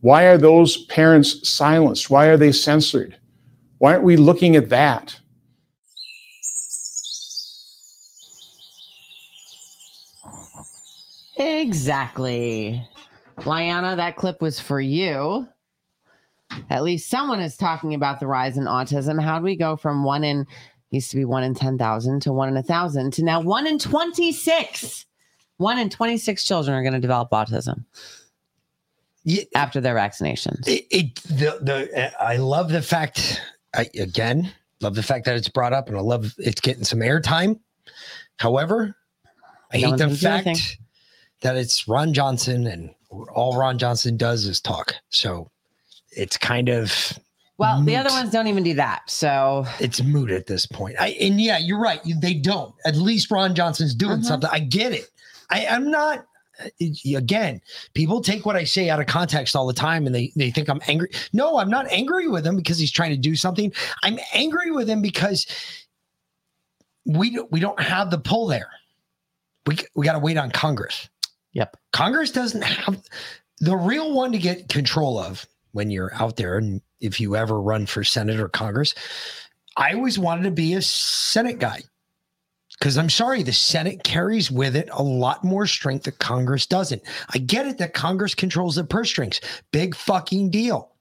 [0.00, 2.08] Why are those parents silenced?
[2.08, 3.14] Why are they censored?
[3.76, 5.20] Why aren't we looking at that?
[11.36, 12.82] Exactly.
[13.44, 15.46] Liana, that clip was for you.
[16.70, 19.22] At least someone is talking about the rise in autism.
[19.22, 20.46] How do we go from one in
[20.90, 23.78] used to be one in 10,000 to one in a thousand to now one in
[23.78, 25.06] 26?
[25.58, 27.84] One in 26 children are going to develop autism
[29.54, 30.66] after their vaccinations.
[30.68, 33.42] It, it the the I love the fact
[33.74, 37.00] I, again love the fact that it's brought up and I love it's getting some
[37.00, 37.58] airtime.
[38.38, 38.96] However,
[39.72, 40.78] I No hate the fact anything.
[41.40, 44.94] that it's Ron Johnson and all Ron Johnson does is talk.
[45.08, 45.50] So
[46.18, 47.18] it's kind of
[47.58, 49.08] Well, the other ones don't even do that.
[49.10, 50.96] So it's moot at this point.
[51.00, 52.04] I, and yeah, you're right.
[52.04, 52.74] You- They don't.
[52.84, 54.24] At least Ron Johnson's doing Mhm.
[54.24, 54.50] something.
[54.52, 55.08] I get it.
[55.50, 56.24] I, I'm not.
[56.60, 56.68] uh,
[57.16, 57.60] Again,
[57.94, 60.68] people take what I say out of context all the time, and they they think
[60.68, 61.08] I'm angry.
[61.32, 63.72] No, I'm not angry with him because he's trying to do something.
[64.02, 65.46] I'm angry with him because
[67.06, 68.70] we don't- we don't have the pull there.
[69.66, 71.08] We we got to wait on Congress.
[71.52, 71.76] Yep.
[71.92, 73.02] Congress doesn't have
[73.60, 77.60] the real one to get control of when you're out there and if you ever
[77.60, 78.94] run for Senate or Congress.
[79.76, 81.82] I always wanted to be a Senate guy
[82.78, 87.02] because I'm sorry, the Senate carries with it a lot more strength that Congress doesn't.
[87.30, 89.40] I get it that Congress controls the purse strings.
[89.72, 90.92] Big fucking deal.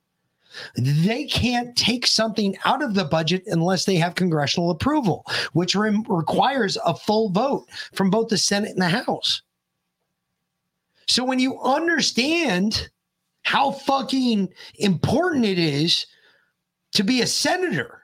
[0.75, 5.23] They can't take something out of the budget unless they have congressional approval,
[5.53, 9.43] which re- requires a full vote from both the Senate and the House.
[11.07, 12.89] So when you understand
[13.47, 16.05] how fucking important it is
[16.91, 18.01] to be a senator,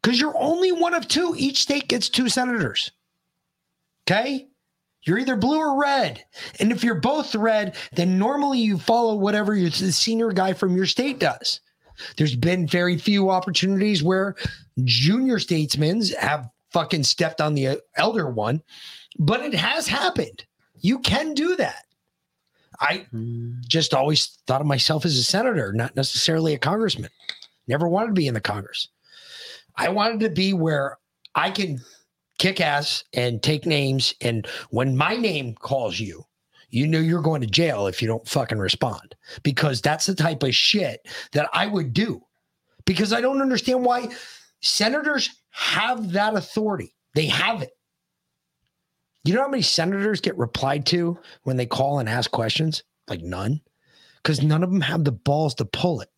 [0.00, 2.90] because you're only one of two, each state gets two senators.
[4.06, 4.48] Okay?
[5.02, 6.24] You're either blue or red.
[6.58, 10.74] And if you're both red, then normally you follow whatever your, the senior guy from
[10.74, 11.60] your state does.
[12.16, 14.36] There's been very few opportunities where
[14.84, 18.62] junior statesmen have fucking stepped on the uh, elder one,
[19.18, 20.46] but it has happened.
[20.80, 21.84] You can do that.
[22.80, 23.60] I mm.
[23.66, 27.10] just always thought of myself as a senator, not necessarily a congressman.
[27.66, 28.88] Never wanted to be in the Congress.
[29.76, 30.98] I wanted to be where
[31.34, 31.80] I can
[32.38, 34.14] kick ass and take names.
[34.20, 36.24] And when my name calls you,
[36.70, 40.42] you know you're going to jail if you don't fucking respond because that's the type
[40.42, 42.22] of shit that I would do.
[42.84, 44.08] Because I don't understand why
[44.60, 46.94] senators have that authority.
[47.14, 47.70] They have it.
[49.28, 52.82] You know how many senators get replied to when they call and ask questions?
[53.08, 53.60] Like none.
[54.22, 56.08] Because none of them have the balls to pull it.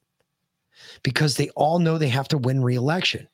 [1.02, 3.26] Because they all know they have to win re-election.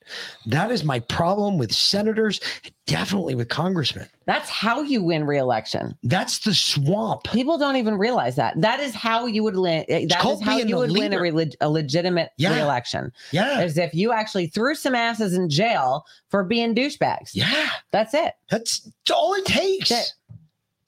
[0.45, 2.39] That is my problem with senators,
[2.85, 4.07] definitely with congressmen.
[4.25, 5.97] that's how you win re-election.
[6.03, 7.23] That's the swamp.
[7.25, 8.59] People don't even realize that.
[8.61, 9.83] That is how you would win.
[9.89, 11.21] Eh, that called is how you a would win a, leader.
[11.21, 12.53] relig- a legitimate Yeah.
[12.55, 13.11] re-election.
[13.31, 13.59] Yeah.
[13.59, 17.31] As if you actually threw some asses in jail for being douchebags.
[17.33, 17.69] Yeah.
[17.91, 18.33] That's it.
[18.49, 19.91] That's all it takes.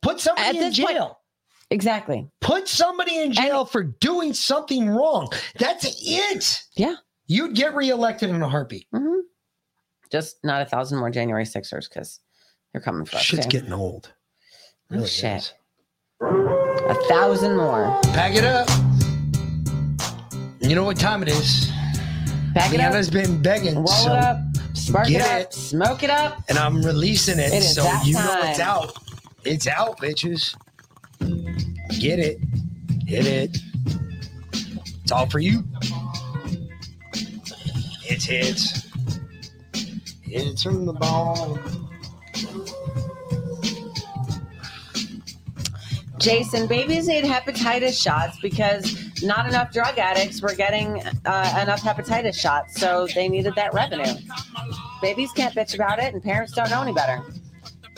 [0.01, 1.18] Put somebody At in this point- jail.
[1.71, 2.27] Exactly.
[2.41, 5.29] Put somebody in jail for doing something wrong.
[5.59, 6.63] That's it.
[6.75, 6.95] Yeah.
[7.27, 8.87] You'd get reelected in a heartbeat.
[8.91, 9.19] hmm
[10.11, 12.19] Just not a thousand more January Sixers because
[12.73, 13.21] they're coming for us.
[13.23, 13.51] Shit's too.
[13.51, 14.11] getting old.
[14.91, 15.37] Oh, Really shit.
[15.37, 15.53] is.
[16.21, 17.99] A thousand more.
[18.13, 18.67] Pack it up.
[20.61, 21.69] You know what time it is.
[22.55, 22.91] Pack it up.
[22.93, 23.75] Deanna's been begging.
[23.75, 24.37] Roll so- it up.
[24.73, 25.41] Spark it up.
[25.41, 25.53] it.
[25.53, 26.43] Smoke it up.
[26.49, 28.95] and I'm releasing it, It so you know it's out.
[29.43, 30.55] It's out, bitches.
[31.19, 32.39] Get it.
[33.07, 33.57] Hit it.
[35.03, 35.63] It's all for you.
[38.05, 38.87] It's hits.
[40.21, 41.59] Hits from the ball.
[46.19, 52.35] Jason, babies need hepatitis shots because not enough drug addicts were getting uh, enough hepatitis
[52.35, 54.13] shots, so they needed that revenue.
[55.01, 57.23] Babies can't bitch about it, and parents don't know any better.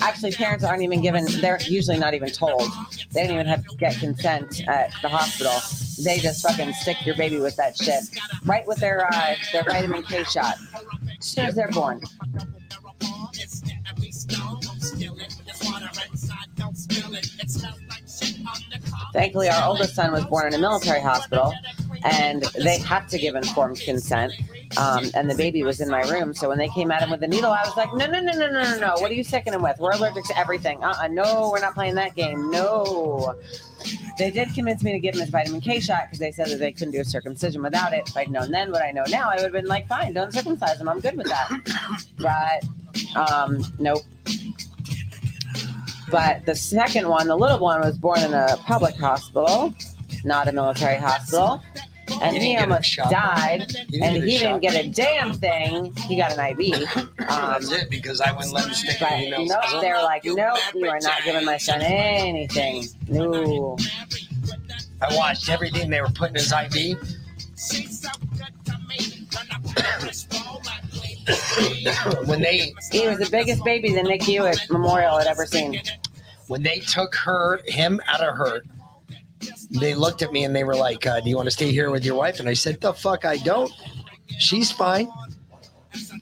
[0.02, 2.64] Actually, parents aren't even given, they're usually not even told.
[3.12, 5.54] They don't even have to get consent at the hospital.
[6.04, 8.04] They just fucking stick your baby with that shit.
[8.46, 10.56] Right with their, uh, their vitamin K shot.
[11.20, 12.02] As soon as they're born.
[19.14, 21.54] Thankfully, our oldest son was born in a military hospital,
[22.04, 24.34] and they had to give informed consent.
[24.78, 27.22] Um, and the baby was in my room, so when they came at him with
[27.24, 28.94] a needle, I was like, "No, no, no, no, no, no, no!
[29.00, 29.78] What are you sicking him with?
[29.80, 30.82] We're allergic to everything.
[30.82, 32.50] Uh, uh no, we're not playing that game.
[32.50, 33.36] No."
[34.18, 36.60] They did convince me to give him his vitamin K shot because they said that
[36.60, 38.08] they couldn't do a circumcision without it.
[38.08, 40.32] If I'd known then what I know now, I would have been like, "Fine, don't
[40.34, 40.88] circumcise him.
[40.88, 41.50] I'm good with that."
[42.18, 42.64] But
[43.16, 44.04] um, nope.
[46.12, 49.74] But the second one, the little one, was born in a public hospital,
[50.24, 51.64] not a military hospital.
[52.22, 55.96] And he didn't get a almost died, and he didn't get a damn thing.
[55.96, 56.74] He got an IV.
[56.98, 60.26] Um, That's it because I wouldn't let him stick but in nope, they were like,
[60.26, 62.86] nope, you are not giving my son anything.
[63.08, 63.78] No.
[65.02, 66.98] I watched everything they were putting in his IV.
[72.26, 75.82] when they He was the biggest baby the Nick Hewitt Memorial had ever seen.
[76.48, 78.62] when they took her him out of her
[79.80, 81.90] they looked at me and they were like uh, do you want to stay here
[81.90, 83.72] with your wife and i said the fuck i don't
[84.38, 85.08] she's fine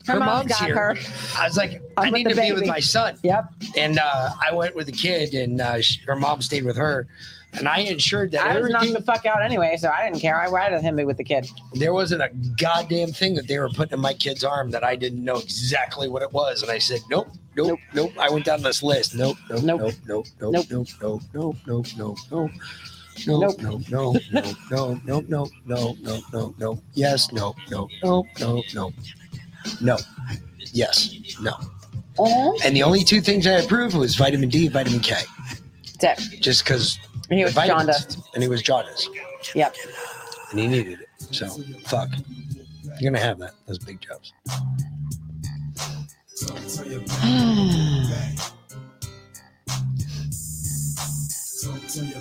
[0.08, 0.76] Her her, mom's got here.
[0.76, 0.96] her.
[1.38, 2.70] I was like, I'm with need the to be with baby.
[2.72, 3.18] my son.
[3.22, 3.46] Yep.
[3.78, 7.06] And uh, I went with the kid, and uh, sh- her mom stayed with her.
[7.54, 10.20] And I ensured that I was knocked everything, the fuck out anyway, so I didn't
[10.22, 10.40] care.
[10.40, 11.50] I rided him with the kid.
[11.74, 14.96] there wasn't a goddamn thing that they were putting in my kid's arm that I
[14.96, 16.62] didn't know exactly what it was.
[16.62, 18.12] And I said, nope, nope, nope.
[18.20, 19.16] I went down this list.
[19.16, 22.52] Nope, nope, nope, nope, nope, nope, nope, nope, nope, nope, nope.
[23.28, 23.60] No, Nope.
[23.60, 26.82] no, no, no, no, no, no, no, no, no, no.
[26.94, 28.94] Yes, no, no, no, no, no.
[29.82, 29.98] No.
[30.72, 31.54] Yes, no.
[32.64, 35.16] And the only two things I approved was vitamin D, vitamin K.
[36.00, 36.42] That's it.
[36.42, 36.98] Just because
[37.30, 38.20] He was jaundiced.
[38.34, 39.10] and he was jaundiced,
[39.56, 39.76] Yep.
[40.52, 41.10] and he needed it.
[41.36, 41.48] So
[41.86, 42.10] fuck,
[43.00, 43.54] you're gonna have that.
[43.68, 44.34] Those big jobs.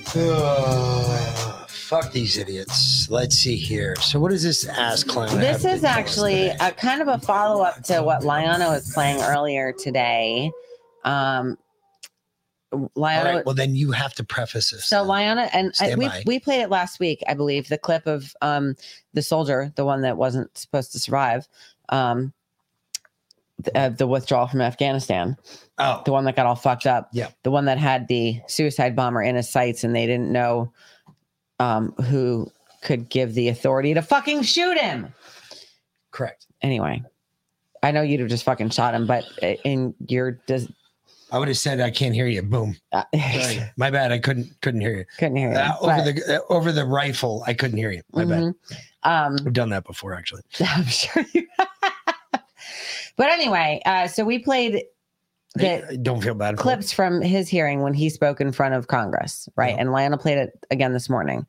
[1.69, 3.09] Fuck these idiots.
[3.11, 3.97] Let's see here.
[3.97, 5.39] So what is this ass clown?
[5.39, 9.73] This is actually a kind of a follow up to what Liana was playing earlier
[9.73, 10.51] today.
[11.05, 11.57] Um,
[12.71, 14.87] All Liana, right, well, then you have to preface this.
[14.87, 16.23] so Liana, and I, we by.
[16.27, 18.77] we played it last week, I believe, the clip of um
[19.15, 21.49] the soldier, the one that wasn't supposed to survive,
[21.89, 22.33] um,
[23.59, 25.37] the, uh, the withdrawal from Afghanistan.
[25.79, 27.09] Oh, the one that got all fucked up.
[27.13, 27.29] Yeah.
[27.43, 30.71] the one that had the suicide bomber in his sights, and they didn't know
[31.61, 32.51] um who
[32.83, 35.13] could give the authority to fucking shoot him.
[36.11, 36.47] Correct.
[36.63, 37.03] Anyway,
[37.83, 40.69] I know you'd have just fucking shot him, but uh, in your does
[41.31, 42.43] I would have said I can't hear you.
[42.43, 42.77] Boom.
[42.93, 43.61] uh, Sorry.
[43.77, 44.13] My bad.
[44.13, 45.05] I couldn't couldn't hear you.
[45.19, 45.57] couldn't hear you.
[45.59, 48.03] Uh, over but- the uh, over the rifle, I couldn't hear you.
[48.13, 48.55] My Mhm.
[49.05, 49.47] Um, bad.
[49.47, 50.43] I've done that before, actually.
[50.61, 51.47] I'm sure you.
[53.17, 54.85] but anyway, uh, so we played
[55.55, 56.57] the I don't feel bad.
[56.57, 59.75] Clips from his hearing when he spoke in front of Congress, right?
[59.79, 61.47] And Lana played it again this morning.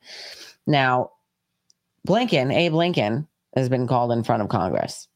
[0.66, 1.10] Now,
[2.08, 5.06] Blinken, Abe Lincoln, has been called in front of Congress.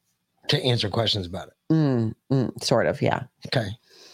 [0.48, 1.54] to answer questions about it.
[1.72, 3.22] Mm, mm, sort of, yeah.
[3.46, 3.68] Okay,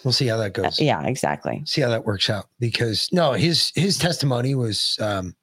[0.04, 0.80] we'll see how that goes.
[0.80, 1.62] Yeah, exactly.
[1.66, 2.46] See how that works out.
[2.58, 5.34] Because no, his his testimony was, um,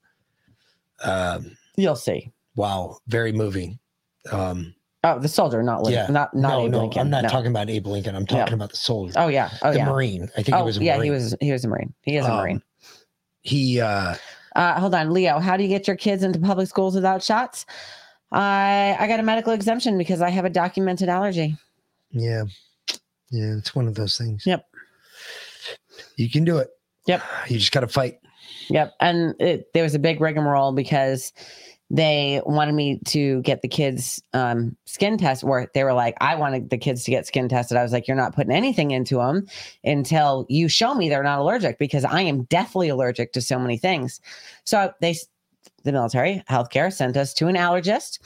[1.03, 2.31] um, You'll see.
[2.55, 3.79] wow, very moving.
[4.31, 4.73] Um,
[5.03, 6.99] Oh, the soldier, not Lin- yeah, not not no, Abe no, Lincoln.
[7.01, 7.29] I'm not no.
[7.29, 8.15] talking about Abe Lincoln.
[8.15, 8.53] I'm talking Yeah.
[8.55, 9.13] about the soldier.
[9.15, 9.85] Oh yeah, oh the yeah.
[9.85, 10.23] Marine.
[10.35, 11.03] I think oh he was a yeah, Marine.
[11.05, 11.93] he was he was a Marine.
[12.01, 12.61] He is a Um, Marine.
[13.41, 14.15] He uh,
[14.55, 15.39] Uh, hold on, Leo.
[15.39, 17.65] How do you get your kids into public schools without shots?
[18.31, 21.55] I I got a medical exemption because I have a documented allergy.
[22.11, 22.43] yeah,
[23.29, 24.45] yeah, it's one of those things.
[24.45, 24.65] Yep.
[26.15, 26.69] You can do it.
[27.07, 27.23] Yep.
[27.47, 28.19] You just got to fight.
[28.69, 28.93] Yep.
[28.99, 31.33] And it, there was a big rigmarole because
[31.89, 36.35] they wanted me to get the kids um, skin test where they were like, I
[36.35, 37.77] wanted the kids to get skin tested.
[37.77, 39.47] I was like, you're not putting anything into them
[39.85, 43.77] until you show me they're not allergic because I am deathly allergic to so many
[43.77, 44.19] things.
[44.65, 45.15] So they,
[45.83, 48.19] the military healthcare sent us to an allergist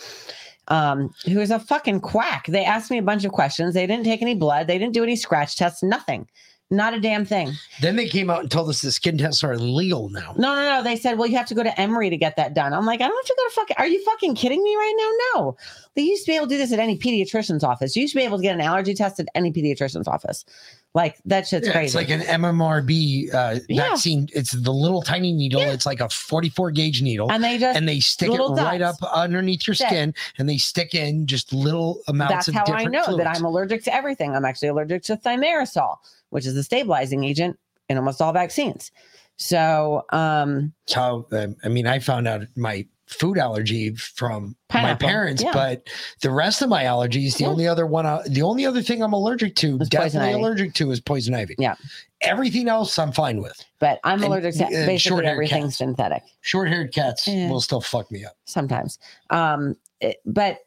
[0.72, 2.48] um, who is a fucking quack.
[2.48, 3.74] They asked me a bunch of questions.
[3.74, 4.68] They didn't take any blood.
[4.68, 6.28] They didn't do any scratch tests, nothing.
[6.74, 7.52] Not a damn thing.
[7.82, 10.34] Then they came out and told us the skin tests are illegal now.
[10.38, 10.82] No, no, no.
[10.82, 12.72] They said, well, you have to go to Emory to get that done.
[12.74, 13.76] I'm like, I don't have to go to fucking.
[13.78, 15.42] Are you fucking kidding me right now?
[15.42, 15.58] No.
[15.96, 17.94] They used to be able to do this at any pediatrician's office.
[17.98, 20.46] You used to be able to get an allergy test at any pediatrician's office.
[20.94, 21.86] Like that shit's Yeah, crazy.
[21.86, 23.90] It's like an MMRB uh, Yeah.
[23.90, 24.28] vaccine.
[24.34, 25.62] It's the little tiny needle.
[25.62, 27.32] It's like a 44 gauge needle.
[27.32, 29.02] And they just- and they stick it right dots.
[29.02, 32.84] up underneath your skin, and they stick in just little amounts That's of how I
[32.86, 33.24] know fluids.
[33.24, 34.36] that I'm allergic to everything.
[34.36, 35.96] I'm actually allergic to thimerosal,
[36.30, 37.58] which is a stabilizing agent
[37.88, 38.92] in almost all vaccines.
[39.38, 45.12] So, um, how um, I mean, I found out my food allergy from Pineapple, my
[45.12, 45.52] parents, yeah.
[45.54, 45.88] but
[46.22, 47.50] the rest of my allergies, the Yeah.
[47.50, 51.00] only other one, uh, the only other thing I'm allergic to, definitely allergic to, is
[51.02, 51.56] poison ivy.
[51.60, 51.76] Yeah.
[52.22, 53.64] Everything else, I'm fine with.
[53.80, 55.78] but I'm And, allergic to basically everything cats.
[55.78, 57.50] synthetic Short-haired cats Yeah.
[57.50, 58.98] will still fuck me up, sometimes.
[59.30, 60.60] Um, it- but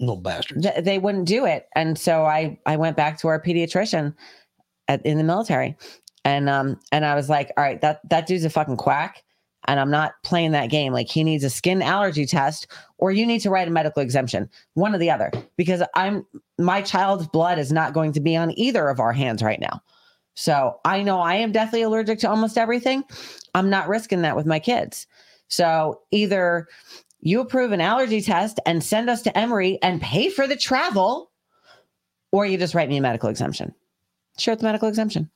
[0.00, 0.62] little bastards.
[0.64, 4.14] th- they wouldn't do it and so i i went back to our pediatrician
[4.86, 5.76] at, in the military
[6.24, 9.24] and um and i was like all right that that dude's a fucking quack
[9.68, 12.66] and i'm not playing that game like he needs a skin allergy test
[12.98, 16.26] or you need to write a medical exemption one or the other because i'm
[16.58, 19.80] my child's blood is not going to be on either of our hands right now
[20.34, 23.04] so i know i am deathly allergic to almost everything
[23.54, 25.06] i'm not risking that with my kids
[25.48, 26.66] so either
[27.20, 31.30] you approve an allergy test and send us to Emory and pay for the travel,
[32.30, 33.74] or you just write me a medical exemption.
[34.38, 35.30] Sure, it's medical exemption.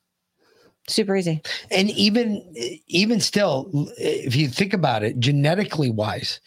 [0.87, 1.41] Super easy.
[1.71, 2.43] and even
[2.87, 6.41] even still if you think about it genetically wise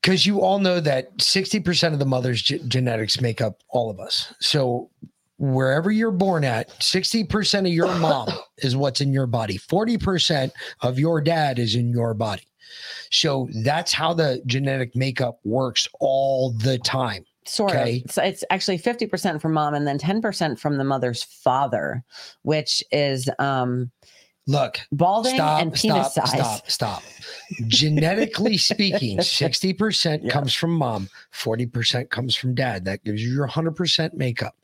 [0.00, 3.98] because you all know that 60% of the mother's ge- genetics make up all of
[3.98, 4.34] us.
[4.38, 4.90] So
[5.38, 8.28] wherever you're born at 60% of your mom
[8.58, 9.58] is what's in your body.
[9.58, 10.50] 40%
[10.82, 12.46] of your dad is in your body.
[13.10, 18.02] So that's how the genetic makeup works all the time Sort Okay.
[18.04, 18.10] of.
[18.10, 22.02] So it's actually 50% from mom and then 10% from the mother's father,
[22.42, 23.90] which is um
[24.46, 26.62] Look, balding stop, and penis stop, size.
[26.70, 27.02] stop, stop.
[27.66, 32.84] Genetically speaking, 60% comes from mom, 40% comes from dad.
[32.84, 34.54] That gives you your 100% makeup.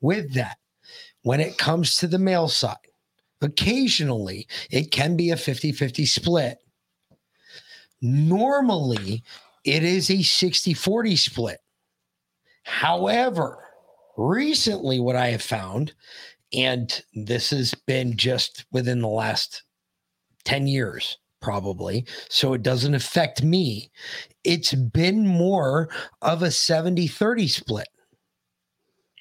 [0.00, 0.58] With that,
[1.22, 2.76] when it comes to the male side,
[3.40, 6.58] occasionally it can be a 50 50 split.
[8.00, 9.22] Normally,
[9.64, 11.58] it is a 60 40 split.
[12.68, 13.64] However,
[14.18, 15.94] recently, what I have found,
[16.52, 19.62] and this has been just within the last
[20.44, 23.90] 10 years, probably, so it doesn't affect me,
[24.44, 25.88] it's been more
[26.20, 27.88] of a 70 30 split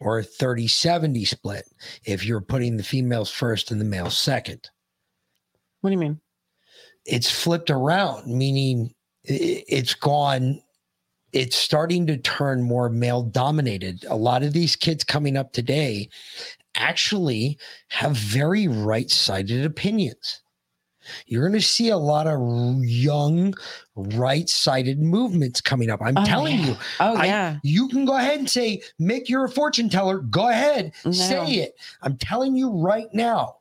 [0.01, 1.63] or a 30 70 split
[2.03, 4.69] if you're putting the females first and the males second.
[5.79, 6.19] What do you mean?
[7.05, 8.93] It's flipped around, meaning
[9.23, 10.61] it's gone
[11.33, 14.05] it's starting to turn more male dominated.
[14.09, 16.09] A lot of these kids coming up today
[16.75, 17.57] actually
[17.89, 20.41] have very right sided opinions.
[21.25, 22.39] You're going to see a lot of
[22.83, 23.53] young,
[23.95, 26.01] right sided movements coming up.
[26.01, 26.65] I'm Oh, telling yeah.
[26.65, 26.75] you.
[26.99, 27.57] Oh, I- yeah.
[27.63, 30.19] you can go ahead and say, Mick, you're a fortune teller.
[30.19, 31.11] Go ahead, No.
[31.11, 31.75] say it.
[32.01, 33.55] I'm telling you right now,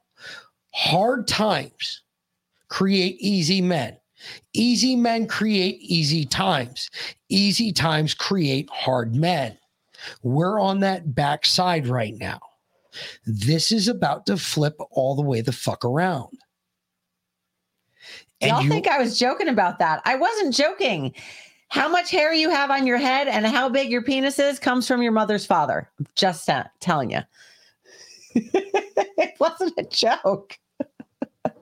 [0.73, 2.03] hard times
[2.69, 3.97] create easy men.
[4.53, 6.91] Easy men create easy times.
[7.29, 9.57] Easy times create hard men.
[10.23, 12.41] We're on that backside right now.
[13.27, 16.39] This is about to flip all the way the fuck around.
[18.41, 20.03] And Y'all you- think I was joking about that.
[20.05, 21.15] I wasn't joking.
[21.69, 24.87] How much hair you have on your head and how big your penis is comes
[24.87, 25.91] from your mother's father.
[26.15, 27.21] Just uh, telling you.
[28.35, 30.59] it wasn't a joke.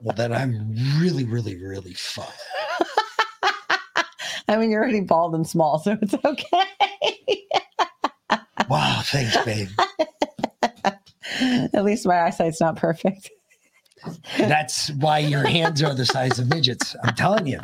[0.05, 2.39] Well, then I'm really, really, really fucked.
[4.47, 7.47] I mean, you're already bald and small, so it's okay.
[8.69, 9.69] Wow, thanks, babe.
[11.73, 13.31] At least my eyesight's not perfect.
[14.37, 16.95] That's why your hands are the size of midgets.
[17.03, 17.59] I'm telling you.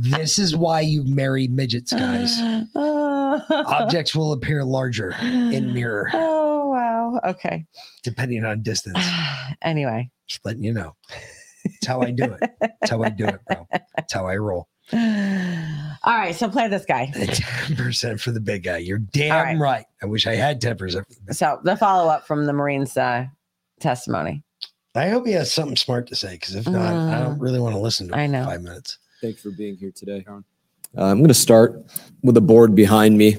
[0.00, 2.38] This is why you marry midgets, guys.
[2.76, 7.20] Objects will appear larger in mirror, Oh, wow.
[7.24, 7.66] Okay.
[8.04, 9.04] depending on distance.
[9.62, 10.10] Anyway.
[10.26, 10.94] Just letting you know.
[11.84, 12.50] That's how I do it.
[12.60, 13.66] That's how I do it, bro.
[13.96, 14.68] That's how I roll.
[14.92, 14.98] All
[16.18, 16.34] right.
[16.34, 17.10] So play this guy.
[17.14, 18.78] 10% for the big guy.
[18.78, 19.84] You're damn right.
[20.02, 21.04] I wish I had 10%.
[21.34, 23.26] So the follow up from the Marines' uh,
[23.80, 24.42] testimony.
[24.94, 27.74] I hope he has something smart to say because if not, I don't really want
[27.74, 28.44] to listen to him I know.
[28.44, 28.98] five minutes.
[29.20, 30.24] Thanks for being here today.
[30.28, 30.40] Uh,
[30.96, 31.82] I'm going to start
[32.22, 33.36] with the Uh, board behind me.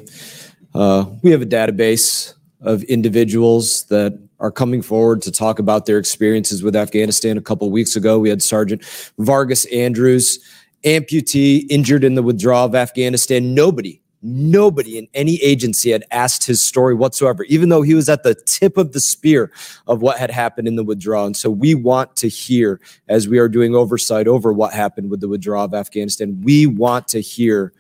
[0.74, 5.98] Uh, we have a database of individuals that are coming forward to talk about their
[5.98, 7.38] experiences with Afghanistan.
[7.38, 8.84] A couple weeks ago, we had Sergeant
[9.18, 10.40] Vargas Andrews,
[10.84, 13.54] amputee, injured in the withdrawal of Afghanistan.
[13.54, 18.24] Nobody, nobody in any agency had asked his story whatsoever, even though he was at
[18.24, 19.52] the tip of the spear
[19.88, 21.26] of what had happened in the withdrawal.
[21.26, 25.22] And so we want to hear, as we are doing oversight over what happened with
[25.22, 27.74] the withdrawal of Afghanistan, we want to hear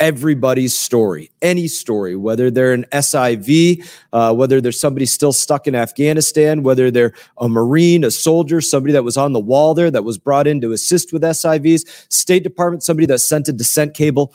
[0.00, 5.74] everybody's story, any story, whether they're an SIV, uh, whether there's somebody still stuck in
[5.74, 10.04] Afghanistan, whether they're a Marine, a soldier, somebody that was on the wall there that
[10.04, 11.82] was brought in to assist with SIVs,
[12.12, 14.32] State Department, somebody that sent a dissent cable.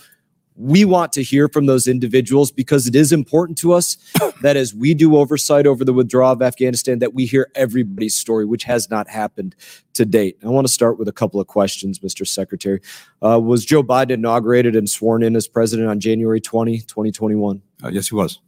[0.62, 3.98] We want to hear from those individuals because it is important to us
[4.42, 8.46] that as we do oversight over the withdrawal of Afghanistan, that we hear everybody's story,
[8.46, 9.56] which has not happened
[9.94, 10.38] to date.
[10.44, 12.28] I want to start with a couple of questions, Mr.
[12.28, 12.80] Secretary.
[13.24, 17.62] Uh, was Joe Biden inaugurated and sworn in as president on January 20, 2021?
[17.84, 18.40] Uh, yes, he was.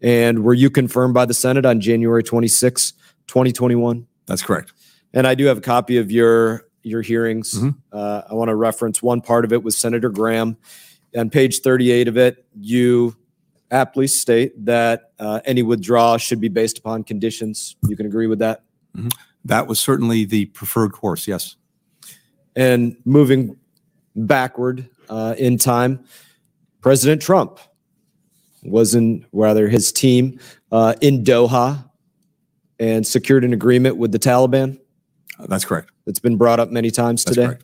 [0.00, 2.92] And were you confirmed by the Senate on January 26,
[3.26, 4.06] 2021?
[4.26, 4.72] That's correct.
[5.12, 7.62] And I do have a copy of your your hearings.
[7.92, 10.56] Uh, I want to reference one part of it with Senator Graham.
[11.16, 13.16] On page 38 of it, you
[13.70, 17.76] aptly state that uh, any withdrawal should be based upon conditions.
[17.88, 18.62] You can agree with that?
[19.44, 21.26] That was certainly the preferred course.
[21.26, 21.56] Yes.
[22.56, 23.56] And moving
[24.14, 26.04] backward uh, in time,
[26.80, 27.58] President Trump
[28.62, 30.38] was in, rather, his team
[30.70, 31.88] uh, in Doha
[32.78, 34.78] and secured an agreement with the Taliban.
[35.46, 35.90] that's correct.
[36.06, 37.56] It's been brought up many times today.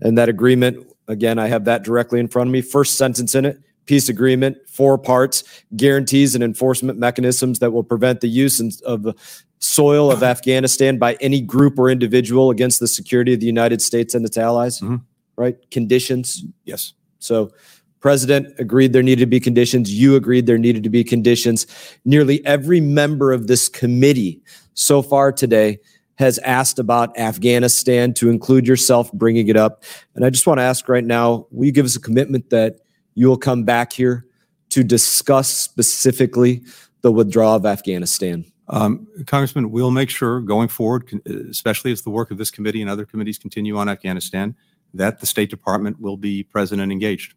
[0.00, 2.62] And that agreement, again, I have that directly in front of me.
[2.62, 5.44] First sentence in it peace agreement, four parts,
[5.76, 9.14] guarantees and enforcement mechanisms that will prevent the use of the
[9.60, 14.14] soil of Afghanistan by any group or individual against the security of the United States
[14.14, 14.80] and its allies.
[14.80, 14.96] Mm-hmm.
[15.36, 15.56] Right?
[15.70, 16.44] Conditions.
[16.64, 16.92] Yes.
[17.18, 17.52] So,
[18.00, 19.92] President agreed there needed to be conditions.
[19.92, 21.66] You agreed there needed to be conditions.
[22.04, 24.42] Nearly every member of this committee
[24.74, 25.78] so far today
[26.16, 29.84] has asked about Afghanistan, to include yourself bringing it up.
[30.14, 32.80] And I just want to ask right now will you give us a commitment that
[33.14, 34.26] you will come back here
[34.70, 36.62] to discuss specifically
[37.02, 38.44] the withdrawal of Afghanistan?
[38.68, 41.20] Um, Congressman, we'll make sure going forward,
[41.50, 44.56] especially as the work of this committee and other committees continue on Afghanistan,
[44.94, 47.34] that the State Department will be present and engaged.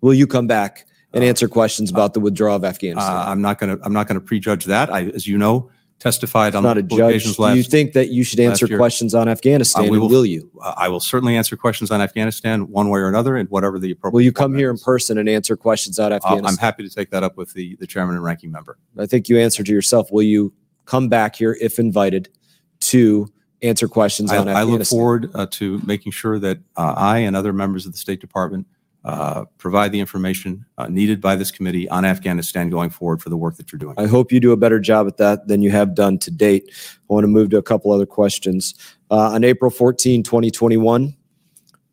[0.00, 3.16] Will you come back and answer questions about the withdrawal of Afghanistan?
[3.16, 3.84] Uh, I'm not going to.
[3.84, 4.92] I'm not going to prejudge that.
[4.92, 7.00] I, as you know, testified on not a judge.
[7.00, 9.86] occasions Do you think that you should answer questions on Afghanistan?
[9.86, 10.50] Uh, we will- will you?
[10.62, 13.90] Uh, I will certainly answer questions on Afghanistan one way or another, and whatever the
[13.90, 14.14] appropriate.
[14.14, 16.46] Will you come here in person and answer questions on Uh, Afghanistan?
[16.46, 18.78] I'm happy to take that up with the the chairman and ranking member.
[18.96, 20.10] I think you answered to yourself.
[20.12, 20.52] Will you
[20.86, 22.28] come back here if invited
[22.80, 23.28] to
[23.60, 24.70] answer questions I, on I Afghanistan?
[24.70, 27.98] I look forward uh, to making sure that uh, I and other members of the
[27.98, 28.66] State Department
[29.08, 33.38] uh, provide the information uh, needed by this committee on Afghanistan going forward for the
[33.38, 33.94] work that you're doing.
[33.96, 36.64] I hope you do a better job at that than you have done to date.
[37.08, 38.74] I want to move to a couple other questions.
[39.10, 41.16] Uh, on April 14, 2021,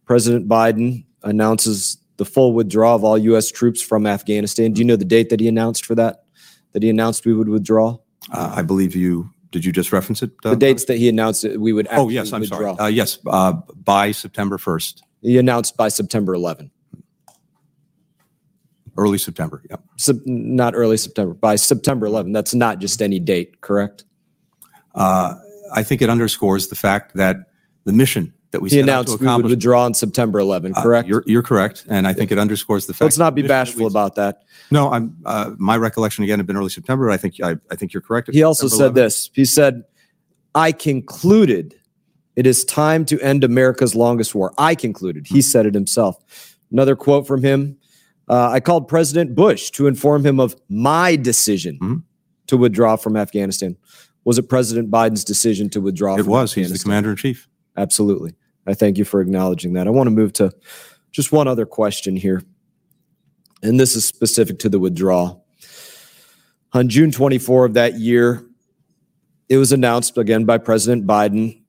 [0.06, 3.50] President Biden announces the full withdrawal of all U.S.
[3.50, 4.74] troops from Afghanistan.
[4.74, 6.26] Do you know the date that he announced for that?
[6.74, 7.98] That he announced we would withdraw?
[8.30, 9.30] Uh, I believe you.
[9.52, 10.32] Did you just reference it?
[10.44, 11.88] uh, the dates that he announced that we would.
[11.92, 12.76] Oh yes, I'm withdraw.
[12.76, 12.88] sorry.
[12.88, 13.54] Uh, yes, uh,
[13.86, 16.72] by September 1st, He announced by September 11.
[18.98, 19.62] Early September.
[19.70, 19.82] Yep.
[19.98, 22.32] Sep- not early September, by September 11.
[22.32, 24.06] That's not just any date, correct?
[24.94, 25.36] Uh,
[25.74, 27.38] I think it underscores the fact that
[27.84, 30.74] the mission that we He set out to announced we would withdraw on September 11,
[30.76, 31.08] Uh, correct?
[31.10, 33.02] you're, you're correct, and I think it underscores the fact.
[33.02, 34.44] Let's not be mission that bashful about that.
[34.72, 35.18] No, I'm.
[35.26, 37.10] Uh, my recollection again had been early September.
[37.10, 38.30] I think I, I think you're correct.
[38.32, 38.96] He also September said 11th.
[39.06, 39.30] this.
[39.34, 39.84] He said,
[40.56, 41.76] I concluded
[42.38, 44.54] it is time to end America's longest war.
[44.58, 45.28] I concluded.
[45.28, 46.56] He said it himself.
[46.72, 47.78] Another quote from him
[48.28, 51.96] uh, I called President Bush to inform him of my decision Mm-hmm.
[52.48, 53.78] to withdraw from Afghanistan.
[54.24, 56.54] Was it President Biden's decision to withdraw It was.
[56.54, 57.48] He's the commander in chief.
[57.78, 58.34] Absolutely.
[58.66, 59.86] I thank you for acknowledging that.
[59.86, 60.52] I want to move to
[61.12, 62.42] just one other question here.
[63.62, 65.46] And this is specific to the withdrawal.
[66.74, 68.44] On June 24 of that year,
[69.48, 71.62] it was announced again by President Biden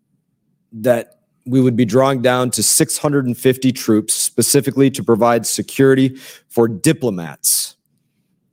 [0.72, 6.16] that we would be drawing down to 650 troops specifically to provide security
[6.48, 7.76] for diplomats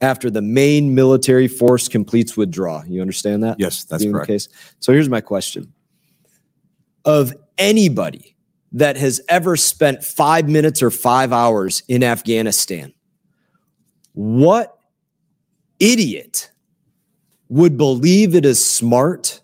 [0.01, 2.85] after the main military force completes withdrawal.
[2.85, 3.57] You understand that?
[3.59, 4.27] Yes, that's being the correct.
[4.27, 4.49] case.
[4.79, 5.73] So here's my question.
[7.05, 8.35] Of anybody
[8.73, 12.93] that has ever spent five minutes or five hours in Afghanistan,
[14.13, 14.77] what
[15.79, 16.51] idiot
[17.49, 19.41] would believe it is smart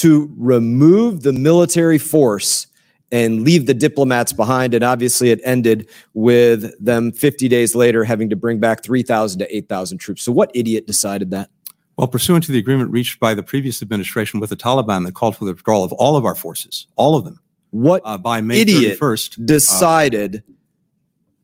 [0.00, 2.66] to remove the military force
[3.12, 4.74] and leave the diplomats behind?
[4.74, 9.56] And obviously, it ended with them 50 days later having to bring back 3,000 to
[9.56, 10.22] 8,000 troops.
[10.22, 11.50] So, what idiot decided that?
[11.96, 15.36] Well, pursuant to the agreement reached by the previous administration with the Taliban that called
[15.36, 17.38] for the withdrawal of all of our forces, all of them,
[17.72, 20.42] What uh, by May idiot 31st, decided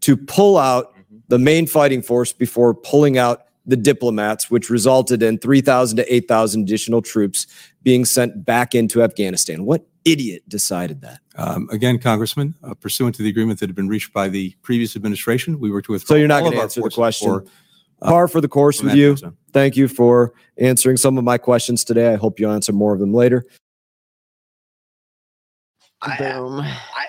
[0.01, 0.95] to pull out
[1.29, 6.63] the main fighting force before pulling out the diplomats, which resulted in 3,000 to 8,000
[6.63, 7.47] additional troops
[7.83, 9.65] being sent back into Afghanistan?
[9.65, 11.21] What idiot decided that?
[11.37, 14.97] Um, again, Congressman, uh, pursuant to the agreement that had been reached by the previous
[14.97, 16.15] administration, we were to withdraw.
[16.15, 17.29] So you're not going to answer the question.
[17.29, 17.45] for,
[18.03, 19.13] uh, Par for the course with you.
[19.13, 19.37] Afghanistan.
[19.53, 22.13] Thank you for answering some of my questions today.
[22.13, 23.47] I hope you answer more of them later.
[26.19, 26.61] Boom.
[26.61, 27.07] I,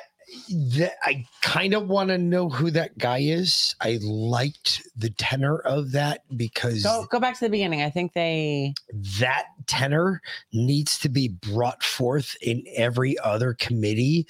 [0.49, 3.75] that, I kind of want to know who that guy is.
[3.81, 7.81] I liked the tenor of that because Go go back to the beginning.
[7.81, 8.73] I think they
[9.19, 10.21] that tenor
[10.53, 14.27] needs to be brought forth in every other committee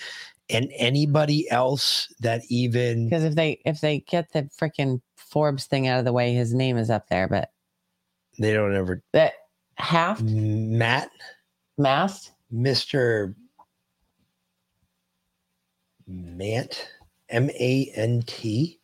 [0.50, 5.88] and anybody else that even because if they if they get the freaking Forbes thing
[5.88, 7.28] out of the way, his name is up there.
[7.28, 7.52] But
[8.40, 9.34] they don't ever that
[9.76, 11.10] half Matt
[11.78, 13.36] mast Mr.
[16.08, 16.90] Mant
[17.30, 18.80] M A N T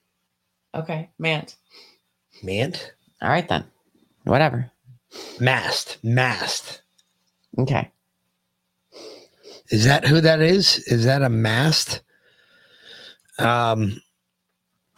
[0.75, 1.55] Okay, Mant.
[2.41, 3.63] Mant All right then.
[4.23, 4.71] Whatever.
[5.39, 6.81] Mast Mast.
[7.57, 7.89] Okay.
[9.69, 10.79] Is that who that is?
[10.87, 12.01] Is that a mast?
[13.39, 14.01] Um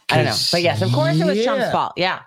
[0.08, 0.36] I don't know.
[0.52, 1.92] But yes, of course it was Trump's fault.
[1.96, 2.22] Yeah.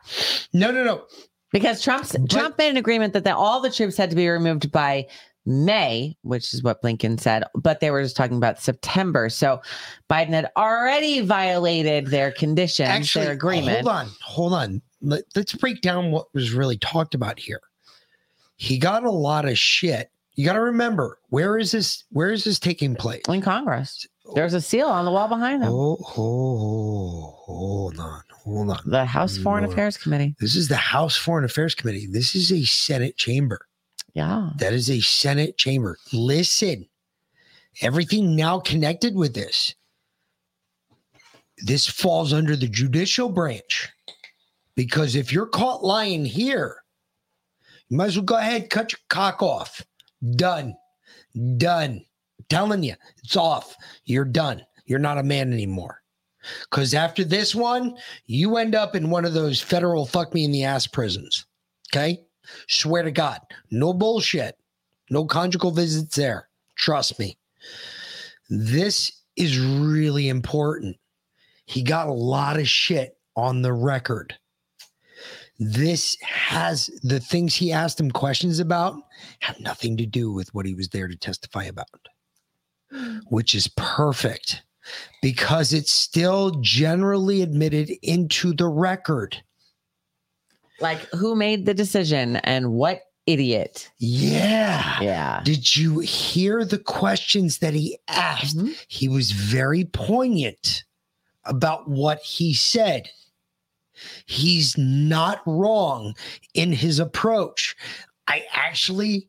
[0.53, 1.03] No, no, no.
[1.51, 4.71] Because Trump's Trump made an agreement that the, all the troops had to be removed
[4.71, 5.07] by
[5.49, 9.29] May, which is what Blinken said, but they were just talking about September.
[9.29, 9.61] So
[10.09, 13.85] Biden had already violated their conditions, Actually, their agreement.
[13.85, 14.81] Hold on, hold on.
[15.01, 17.61] Let, let's break down what was really talked about here.
[18.57, 20.11] He got a lot of shit.
[20.35, 22.03] You got to remember where is this?
[22.11, 23.23] Where is this taking place?
[23.27, 24.07] In Congress.
[24.35, 25.69] There's a seal on the wall behind them.
[25.71, 28.79] Oh, oh, hold on, hold on.
[28.85, 29.65] The House Foreign.
[29.65, 30.35] Affairs Committee.
[30.39, 32.07] This is the House Foreign Affairs Committee.
[32.07, 33.65] This is a Senate chamber.
[34.19, 34.49] Yeah.
[34.57, 35.97] That is a Senate chamber.
[36.11, 36.89] Listen,
[37.81, 39.75] everything now connected with this.
[41.59, 43.89] This falls under the judicial branch
[44.75, 46.83] Because if you're caught lying here,
[47.87, 49.81] you might as well go ahead, cut your cock off.
[50.35, 50.75] Done.
[51.55, 52.03] Done.
[52.49, 53.73] telling you, it's off.
[54.03, 54.65] You're done.
[54.85, 56.01] You're not a man anymore.
[56.69, 60.51] Because after this one, you end up in one of those federal fuck me in
[60.51, 61.45] the ass prisons.
[61.89, 62.25] Okay?
[62.67, 63.39] Swear to God.
[63.71, 64.57] No bullshit.
[65.09, 66.49] No conjugal visits there.
[66.75, 67.37] Trust me.
[68.49, 70.97] This is really important.
[71.65, 74.35] He got a lot of shit on the record.
[75.59, 78.95] This has the things he asked him questions about
[79.39, 82.07] have nothing to do with what he was there to testify about,
[83.27, 84.63] which is perfect
[85.21, 89.43] because it's still generally admitted into the record.
[90.81, 93.91] Like who made the decision and what idiot?
[93.99, 94.99] Yeah.
[95.01, 95.41] Yeah.
[95.43, 98.57] Did you hear the questions that he asked?
[98.87, 100.83] He was very poignant
[101.45, 103.09] about what he said.
[104.25, 106.15] He's not wrong
[106.53, 107.75] in his approach.
[108.27, 109.27] I actually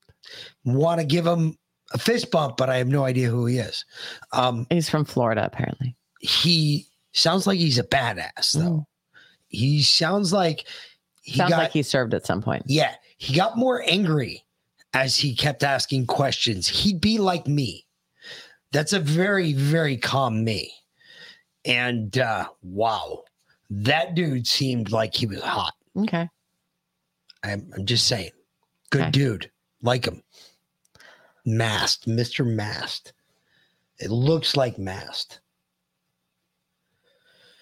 [0.65, 1.59] want to give him
[1.93, 3.85] a fist bump, but I have no idea who he is.
[4.33, 5.97] Um, he's from Florida, apparently.
[6.21, 8.87] He sounds like he's a badass, though.
[9.49, 10.67] He sounds like
[11.31, 12.65] he Sounds got, like he served at some point.
[12.67, 14.45] yeah, he got more angry
[14.95, 16.67] as he kept asking questions.
[16.69, 17.87] He'd be like me.
[18.73, 20.73] That's a very, very calm me.
[21.65, 23.23] And uh, wow,
[23.71, 25.75] that dude seemed like he was hot.
[25.97, 26.29] Okay.
[27.45, 28.31] I'm, I'm just saying.
[28.91, 29.11] Good Okay.
[29.13, 29.51] dude.
[29.83, 30.23] Like him.
[31.47, 32.45] Mast, Mr.
[32.47, 33.13] Mast.
[33.99, 35.41] It looks like Mast.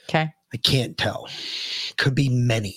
[0.09, 0.33] Okay.
[0.53, 1.29] I can't tell.
[1.99, 2.75] Could be many.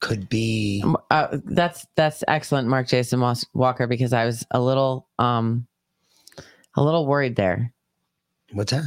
[0.00, 0.84] Could be.
[1.10, 3.20] Uh, that's that's excellent, Mark Jason
[3.54, 5.66] Walker, because I was a little um
[6.74, 7.72] a little worried there.
[8.52, 8.84] What's that?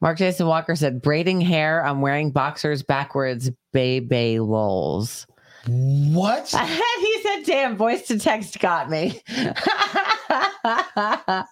[0.00, 5.26] Mark Jason Walker said, braiding hair, I'm wearing boxers backwards, baby lols.
[5.66, 6.48] What?
[7.00, 9.20] he said, damn, voice to text got me.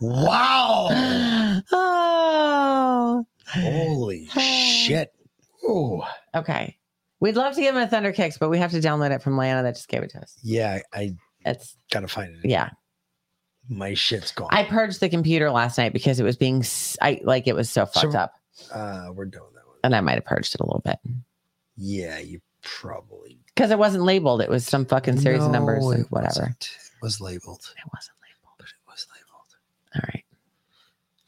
[0.01, 0.89] Wow.
[1.73, 3.27] oh.
[3.47, 5.14] Holy shit.
[5.67, 6.07] Oh.
[6.35, 6.77] Okay.
[7.21, 9.37] We'd love to give him a Thunder Kicks, but we have to download it from
[9.37, 10.37] Lana that just gave it to us.
[10.43, 11.15] Yeah, I
[11.47, 12.49] It's gotta find it.
[12.49, 12.71] yeah.
[13.69, 14.49] My shit's gone.
[14.51, 17.71] I purged the computer last night because it was being s- I like it was
[17.71, 18.35] so fucked So- up.
[18.73, 19.77] uh we're doing that one.
[19.85, 20.99] And I might have purged it a little bit.
[21.77, 24.43] Yeah, you probably Because it wasn't labeled.
[24.43, 26.29] It was some fucking series of numbers No, and it whatever.
[26.41, 26.63] wasn't.
[26.63, 27.61] It was labeled.
[27.77, 28.55] It wasn't labeled.
[28.59, 29.57] But it was labeled.
[29.97, 30.25] All right.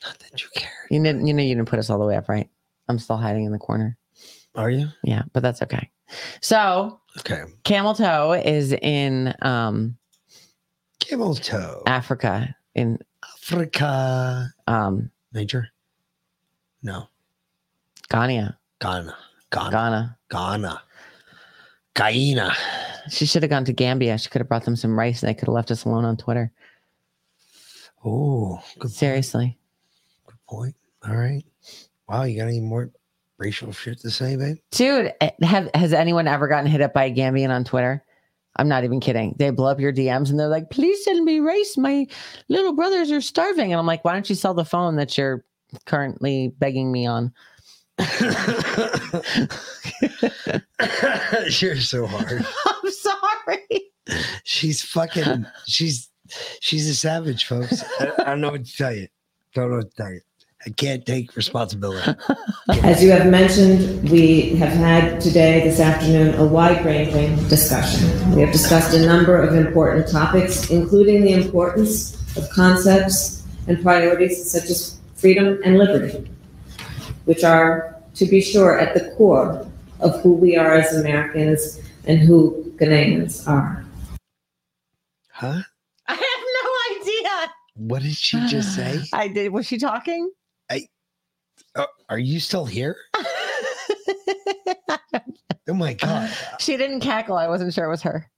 [0.04, 0.70] Not that you care.
[0.90, 2.50] You didn't you know you didn't put us all the way up, right?
[2.88, 3.96] I'm still hiding in the corner.
[4.56, 4.88] Are you?
[5.04, 5.90] Yeah, but that's okay.
[6.40, 7.42] So Okay.
[7.64, 9.96] camel toe is in um
[11.00, 11.82] Camel toe.
[11.86, 14.52] Africa in Africa.
[14.66, 15.68] um Niger?
[16.82, 17.08] No.
[18.08, 18.58] Ghana.
[18.80, 19.16] Ghana.
[19.50, 19.70] Ghana.
[19.70, 20.18] Ghana.
[20.30, 20.82] Ghana.
[21.94, 22.54] Guyana.
[23.08, 24.18] She should have gone to Gambia.
[24.18, 26.16] She could have brought them some rice and they could have left us alone on
[26.16, 26.52] Twitter.
[28.04, 29.58] Oh, good Seriously.
[30.26, 30.74] Good point.
[31.06, 31.44] All right.
[32.08, 32.90] Wow, you got any more
[33.38, 34.58] racial shit to say, babe?
[34.70, 38.02] Dude, eh, have has anyone ever gotten hit up by a Gambian on Twitter?
[38.58, 39.34] I'm not even kidding.
[39.38, 41.76] They blow up your DMs and they're like, please send me rice.
[41.76, 42.06] My
[42.48, 43.72] little brothers are starving.
[43.72, 45.44] And I'm like, why don't you sell the phone that you're
[45.84, 47.32] currently begging me on?
[51.60, 52.46] You're so hard.
[52.66, 53.90] I'm sorry.
[54.44, 55.46] She's fucking.
[55.66, 56.10] She's
[56.60, 57.82] she's a savage, folks.
[57.98, 59.08] I, I don't know what to tell you.
[59.54, 60.20] Don't know what to tell you.
[60.64, 62.12] I can't take responsibility.
[62.82, 68.34] As you have mentioned, we have had today, this afternoon, a wide-ranging discussion.
[68.34, 74.50] We have discussed a number of important topics, including the importance of concepts and priorities
[74.50, 76.28] such as freedom and liberty,
[77.26, 79.66] which are, to be sure, at the core
[80.00, 83.84] of who we are as Americans and who Ghanaians are.
[85.30, 85.60] Huh?
[86.08, 87.52] I have no idea.
[87.74, 89.02] What did she just say?
[89.12, 89.52] I did.
[89.52, 90.30] Was she talking?
[91.76, 92.96] Uh, are you still here?
[95.68, 97.36] oh my god, She didn't cackle.
[97.36, 98.30] I wasn't sure it was her.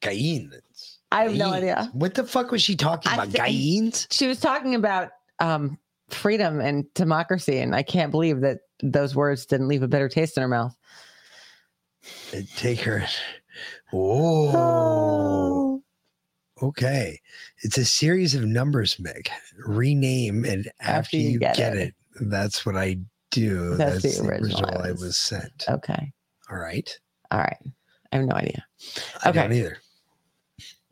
[0.00, 0.98] Gaines.
[1.10, 1.90] I have no idea.
[1.92, 3.28] What the fuck was she talking I about?
[3.28, 4.06] think- Gaines?
[4.10, 5.10] She was talking about
[5.40, 5.78] um,
[6.10, 10.36] freedom and democracy, and I can't believe that those words didn't leave a bitter taste
[10.36, 10.76] in her mouth.
[12.56, 13.06] Take her.
[13.92, 15.82] Oh.
[16.62, 17.20] Okay.
[17.62, 19.30] It's a series of numbers, Meg.
[19.66, 21.94] Rename and after, you, get, it.
[22.20, 22.98] That's what I
[23.30, 23.74] do.
[23.76, 25.64] That's That's, the original original, I I was- was sent.
[25.68, 26.12] Okay.
[26.50, 26.98] All right.
[27.30, 27.56] All right.
[28.12, 28.64] I have no idea.
[29.24, 29.40] I Okay.
[29.42, 29.78] don't either.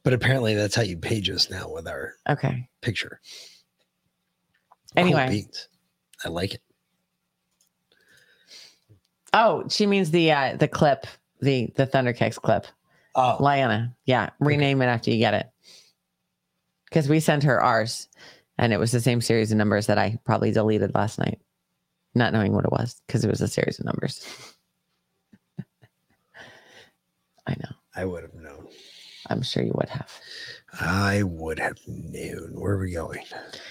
[0.03, 2.69] But apparently that's how you page us now with our Okay.
[2.83, 3.21] picture.
[4.95, 5.29] Cool Anyway.
[5.31, 5.69] beans.
[6.25, 6.63] I like it.
[9.33, 11.07] Oh, she means the uh, the clip
[11.41, 12.67] The the Thunder Kicks clip.
[13.15, 13.39] Oh.
[13.41, 13.95] Lyanna.
[14.05, 14.31] Yeah.
[14.41, 15.47] Rename it after you get it.
[16.89, 18.09] Because we sent her ours
[18.59, 21.41] and it was the same series of numbers that I probably deleted last night,
[22.15, 24.25] not knowing what it was because it was a series of numbers.
[27.47, 27.77] I know.
[27.95, 28.69] I would have known.
[29.29, 30.13] I'm sure you would have.
[30.81, 32.53] I would have known.
[32.55, 33.25] Where are we going?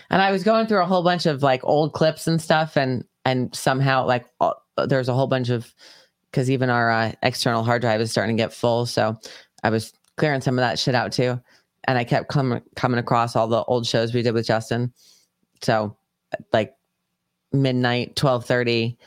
[0.10, 3.06] And I was going through a whole bunch of like old clips and stuff, and
[3.26, 4.54] and somehow like uh,
[4.88, 5.74] there's a whole bunch of
[6.32, 8.86] because even our uh, external hard drive is starting to get full.
[8.86, 9.18] So
[9.64, 11.40] I was clearing some of that shit out too,
[11.88, 14.92] and I kept coming coming across all the old shows we did with Justin.
[15.62, 15.96] So
[16.54, 16.74] like
[17.54, 18.98] midnight, twelve thirty.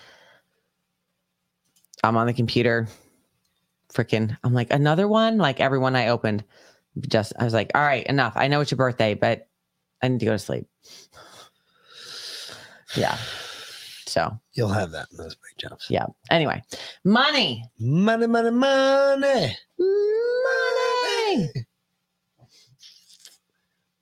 [2.05, 2.87] I'm on the computer,
[3.93, 4.37] freaking.
[4.45, 5.39] I'm like another one.
[5.39, 6.45] Like everyone I opened,
[7.09, 8.35] just I was like, all right, enough.
[8.37, 9.49] I know it's your birthday, but
[10.03, 10.67] I need to go to sleep.
[12.97, 13.19] Yeah.
[14.07, 15.91] So You'll have that in those big jumps.
[15.91, 16.07] yeah.
[16.31, 16.63] Anyway,
[17.05, 17.63] money.
[17.79, 19.55] Money, money, money.
[19.79, 21.49] Money.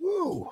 [0.06, 0.48] Woo.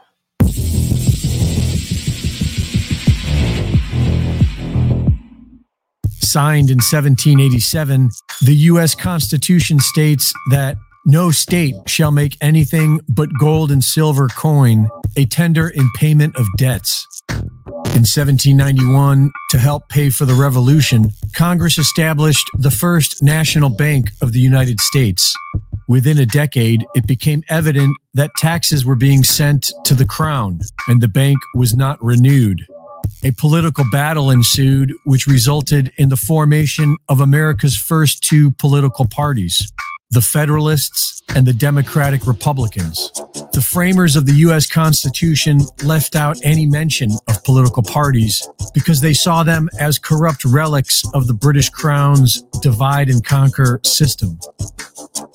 [6.19, 8.11] Signed in 1787,
[8.43, 8.97] the U.S.
[8.97, 10.77] Constitution states that
[11.07, 16.47] no state shall make anything but gold and silver coin a tender in payment of
[16.57, 17.07] debts.
[17.93, 24.33] In 1791, to help pay for the Revolution, Congress established the first national bank of
[24.33, 25.35] the United States.
[25.87, 31.01] Within a decade, it became evident that taxes were being sent to the crown and
[31.01, 32.67] the bank was not renewed.
[33.23, 39.73] A political battle ensued, which resulted in the formation of America's first two political parties,
[40.15, 43.11] the Federalists and the Democratic Republicans.
[43.53, 44.67] The framers of the U.S.
[44.67, 51.03] Constitution left out any mention of political parties because they saw them as corrupt relics
[51.15, 54.39] of the British Crown's divide and conquer system.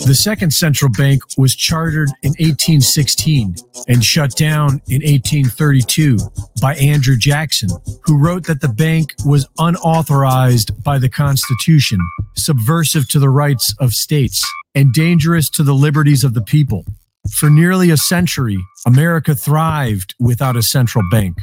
[0.06, 3.56] The second central bank was chartered in 1816
[3.88, 6.18] and shut down in 1832
[6.61, 7.69] by Andrew Jackson,
[8.03, 11.99] who wrote that the bank was unauthorized by the Constitution,
[12.35, 14.45] subversive to the rights of states,
[14.76, 16.86] and dangerous to the liberties of the people.
[17.32, 21.38] For nearly a century, America thrived without a central bank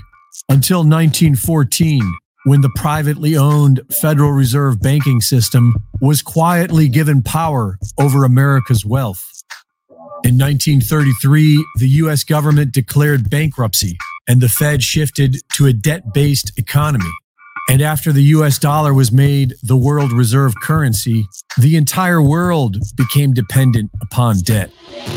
[0.49, 2.03] until 1914,
[2.45, 9.25] when the privately owned Federal Reserve banking system was quietly given power over America's wealth.
[10.25, 12.25] In 1933, the U.S.
[12.25, 13.97] government declared bankruptcy
[14.29, 17.11] and the Fed shifted to a debt based economy.
[17.69, 21.27] And after the US dollar was made the world reserve currency,
[21.59, 24.71] the entire world became dependent upon debt.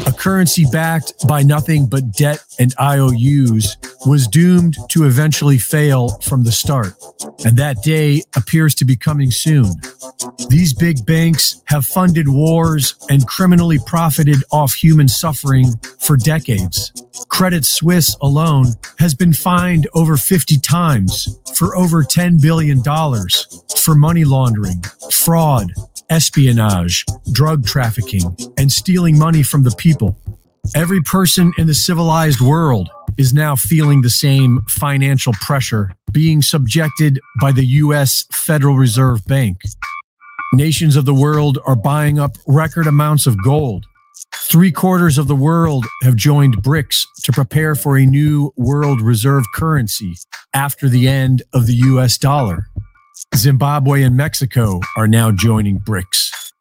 [0.07, 6.43] A currency backed by nothing but debt and IOUs was doomed to eventually fail from
[6.43, 6.93] the start.
[7.45, 9.73] And that day appears to be coming soon.
[10.49, 15.67] These big banks have funded wars and criminally profited off human suffering
[15.99, 16.91] for decades.
[17.27, 18.67] Credit Suisse alone
[18.99, 22.81] has been fined over 50 times for over $10 billion
[23.77, 24.81] for money laundering,
[25.11, 25.73] fraud,
[26.09, 30.17] espionage, drug trafficking, and stealing money from the people.
[30.75, 37.19] Every person in the civilized world is now feeling the same financial pressure being subjected
[37.41, 38.25] by the U.S.
[38.31, 39.57] Federal Reserve Bank.
[40.53, 43.85] Nations of the world are buying up record amounts of gold.
[44.35, 49.45] Three quarters of the world have joined BRICS to prepare for a new world reserve
[49.53, 50.15] currency
[50.53, 52.67] after the end of the US dollar.
[53.35, 56.51] Zimbabwe and Mexico are now joining BRICS.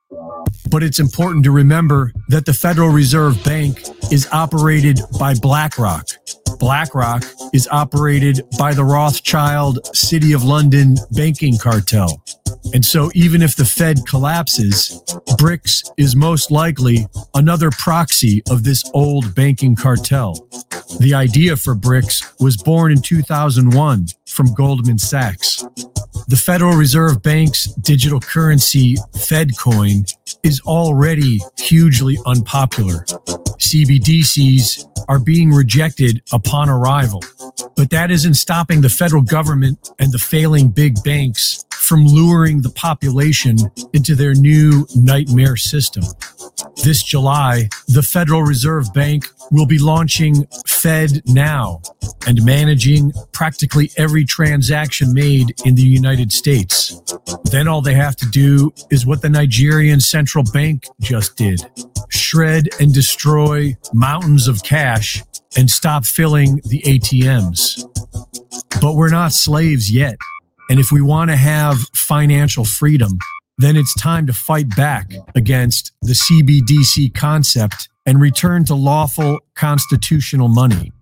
[0.70, 3.80] But it's important to remember that the Federal Reserve Bank
[4.10, 6.08] is operated by BlackRock.
[6.58, 12.22] BlackRock is operated by the Rothschild City of London banking cartel.
[12.74, 15.02] And so, even if the Fed collapses,
[15.38, 20.48] BRICS is most likely another proxy of this old banking cartel.
[21.00, 25.64] The idea for BRICS was born in 2001 from Goldman Sachs.
[26.28, 33.06] The Federal Reserve Bank's digital currency, FedCoin, is already hugely unpopular.
[33.58, 37.22] CBDCs are being rejected upon arrival.
[37.76, 42.70] But that isn't stopping the federal government and the failing big banks from luring the
[42.70, 43.56] population
[43.92, 46.02] into their new nightmare system.
[46.84, 51.80] This July, the Federal Reserve Bank will be launching Fed Now
[52.26, 57.00] and managing practically every transaction made in the United States.
[57.50, 61.62] Then all they have to do is what the Nigerian central bank just did
[62.10, 65.22] shred and destroy mountains of cash
[65.56, 67.84] and stop filling the ATMs.
[68.80, 70.16] But we're not slaves yet.
[70.70, 73.18] And if we want to have financial freedom,
[73.56, 80.48] then it's time to fight back against the CBDC concept and return to lawful constitutional
[80.48, 80.92] money.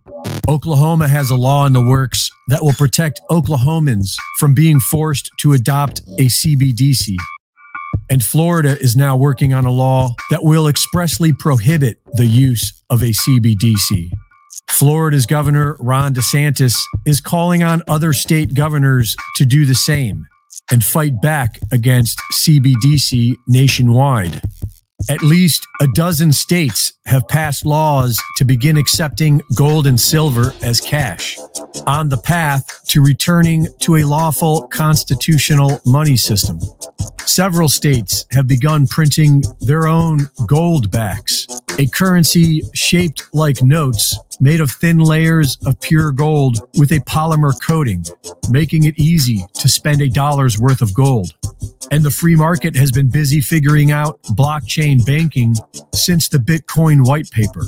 [0.48, 5.52] Oklahoma has a law in the works that will protect Oklahomans from being forced to
[5.52, 7.16] adopt a CBDC.
[8.08, 13.02] And Florida is now working on a law that will expressly prohibit the use of
[13.02, 14.10] a CBDC.
[14.68, 16.76] Florida's Governor Ron DeSantis
[17.06, 20.26] is calling on other state governors to do the same
[20.70, 24.42] and fight back against CBDC nationwide.
[25.10, 30.80] At least a dozen states have passed laws to begin accepting gold and silver as
[30.80, 31.38] cash
[31.86, 36.58] on the path to returning to a lawful constitutional money system.
[37.20, 41.46] Several states have begun printing their own gold backs,
[41.78, 47.54] a currency shaped like notes made of thin layers of pure gold with a polymer
[47.62, 48.04] coating,
[48.50, 51.32] making it easy to spend a dollar's worth of gold.
[51.90, 55.54] And the free market has been busy figuring out blockchain banking
[55.92, 57.64] since the Bitcoin white paper.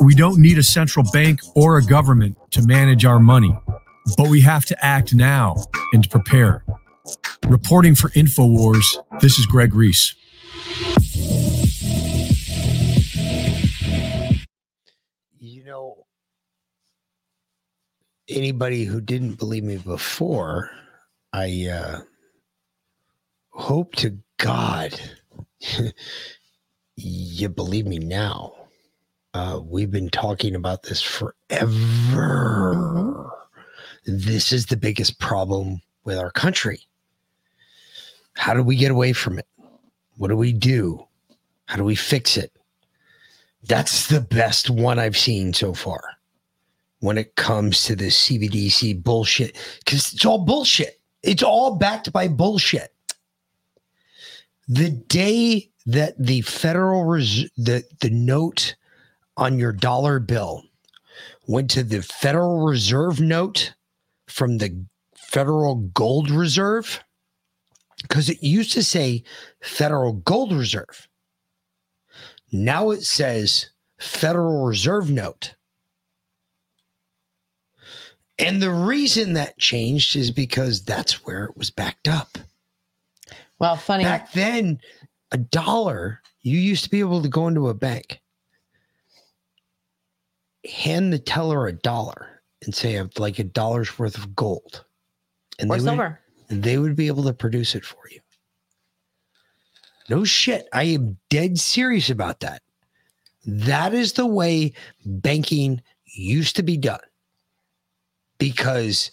[0.00, 3.56] We don't need a central bank or a government to manage our money,
[4.16, 5.56] but we have to act now
[5.92, 6.64] and prepare.
[7.46, 8.84] Reporting for InfoWars,
[9.20, 10.14] this is Greg Reese.
[15.38, 16.06] You know,
[18.28, 20.70] anybody who didn't believe me before,
[21.32, 22.00] I uh,
[23.50, 24.98] hope to God
[26.96, 28.52] you believe me now.
[29.34, 31.32] Uh, we've been talking about this forever.
[34.04, 36.80] This is the biggest problem with our country.
[38.34, 39.46] How do we get away from it?
[40.16, 41.06] What do we do?
[41.66, 42.52] How do we fix it?
[43.64, 46.02] That's the best one I've seen so far
[47.00, 51.00] when it comes to the CBDC bullshit because it's all bullshit.
[51.22, 52.92] It's all backed by bullshit.
[54.68, 58.76] The day that the Federal Res- the the note
[59.36, 60.62] on your dollar bill
[61.46, 63.74] went to the Federal Reserve note
[64.28, 64.84] from the
[65.16, 67.02] Federal Gold Reserve
[68.02, 69.24] because it used to say
[69.62, 71.08] Federal Gold Reserve.
[72.52, 75.54] Now it says Federal Reserve note.
[78.38, 82.38] And the reason that changed is because that's where it was backed up.
[83.62, 84.02] Well, funny.
[84.02, 84.80] Back then,
[85.30, 88.20] a dollar, you used to be able to go into a bank,
[90.68, 94.84] hand the teller a dollar, and say, like a dollar's worth of gold.
[95.60, 96.16] And Or they would-
[96.48, 98.20] and they would be able to produce it for you.
[100.08, 100.68] No shit.
[100.72, 102.62] I am dead serious about that.
[103.46, 104.72] That is the way
[105.06, 107.00] banking used to be done
[108.38, 109.12] because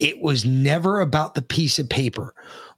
[0.00, 2.34] it was never about the piece of paper.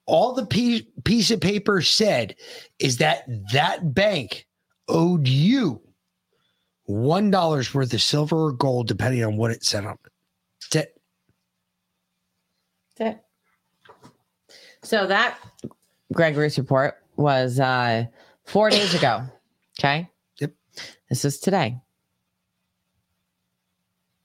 [0.07, 2.37] All the piece, piece of paper said
[2.79, 4.47] is that that bank
[4.89, 5.83] owed you
[6.89, 10.13] $1 worth of silver or gold, depending on what it said on it.
[10.73, 11.01] That's it.
[12.97, 13.23] That's it.
[14.83, 15.39] So that
[16.13, 18.05] Greg Reese's report was uh,
[18.45, 19.23] four days ago.
[19.79, 20.09] Okay.
[20.41, 20.53] Yep.
[21.09, 21.81] This is today.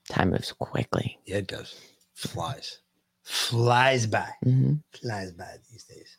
[0.09, 1.17] Time moves quickly.
[1.25, 1.75] Yeah, it does.
[2.13, 2.79] Flies.
[3.23, 4.29] Flies by.
[4.45, 4.73] Mm-hmm.
[4.99, 6.17] Flies by these days.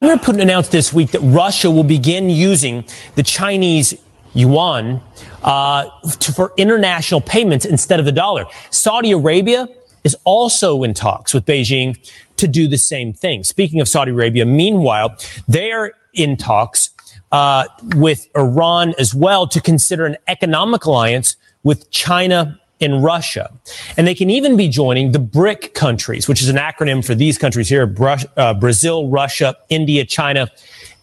[0.00, 2.84] Vladimir Putin announced this week that Russia will begin using
[3.14, 3.94] the Chinese
[4.34, 5.00] yuan
[5.42, 5.88] uh,
[6.18, 8.44] to, for international payments instead of the dollar.
[8.70, 9.68] Saudi Arabia
[10.04, 11.96] is also in talks with Beijing
[12.36, 13.44] to do the same thing.
[13.44, 15.16] Speaking of Saudi Arabia, meanwhile,
[15.46, 16.90] they are in talks
[17.30, 23.50] uh, with Iran as well to consider an economic alliance with China and Russia.
[23.96, 27.38] And they can even be joining the BRIC countries, which is an acronym for these
[27.38, 27.92] countries here
[28.36, 30.50] uh, Brazil, Russia, India, China,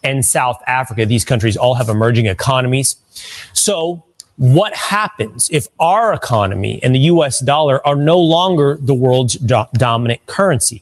[0.03, 1.05] and South Africa.
[1.05, 2.95] These countries all have emerging economies.
[3.53, 4.05] So,
[4.37, 9.65] what happens if our economy and the US dollar are no longer the world's do-
[9.73, 10.81] dominant currency?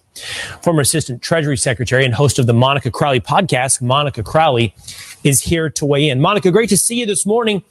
[0.62, 4.76] Former Assistant Treasury Secretary and host of the Monica Crowley podcast, Monica Crowley,
[5.24, 6.22] is here to weigh in.
[6.22, 7.64] Monica, great to see you this morning.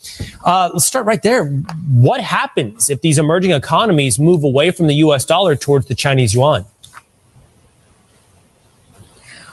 [0.45, 1.47] Uh, let's start right there.
[1.89, 6.35] What happens if these emerging economies move away from the US dollar towards the Chinese
[6.35, 6.65] yuan?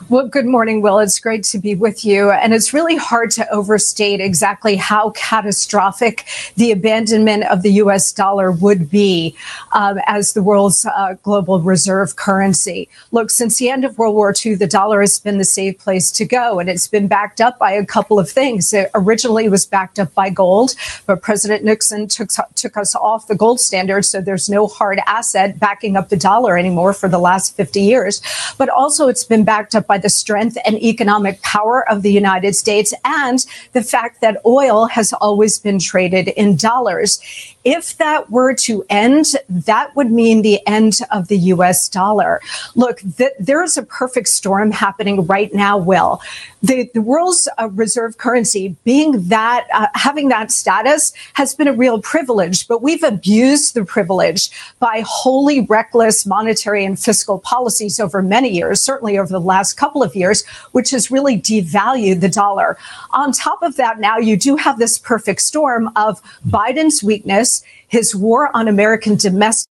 [0.09, 0.99] Well, good morning, Will.
[0.99, 2.31] It's great to be with you.
[2.31, 6.25] And it's really hard to overstate exactly how catastrophic
[6.55, 9.35] the abandonment of the US dollar would be
[9.71, 12.89] um, as the world's uh, global reserve currency.
[13.11, 16.11] Look, since the end of World War II, the dollar has been the safe place
[16.13, 18.73] to go, and it's been backed up by a couple of things.
[18.73, 20.75] It originally was backed up by gold,
[21.05, 25.59] but President Nixon took, took us off the gold standard, so there's no hard asset
[25.59, 28.21] backing up the dollar anymore for the last 50 years.
[28.57, 32.11] But also, it's been backed up by by the strength and economic power of the
[32.11, 37.19] United States and the fact that oil has always been traded in dollars.
[37.63, 42.41] If that were to end, that would mean the end of the US dollar.
[42.73, 46.19] Look, th- there is a perfect storm happening right now, Will.
[46.63, 51.73] The, the world's uh, reserve currency being that, uh, having that status has been a
[51.73, 54.49] real privilege, but we've abused the privilege
[54.79, 60.01] by wholly reckless monetary and fiscal policies over many years, certainly over the last couple
[60.01, 62.77] of years, which has really devalued the dollar.
[63.11, 68.15] On top of that, now you do have this perfect storm of Biden's weakness, his
[68.15, 69.69] war on American domestic.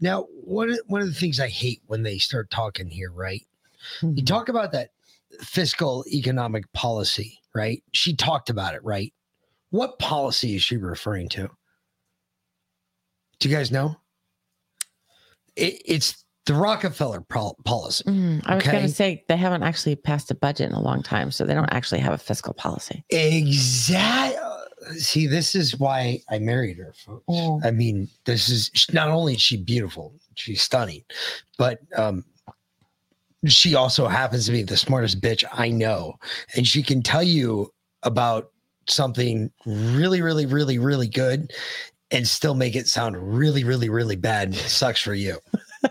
[0.00, 3.44] Now, one of, one of the things I hate when they start talking here, right?
[4.00, 4.24] You hmm.
[4.24, 4.90] talk about that
[5.40, 7.82] fiscal economic policy, right?
[7.92, 9.12] She talked about it, right?
[9.70, 11.50] What policy is she referring to?
[13.40, 13.96] Do you guys know?
[15.56, 18.04] It, it's the Rockefeller policy.
[18.04, 18.72] Mm, I was okay?
[18.72, 21.54] going to say they haven't actually passed a budget in a long time, so they
[21.54, 23.04] don't actually have a fiscal policy.
[23.10, 24.38] Exactly.
[24.96, 27.24] See, this is why I married her, folks.
[27.28, 27.60] Oh.
[27.62, 31.04] I mean, this is not only is she beautiful, she's stunning,
[31.58, 32.24] but um,
[33.46, 36.14] she also happens to be the smartest bitch I know,
[36.56, 37.72] and she can tell you
[38.02, 38.50] about
[38.88, 41.52] something really, really, really, really good,
[42.10, 44.54] and still make it sound really, really, really bad.
[44.54, 45.38] it sucks for you.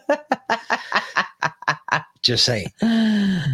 [2.22, 2.68] Just saying.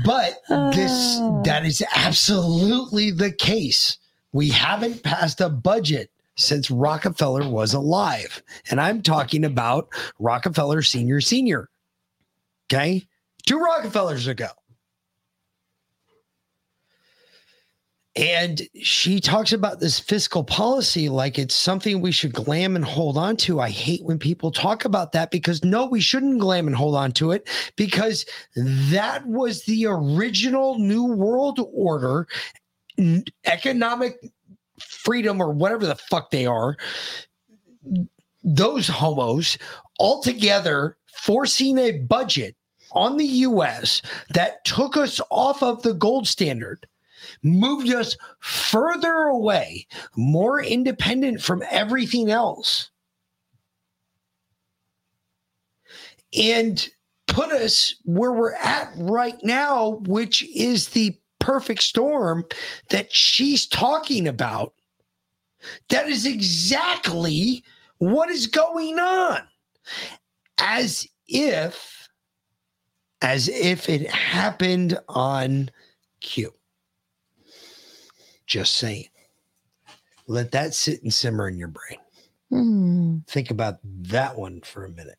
[0.05, 0.41] But
[0.73, 3.97] this that is absolutely the case.
[4.31, 8.43] We haven't passed a budget since Rockefeller was alive.
[8.69, 11.69] And I'm talking about Rockefeller Senior Senior.
[12.67, 13.07] Okay?
[13.45, 14.49] Two Rockefellers ago.
[18.15, 23.17] And she talks about this fiscal policy like it's something we should glam and hold
[23.17, 23.59] on to.
[23.59, 27.11] I hate when people talk about that because no, we shouldn't glam and hold on
[27.13, 28.25] to it because
[28.55, 32.27] that was the original New World Order
[33.45, 34.17] economic
[34.79, 36.77] freedom or whatever the fuck they are.
[38.45, 39.57] Those homos
[39.99, 42.55] all together forcing a budget
[42.93, 46.87] on the US that took us off of the gold standard
[47.43, 52.89] moved us further away, more independent from everything else,
[56.37, 56.89] and
[57.27, 62.45] put us where we're at right now, which is the perfect storm
[62.89, 64.73] that she's talking about.
[65.89, 67.63] That is exactly
[67.97, 69.41] what is going on.
[70.59, 72.07] As if,
[73.21, 75.69] as if it happened on
[76.21, 76.53] cue.
[78.45, 79.07] Just saying.
[80.27, 81.99] Let that sit and simmer in your brain.
[82.49, 83.17] Hmm.
[83.27, 85.17] Think about that one for a minute.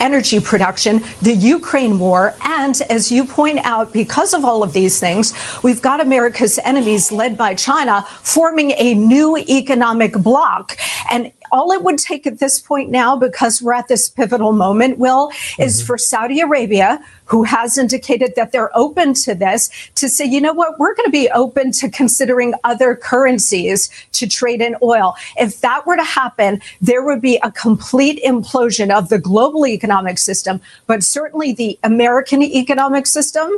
[0.00, 4.98] energy production, the Ukraine war, and as you point out, because of all of these
[4.98, 10.78] things, we've got America's enemies led by China forming a new economic bloc.
[11.10, 14.98] And all it would take at this point now, because we're at this pivotal moment,
[14.98, 20.24] Will, is for Saudi Arabia, who has indicated that they're open to this, to say,
[20.24, 24.76] you know what, we're going to be open to considering other currencies to trade in
[24.82, 25.14] oil.
[25.36, 30.18] If that were to happen, there would be a complete implosion of the global economic
[30.18, 33.50] system, but certainly the American economic system.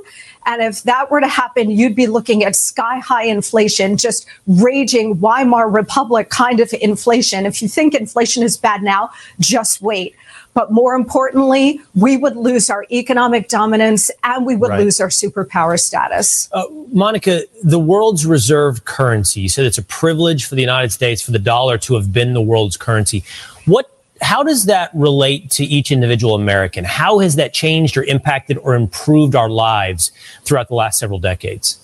[0.46, 5.20] And if that were to happen, you'd be looking at sky high inflation, just raging
[5.20, 7.44] Weimar Republic kind of inflation.
[7.44, 10.16] If you think inflation is bad now, just wait.
[10.54, 14.80] But more importantly, we would lose our economic dominance and we would Right.
[14.80, 16.48] lose our superpower status.
[16.52, 21.22] Uh, Monica, the world's reserve currency, you said it's a privilege for the United States
[21.22, 23.22] for the dollar to have been the world's currency.
[23.66, 26.82] What how does that relate to each individual American?
[26.84, 30.10] How has that changed or impacted or improved our lives
[30.44, 31.78] throughout the last several decades?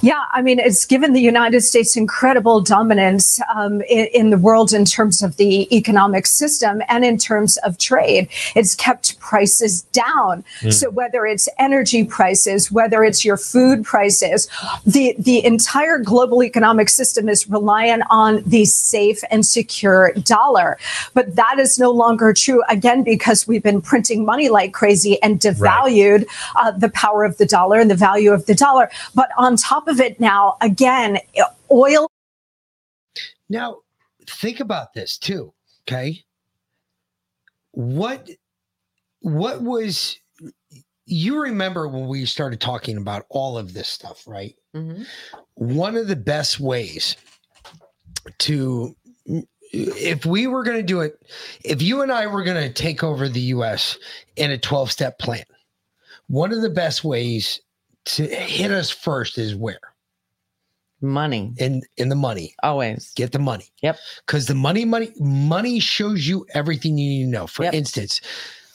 [0.00, 4.72] Yeah, I mean, it's given the United States incredible dominance um, in, in the world
[4.72, 8.28] in terms of the economic system and in terms of trade.
[8.54, 10.44] It's kept prices down.
[10.60, 10.72] Mm.
[10.72, 14.48] So whether it's energy prices, whether it's your food prices,
[14.86, 20.78] the the entire global economic system is reliant on the safe and secure dollar.
[21.14, 25.40] But that is no longer true again because we've been printing money like crazy and
[25.40, 28.90] devalued uh, the power of the dollar and the value of the dollar.
[29.14, 31.18] But on top of it now, again,
[31.70, 32.10] oil.
[33.48, 33.78] Now,
[34.26, 35.52] think about this too.
[35.86, 36.24] Okay.
[37.72, 38.28] What
[39.20, 40.18] what was
[41.06, 44.54] you remember when we started talking about all of this stuff, right?
[44.74, 45.02] Mm-hmm.
[45.54, 47.16] One of the best ways
[48.38, 48.94] to
[49.72, 51.20] if we were going to do it,
[51.64, 53.98] if you and I were going to take over the U.S.
[54.36, 55.44] in a 12 step plan,
[56.28, 57.60] one of the best ways
[58.08, 59.80] to hit us first is where?
[61.00, 61.52] Money.
[61.58, 62.54] In in the money.
[62.62, 63.12] Always.
[63.14, 63.72] Get the money.
[63.82, 63.98] Yep.
[64.26, 67.46] Because the money, money, money shows you everything you need to know.
[67.46, 68.20] For instance,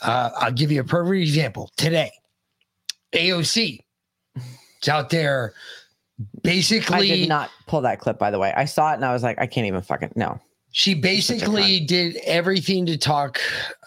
[0.02, 1.72] uh, I'll give you a perfect example.
[1.76, 2.12] Today,
[3.14, 3.80] AOC,
[4.78, 5.54] it's out there
[6.44, 8.54] basically I did not pull that clip, by the way.
[8.56, 10.40] I saw it and I was like, I can't even fucking no.
[10.72, 13.40] She basically did everything to talk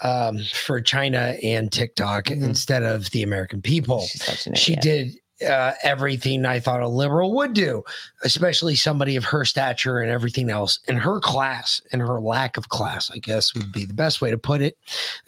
[0.05, 4.03] um, for China and TikTok instead of the American people.
[4.03, 4.83] She idiot.
[4.83, 7.85] did uh, everything I thought a liberal would do,
[8.23, 12.69] especially somebody of her stature and everything else, and her class and her lack of
[12.69, 14.79] class, I guess would be the best way to put it.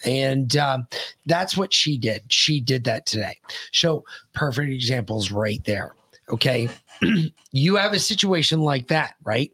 [0.05, 0.89] And um,
[1.27, 2.23] that's what she did.
[2.29, 3.39] She did that today.
[3.73, 5.95] So, perfect examples right there.
[6.31, 6.69] Okay.
[7.53, 9.53] you have a situation like that, right?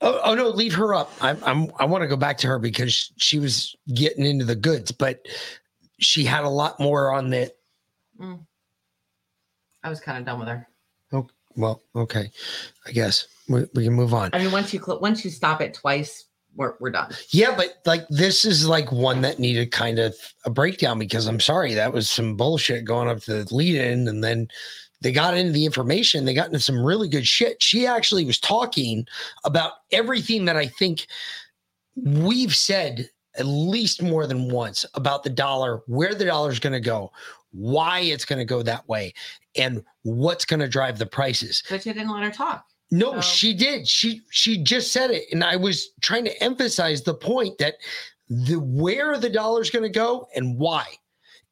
[0.00, 1.10] Oh, oh no, leave her up.
[1.20, 4.54] I'm, I'm I want to go back to her because she was getting into the
[4.54, 5.26] goods, but
[5.98, 7.52] she had a lot more on the.
[8.20, 8.40] Mm.
[9.84, 10.66] I was kind of done with her.
[11.12, 12.30] Oh, well, okay,
[12.86, 14.30] I guess we, we can move on.
[14.32, 16.24] I mean, once you cl- once you stop it twice,
[16.56, 17.12] we're we're done.
[17.28, 21.40] Yeah, but like this is like one that needed kind of a breakdown because I'm
[21.40, 24.48] sorry that was some bullshit going up to the lead in, and then
[25.02, 26.24] they got into the information.
[26.24, 27.62] They got into some really good shit.
[27.62, 29.06] She actually was talking
[29.44, 31.06] about everything that I think
[31.94, 36.72] we've said at least more than once about the dollar, where the dollar is going
[36.72, 37.10] to go,
[37.50, 39.12] why it's going to go that way,
[39.56, 41.62] and what's going to drive the prices.
[41.68, 42.66] But you didn't let her talk.
[42.90, 43.88] No, she did.
[43.88, 47.74] She she just said it, and I was trying to emphasize the point that
[48.28, 50.84] the where the dollar's going to go and why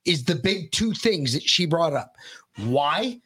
[0.04, 2.16] is the big two things that she brought up.
[2.58, 3.20] Why?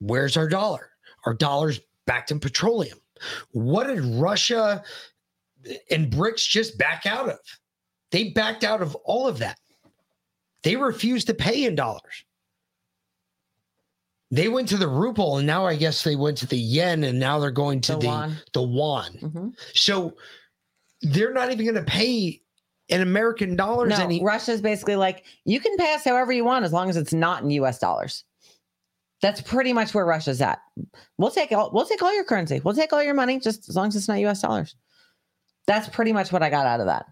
[0.00, 0.90] Where's our dollar?
[1.24, 2.98] Our dollar's backed in petroleum.
[3.52, 4.84] What did Russia
[5.90, 7.38] and BRICS just back out of?
[8.10, 9.58] They backed out of all of that.
[10.62, 12.25] They refused to pay in dollars.
[14.30, 17.18] They went to the ruble, and now I guess they went to the yen, and
[17.18, 18.38] now they're going to The the yuan.
[18.52, 18.60] the.
[19.28, 19.48] Mm-hmm.
[19.74, 20.14] So
[21.02, 22.40] they're not even going to pay
[22.88, 24.22] in American dollars No, any.
[24.24, 27.42] Russia's basically like you can pay us however you want as long as it's not
[27.44, 27.78] in U.S.
[27.78, 28.24] dollars.
[29.22, 30.58] That's pretty much where Russia's at.
[31.18, 32.60] We'll take all we'll take all your currency.
[32.64, 34.42] We'll take all your money just as long as it's not U.S.
[34.42, 34.74] dollars.
[35.66, 37.06] That's pretty much what I got out of that.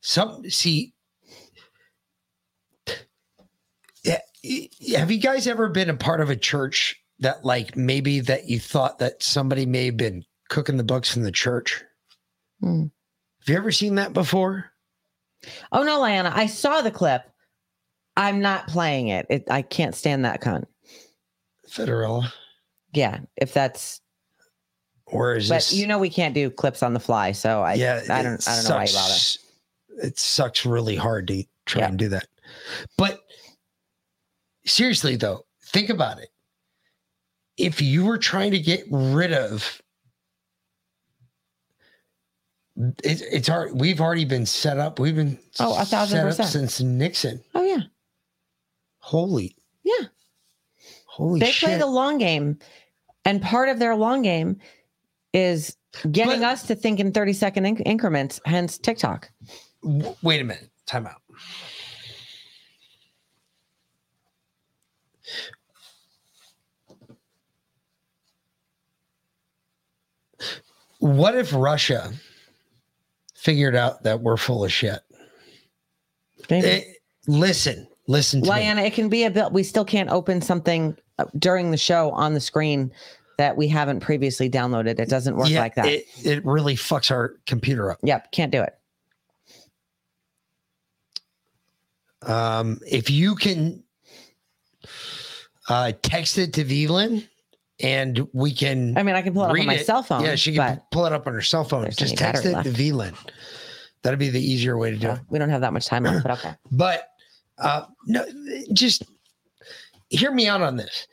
[0.00, 0.94] Some see.
[4.04, 4.20] Yeah, y-
[4.96, 8.58] have you guys ever been a part of a church that, like, maybe that you
[8.58, 11.82] thought that somebody may have been cooking the books in the church?
[12.60, 12.84] Hmm.
[13.40, 14.72] Have you ever seen that before?
[15.72, 17.22] Oh no, Lana, I saw the clip.
[18.16, 19.26] I'm not playing it.
[19.30, 20.64] it I can't stand that cunt.
[21.68, 22.32] Federella.
[22.92, 24.00] Yeah, if that's
[25.06, 25.72] or is but this?
[25.72, 28.56] you know we can't do clips on the fly, so I yeah, I don't I
[28.56, 30.06] don't know why you bother.
[30.06, 32.26] It sucks really hard to try and do that.
[32.96, 33.20] But
[34.68, 36.28] seriously, though, think about it.
[37.56, 39.80] If you were trying to get rid of
[42.76, 43.72] it, it's hard.
[43.74, 44.98] We've already been set up.
[45.00, 46.48] We've been Oh, a thousand set up percent.
[46.50, 47.42] since Nixon.
[47.54, 47.82] Oh yeah.
[49.00, 50.06] Holy, Yeah.
[51.06, 51.68] holy they shit!
[51.70, 52.58] play the long game
[53.24, 54.58] and part of their long game
[55.32, 55.76] is
[56.12, 59.30] getting us to think in 30 second inc- increments hence tiktok
[59.82, 60.70] W- Wait a minute.
[60.86, 61.22] Time out.
[70.98, 72.12] What if Russia
[73.34, 75.00] figured out that we're full of shit?
[76.50, 76.80] Eh,
[77.26, 78.56] listen, listen to me.
[78.56, 82.10] Lyanna, it can be a bit we still can't open something uh, during the show
[82.12, 82.90] on the screen
[83.36, 87.10] that we haven't previously downloaded it doesn't work Yeah, like that It, it really fucks
[87.12, 87.98] our computer up.
[88.02, 88.74] yep can't do it
[92.28, 93.82] Um, if you can
[95.68, 97.28] uh, text it to Velan
[97.80, 98.96] and we can.
[98.96, 101.06] I mean, I can pull it up on my cell phone, Yeah, she can pull
[101.06, 101.88] it up on her cell phone.
[101.90, 103.14] Just text it to Velan.
[104.02, 105.20] That'd be the easier way to do it.
[105.28, 107.08] we don't have that much time left but okay But
[107.58, 108.24] uh, no,
[108.72, 109.02] just
[110.08, 111.06] hear me out on this.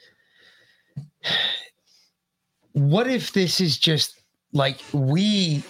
[2.73, 4.19] What if this is just
[4.53, 5.63] like we?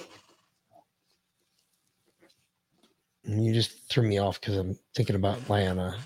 [3.23, 5.97] You just threw me off because I'm thinking about Lana.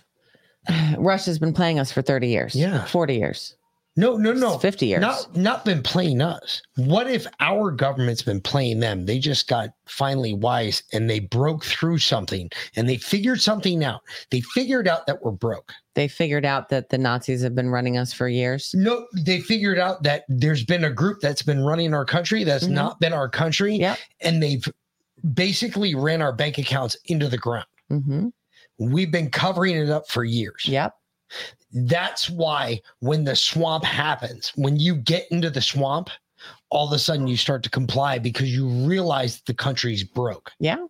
[0.98, 2.86] russia's been playing us for 30 years Yeah.
[2.86, 3.56] 40 years
[4.00, 4.58] No, no, no.
[4.58, 5.02] 50 years.
[5.02, 6.62] Not not been playing us.
[6.78, 9.06] What if our government's been playing them?
[9.06, 14.02] They just got finally wise and they broke through something and they figured something out.
[14.32, 15.74] They figured out that we're broke.
[15.96, 18.72] They figured out that the Nazis have been running us for years.
[18.74, 22.66] No, they figured out that there's been a group that's been running our country that's
[22.68, 22.72] Mhm.
[22.72, 23.76] not been our country.
[23.76, 23.98] Yep.
[24.22, 24.64] And they've
[25.34, 27.66] basically ran our bank accounts into the ground.
[27.92, 28.28] Mm-hmm.
[28.78, 30.64] We've been covering it up for years.
[30.66, 30.94] Yep.
[31.72, 36.10] That's why when the swamp happens, when you get into the swamp,
[36.70, 40.52] all of a sudden you start to comply because you realize the country's broke.
[40.60, 40.86] Yeah.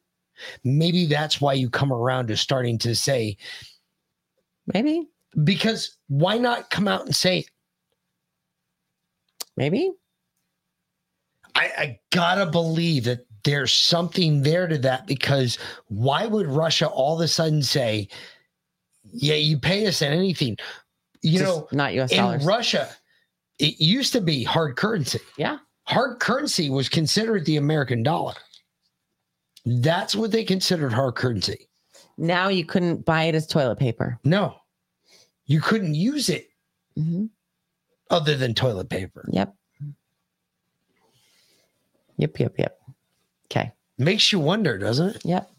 [0.63, 3.37] Maybe that's why you come around to starting to say,
[4.73, 5.07] maybe.
[5.43, 7.49] Because why not come out and say, it?
[9.57, 9.91] maybe?
[11.55, 15.57] I, I gotta believe that there's something there to that because
[15.87, 18.07] why would Russia all of a sudden say,
[19.11, 20.57] yeah, you pay us in anything?
[21.21, 22.45] You Just know, not US in dollars.
[22.45, 22.89] Russia,
[23.59, 25.19] it used to be hard currency.
[25.37, 25.57] Yeah.
[25.83, 28.35] Hard currency was considered the American dollar.
[29.65, 31.67] That's what they considered hard currency.
[32.17, 34.19] Now you couldn't buy it as toilet paper.
[34.23, 34.55] No,
[35.45, 36.47] you couldn't use it
[36.97, 37.25] Mm-hmm.
[38.09, 39.27] other than toilet paper.
[39.31, 39.53] Yep.
[42.17, 42.77] Yep, yep, yep.
[43.45, 43.71] Okay.
[43.97, 45.21] Makes you wonder, doesn't it?
[45.25, 45.49] Yep.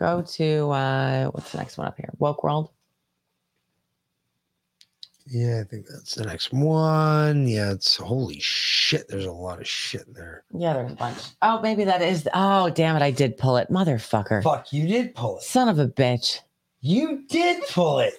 [0.00, 2.08] Go to uh what's the next one up here?
[2.18, 2.70] Woke World.
[5.26, 7.46] Yeah, I think that's the next one.
[7.46, 9.06] Yeah, it's holy shit.
[9.08, 10.42] There's a lot of shit in there.
[10.52, 11.18] Yeah, there's a bunch.
[11.42, 12.26] Oh, maybe that is.
[12.32, 13.02] Oh, damn it!
[13.02, 14.42] I did pull it, motherfucker.
[14.42, 15.42] Fuck, you did pull it.
[15.42, 16.40] Son of a bitch.
[16.80, 18.14] You did pull it.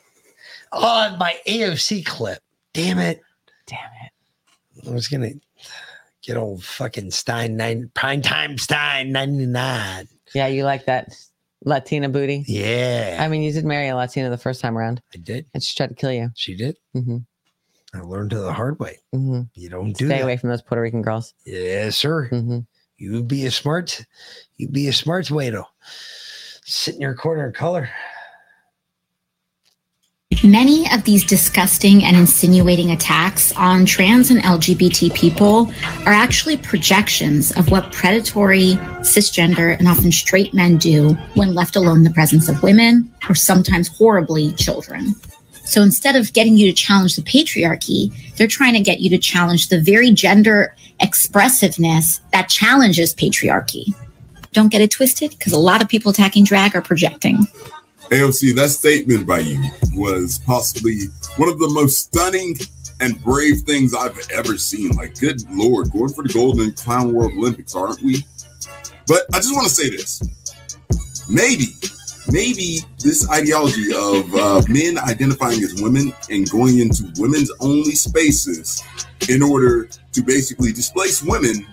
[0.72, 2.44] Oh, my AOC clip.
[2.74, 3.22] Damn it.
[3.66, 4.88] Damn it.
[4.88, 5.32] I was gonna
[6.22, 10.08] get old fucking Stein nine prime time Stein 99.
[10.34, 11.14] Yeah, you like that
[11.64, 12.44] Latina booty?
[12.48, 13.18] Yeah.
[13.20, 15.46] I mean, you did marry a Latina the first time around, I did.
[15.54, 16.30] and she tried to kill you.
[16.36, 16.78] She did.
[16.96, 17.18] Mm-hmm.
[17.94, 19.00] I learned the hard way.
[19.14, 19.42] Mm-hmm.
[19.54, 20.24] You don't do Stay that.
[20.24, 21.34] away from those Puerto Rican girls.
[21.46, 22.30] Yes, sir.
[22.32, 22.60] Mm-hmm.
[22.98, 24.06] You be a smart,
[24.58, 25.68] You'd be a smart widow.
[26.64, 27.90] Sit in your corner and color.
[30.44, 35.72] Many of these disgusting and insinuating attacks on trans and LGBT people
[36.08, 41.98] are actually projections of what predatory, cisgender, and often straight men do when left alone
[41.98, 45.14] in the presence of women or sometimes horribly children.
[45.64, 49.20] So instead of getting you to challenge the patriarchy, they're trying to get you to
[49.20, 53.94] challenge the very gender expressiveness that challenges patriarchy.
[54.54, 57.46] Don't get it twisted because a lot of people attacking drag are projecting.
[58.12, 59.64] AOC, that statement by you
[59.94, 61.06] was possibly
[61.38, 62.58] one of the most stunning
[63.00, 64.90] and brave things I've ever seen.
[64.98, 68.26] Like, good lord, going for the gold in Clown World Olympics, aren't we?
[69.08, 70.22] But I just want to say this.
[71.30, 71.68] Maybe,
[72.30, 78.84] maybe this ideology of uh, men identifying as women and going into women's only spaces
[79.30, 81.66] in order to basically displace women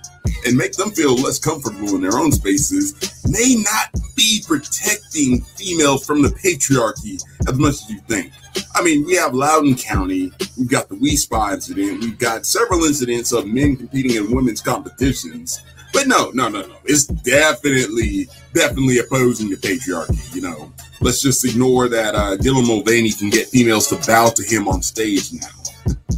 [0.46, 2.94] and make them feel less comfortable in their own spaces
[3.28, 8.32] may not be protecting females from the patriarchy as much as you think.
[8.74, 12.84] I mean, we have Loudoun County, we've got the Wi Spa incident, we've got several
[12.84, 15.62] incidents of men competing in women's competitions.
[15.92, 16.76] But no, no, no, no.
[16.84, 20.34] It's definitely, definitely opposing the patriarchy.
[20.34, 24.42] You know, let's just ignore that uh, Dylan Mulvaney can get females to bow to
[24.42, 25.48] him on stage now.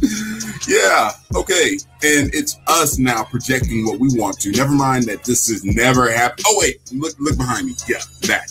[0.67, 1.77] yeah, okay.
[2.03, 4.51] And it's us now projecting what we want to.
[4.51, 6.45] Never mind that this has never happened.
[6.47, 7.75] Oh wait, look look behind me.
[7.87, 8.49] Yeah, that.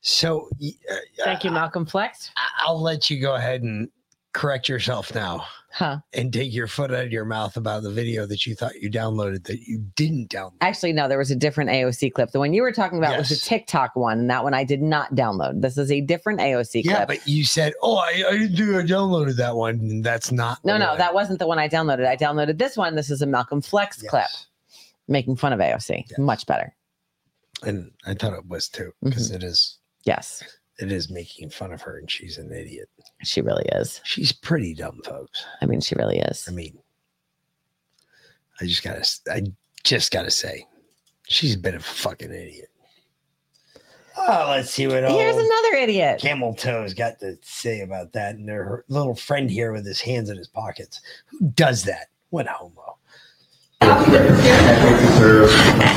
[0.00, 0.94] So uh,
[1.24, 2.30] Thank you, Malcolm Flex.
[2.36, 3.88] I- I'll let you go ahead and
[4.32, 5.44] correct yourself now
[5.74, 6.00] Huh.
[6.12, 8.90] and take your foot out of your mouth about the video that you thought you
[8.90, 10.52] downloaded that you didn't download.
[10.60, 12.30] Actually, no, there was a different AOC clip.
[12.30, 13.42] The one you were talking about was Yes.
[13.42, 15.62] a TikTok one, and that one I did not download.
[15.62, 17.08] This is a different AOC Yeah, clip.
[17.08, 18.78] but you said, "Oh, I, I didn't do.
[18.78, 20.62] I downloaded that one." And that's not.
[20.64, 22.06] no, no, that wasn't the one I downloaded.
[22.06, 22.94] I downloaded this one.
[22.94, 24.26] This is a Malcolm Flex clip
[25.08, 26.18] making fun of AOC.
[26.18, 26.74] Much better.
[27.62, 29.36] And I thought it was too because Mhm.
[29.36, 29.78] it is.
[30.04, 30.42] Yes,
[30.78, 32.88] It is making fun of her, and she's an idiot.
[33.22, 34.00] She really is.
[34.04, 35.44] She's pretty dumb, folks.
[35.60, 36.46] I mean, she really is.
[36.48, 36.78] I mean,
[38.60, 39.06] I just gotta.
[39.30, 39.42] I
[39.84, 40.66] just gotta say,
[41.26, 42.68] she's a bit of a fucking idiot.
[44.16, 46.20] Oh, let's see what Here's old another idiot.
[46.20, 48.34] Camel Toe's got to say about that.
[48.36, 51.00] And her little friend here with his hands in his pockets.
[51.26, 52.08] Who does that?
[52.30, 52.98] What a homo?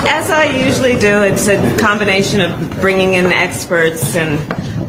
[0.08, 4.40] As I usually do, it's a combination of bringing in experts and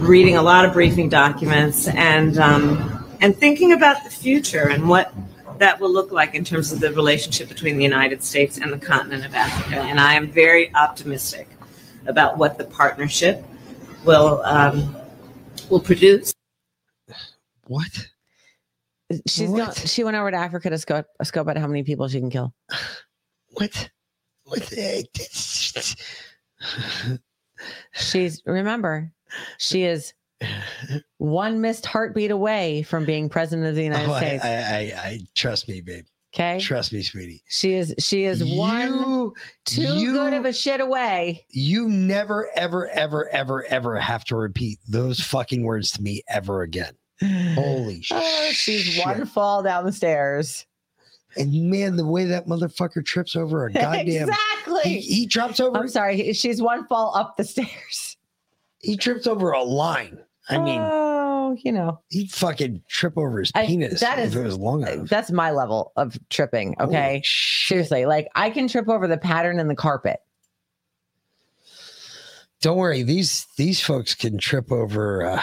[0.06, 5.12] reading a lot of briefing documents and um, and thinking about the future and what
[5.58, 8.78] that will look like in terms of the relationship between the United States and the
[8.78, 9.80] continent of Africa.
[9.80, 11.48] And I am very optimistic
[12.06, 13.44] about what the partnership
[14.04, 14.94] will um,
[15.70, 16.32] will produce.
[17.66, 18.08] What?
[19.26, 19.58] She's What?
[19.58, 22.30] not, she went over to Africa to scope, scope out how many people she can
[22.30, 22.52] kill.
[23.50, 23.90] What?
[24.44, 24.72] What?
[27.94, 29.12] She's remember,
[29.58, 30.12] she is
[31.18, 34.44] one missed heartbeat away from being president of the oh, United Oh, States.
[34.44, 34.78] I, I,
[35.08, 36.04] I trust me, babe.
[36.34, 36.60] Okay.
[36.60, 37.42] Trust me, sweetie.
[37.48, 39.32] She is she is one
[39.64, 41.46] too you- good of a shit away.
[41.48, 46.60] You never, ever, ever, ever, ever have to repeat those fucking words to me ever
[46.62, 46.92] again.
[47.54, 50.66] Holy Oh, she's one fall down the stairs.
[51.38, 54.80] And man, the way that motherfucker trips over a goddamn exactly.
[54.82, 55.78] He, he drops over.
[55.78, 56.32] I'm sorry.
[56.34, 58.15] She's one fall up the stairs.
[58.80, 60.18] He trips over a line.
[60.48, 64.36] I mean, oh, you know, he'd fucking trip over his I- penis that if is-
[64.36, 65.08] it was long enough.
[65.08, 66.76] that's my level of tripping.
[66.80, 70.20] Okay, seriously, like I can trip over the pattern in the carpet.
[72.62, 75.42] Don't worry, these these folks can trip over uh,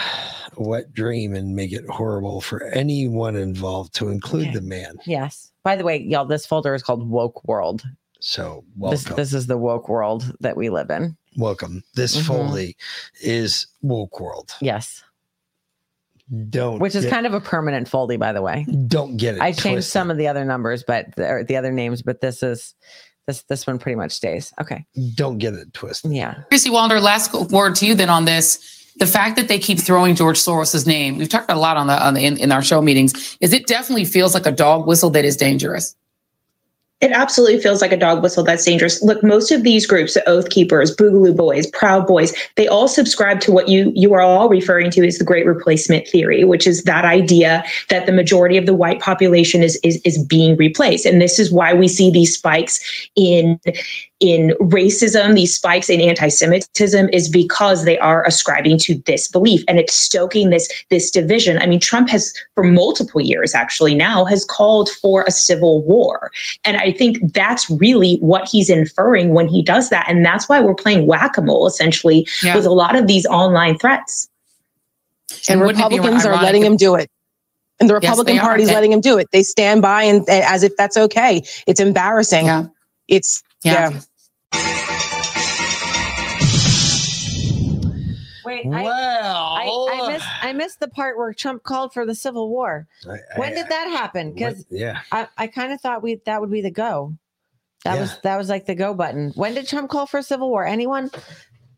[0.56, 4.96] a wet dream and make it horrible for anyone involved, to include the man.
[5.06, 5.52] Yes.
[5.62, 7.82] By the way, y'all, this folder is called Woke World.
[8.20, 11.16] So This, this is the woke world that we live in.
[11.36, 11.82] Welcome.
[11.94, 12.22] This Mhm.
[12.22, 12.76] foldy
[13.22, 14.52] is woke world.
[14.60, 15.02] Yes.
[16.48, 18.66] Don't Which is get- kind of a permanent foldy, by the way.
[18.86, 19.42] Don't get it.
[19.42, 19.92] I changed twisted.
[19.92, 22.74] some of the other numbers, but the, or the other names, but this is
[23.26, 24.52] this this one pretty much stays.
[24.60, 24.84] Okay.
[25.14, 26.12] Don't get it twisted.
[26.12, 26.34] Yeah.
[26.48, 28.58] Chrissy Walder, last word to you then on this.
[28.96, 32.06] The fact that they keep throwing George Soros's name, we've talked a lot on the,
[32.06, 35.10] on the in, in our show meetings, is it definitely feels like a dog whistle
[35.10, 35.94] that is dangerous.
[37.04, 39.02] It absolutely feels like a dog whistle that's dangerous.
[39.02, 43.40] Look, most of these groups, the Oath Keepers, Boogaloo Boys, Proud Boys, they all subscribe
[43.40, 46.84] to what you you are all referring to as the Great Replacement Theory, which is
[46.84, 51.20] that idea that the majority of the white population is is, is being replaced, and
[51.20, 52.80] this is why we see these spikes
[53.16, 53.60] in
[54.24, 59.78] in racism, these spikes in anti-Semitism, is because they are ascribing to this belief, and
[59.78, 61.58] it's stoking this this division.
[61.58, 66.30] I mean, Trump has for multiple years actually now has called for a civil war,
[66.64, 70.06] and I think that's really what he's inferring when he does that.
[70.08, 72.56] And that's why we're playing whack a mole essentially Yeah.
[72.56, 74.28] with a lot of these online threats.
[75.48, 77.10] And and wouldn't it be Republicans are letting him do it.
[77.80, 78.42] And the Republican they are.
[78.42, 79.26] Party's And- letting him do it.
[79.32, 81.42] They stand by and, and as if that's okay.
[81.66, 82.46] It's embarrassing.
[82.46, 82.66] Yeah.
[83.08, 83.90] It's Yeah.
[83.90, 84.00] yeah.
[88.44, 92.50] Wait, I, I, I missed I missed the part where Trump called for the Civil
[92.50, 92.86] War.
[93.36, 94.32] when did that happen?
[94.32, 95.00] Because yeah.
[95.12, 97.14] I, I kind of thought we that would be the go.
[97.84, 99.32] That was that was like the go button.
[99.34, 100.66] When did Trump call for a civil war?
[100.66, 101.10] Anyone?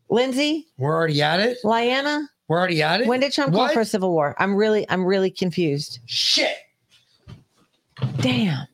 [0.09, 0.67] Lindsay?
[0.77, 1.57] We're already at it.
[1.63, 2.25] Lyanna?
[2.47, 3.07] We're already at it.
[3.07, 4.35] When did Trump call for a civil war?
[4.37, 5.99] I'm really I'm really confused.
[6.05, 6.55] Shit.
[8.19, 8.67] Damn.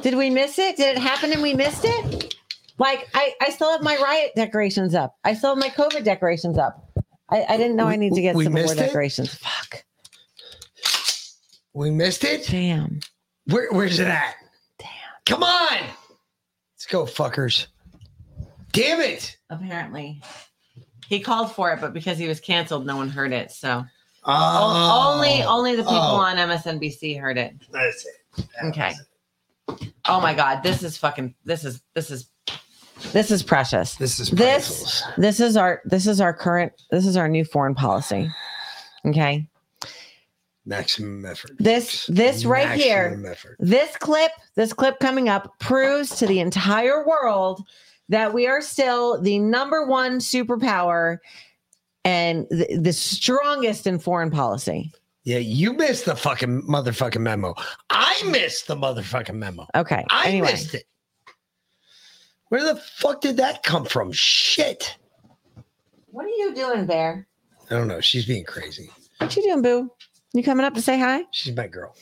[0.00, 0.76] Did we miss it?
[0.76, 2.35] Did it happen and we missed it?
[2.78, 5.16] Like I, I still have my riot decorations up.
[5.24, 6.82] I still have my COVID decorations up.
[7.30, 8.86] I, I didn't know I need to get some more war missed it?
[8.86, 9.34] decorations.
[9.34, 9.84] Fuck.
[11.74, 12.46] We missed it.
[12.46, 13.00] Damn.
[13.46, 14.34] Where, where's it at?
[14.78, 14.88] Damn.
[15.26, 15.78] Come on.
[16.74, 17.66] Let's go, fuckers.
[18.72, 19.36] Damn it.
[19.50, 20.22] Apparently.
[21.08, 23.50] He called for it, but because he was canceled, no one heard it.
[23.52, 23.84] So
[24.28, 25.12] Oh.
[25.12, 26.16] O- only only the people Oh.
[26.16, 27.54] on MSNBC heard it.
[27.70, 28.46] That's it.
[28.64, 28.92] Okay.
[30.04, 32.28] Oh my god, this is fucking this is this is
[33.12, 33.94] this is precious.
[33.96, 37.74] This is this this is our this is our current this is our new foreign
[37.74, 38.30] policy.
[39.04, 39.46] Okay.
[40.64, 41.52] Maximum effort.
[41.58, 43.30] This this right Maximum here.
[43.30, 43.56] effort.
[43.60, 47.62] This clip, this clip coming up proves to the entire world
[48.08, 51.18] that we are still the number one superpower
[52.04, 54.92] and the, the strongest in foreign policy.
[55.22, 57.54] Yeah, you missed the fucking motherfucking memo.
[57.90, 59.66] I missed the motherfucking memo.
[59.74, 60.04] Okay.
[60.08, 60.52] I anyway.
[60.52, 60.84] missed it.
[62.48, 64.12] Where the fuck did that come from?
[64.12, 64.96] Shit.
[66.06, 67.26] What are you doing, Bear?
[67.70, 68.00] I don't know.
[68.00, 68.88] She's being crazy.
[69.18, 69.90] What you doing, Boo?
[70.32, 71.22] You coming up to say hi?
[71.32, 71.94] She's my girl.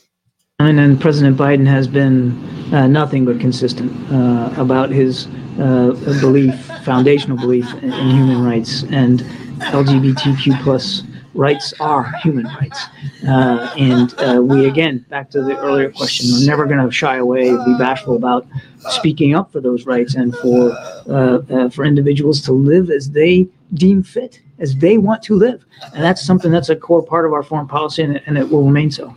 [0.58, 2.32] And then President Biden has been
[2.72, 5.26] uh, nothing but consistent uh, about his
[5.58, 6.54] uh, belief,
[6.84, 9.20] foundational belief in, in human rights, and
[9.60, 11.02] LGBTQ plus
[11.34, 12.80] rights are human rights.
[13.26, 17.16] Uh, and uh, we again, back to the earlier question, we're never going to shy
[17.16, 18.46] away, or be bashful about
[18.90, 20.70] speaking up for those rights and for
[21.08, 25.64] uh, uh, for individuals to live as they deem fit, as they want to live.
[25.94, 28.48] And that's something that's a core part of our foreign policy, and it, and it
[28.48, 29.14] will remain so.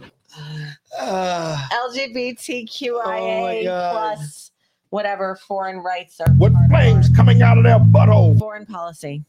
[0.99, 4.51] LGBTQIA plus
[4.89, 8.37] whatever foreign rights are What flames coming out of their butthole?
[8.39, 9.23] foreign policy.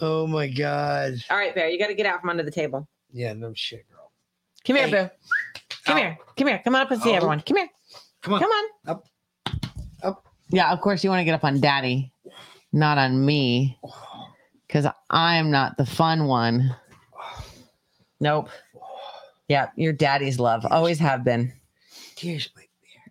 [0.00, 1.14] Oh my god.
[1.30, 2.88] All right, Bear, you got to get out from under the table.
[3.12, 4.10] Yeah, no shit, girl.
[4.66, 5.10] Come here, Boo.
[5.86, 6.18] Come here.
[6.36, 6.60] Come here.
[6.64, 7.14] Come on up and see Oh.
[7.16, 7.40] everyone.
[7.40, 7.68] Come here.
[8.22, 8.40] Come on.
[8.40, 8.64] Come on.
[8.88, 9.04] Up.
[10.02, 10.24] Up.
[10.50, 12.12] Yeah, of course you want to get up on Daddy,
[12.72, 13.78] not on me,
[14.66, 16.74] because I am not the fun one.
[18.20, 18.48] Nope.
[19.48, 20.64] Yeah, your daddy's love.
[20.70, 21.52] Always have been.
[22.16, 22.62] Here's my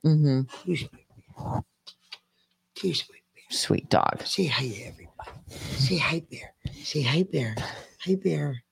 [0.10, 0.42] Mm-hmm.
[0.66, 1.62] Here's my
[2.78, 3.16] Here's my
[3.50, 4.22] Sweet dog.
[4.26, 5.03] Say hi to everybody.
[5.78, 6.54] Say hi, bear.
[6.84, 7.56] Say hi, bear.
[8.06, 8.64] Hi, bear.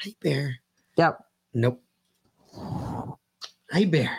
[0.00, 0.56] Hi, bear.
[0.96, 1.18] Yep.
[1.54, 1.82] Nope.
[3.72, 4.16] Hi, bear.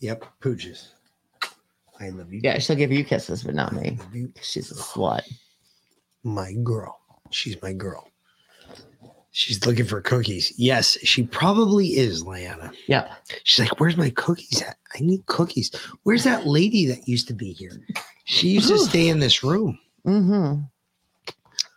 [0.00, 0.24] Yep.
[0.40, 0.88] Pooches.
[2.00, 2.40] I love you.
[2.42, 3.98] Yeah, she'll give you kisses, but not me.
[4.40, 5.22] She's a slut.
[6.22, 6.98] My girl.
[7.30, 8.08] She's my girl.
[9.32, 10.52] She's looking for cookies.
[10.56, 12.72] Yes, she probably is, Liana.
[12.86, 13.14] Yeah.
[13.44, 14.76] She's like, Where's my cookies at?
[14.94, 15.70] I need cookies.
[16.04, 17.72] Where's that lady that used to be here?
[18.24, 19.78] She used to stay in this room.
[20.08, 20.62] Mm-hmm.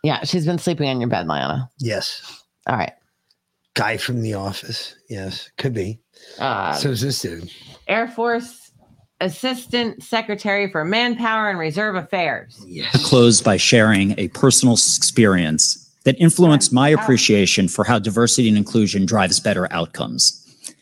[0.02, 1.70] Yeah, she's been sleeping on your bed, Liana.
[1.78, 2.42] Yes.
[2.66, 2.92] All right.
[3.74, 4.96] Guy from the office.
[5.08, 6.00] Yes, could be.
[6.38, 7.50] Uh, so is this dude.
[7.86, 8.72] Air Force
[9.20, 12.62] Assistant Secretary for Manpower and Reserve Affairs.
[12.66, 13.06] Yes.
[13.06, 19.06] Close by sharing a personal experience that influenced my appreciation for how diversity and inclusion
[19.06, 20.38] drives better outcomes.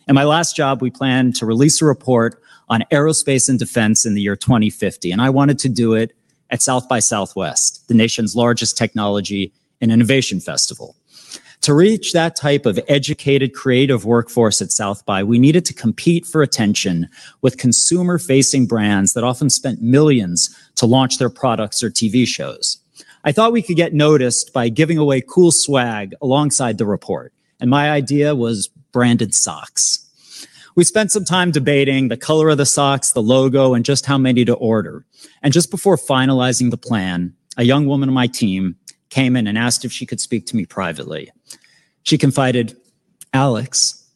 [0.09, 4.15] In my last job, we planned to release a report on aerospace and defense in
[4.15, 6.15] the year 2050, and I wanted to do it
[6.51, 10.97] at South by Southwest, the nation's largest technology and innovation festival.
[11.63, 16.25] To reach that type of educated, creative workforce at South by, we needed to compete
[16.25, 17.07] for attention
[17.43, 22.79] with consumer facing brands that often spent millions to launch their products or TV shows.
[23.25, 27.35] I thought we could get noticed by giving away cool swag alongside the report.
[27.61, 30.10] And my idea was branded socks.
[30.77, 34.19] We spent some time debating the color of the socks, the logo, and just how
[34.19, 35.05] many to order.
[35.43, 38.77] And just before finalizing the plan, a young woman on my team
[39.11, 41.31] came in and asked if she could speak to me privately.
[42.05, 42.77] She confided,
[43.33, 44.09] Alex,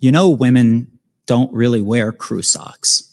[0.00, 3.06] you know, women don't really wear crew socks.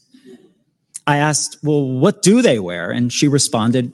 [1.06, 2.92] I asked, well, what do they wear?
[2.92, 3.94] And she responded,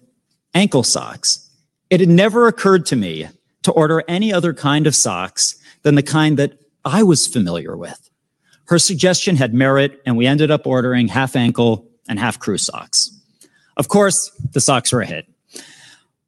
[0.54, 1.50] ankle socks.
[1.90, 3.28] It had never occurred to me
[3.64, 8.10] to order any other kind of socks than the kind that I was familiar with.
[8.66, 13.12] Her suggestion had merit, and we ended up ordering half ankle and half crew socks.
[13.78, 15.28] Of course, the socks were a hit.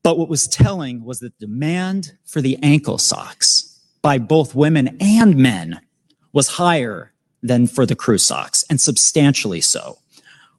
[0.03, 5.35] But what was telling was that demand for the ankle socks by both women and
[5.35, 5.81] men
[6.31, 9.97] was higher than for the crew socks, and substantially so.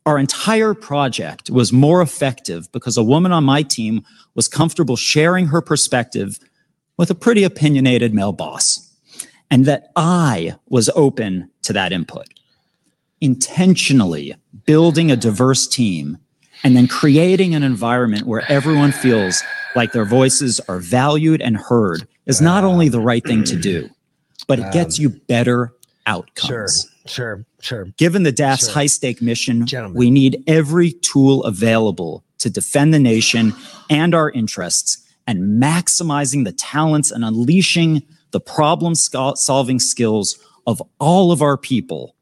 [0.05, 5.47] Our entire project was more effective because a woman on my team was comfortable sharing
[5.47, 6.39] her perspective
[6.97, 8.86] with a pretty opinionated male boss,
[9.51, 12.27] and that I was open to that input.
[13.21, 14.35] Intentionally
[14.67, 16.19] building a diverse team
[16.63, 19.43] and then creating an environment where everyone feels
[19.75, 23.89] like their voices are valued and heard is not only the right thing to do,
[24.47, 25.73] but it gets you better
[26.07, 26.89] outcomes.
[27.07, 27.47] Sure, sure.
[27.61, 27.85] Sure.
[27.97, 28.75] Given the DAF's Sure.
[28.75, 33.55] high stake mission, we need every tool available to defend the nation
[33.91, 38.03] and our interests and maximizing the talents and unleashing
[38.37, 42.15] the problem solving skills of all of our people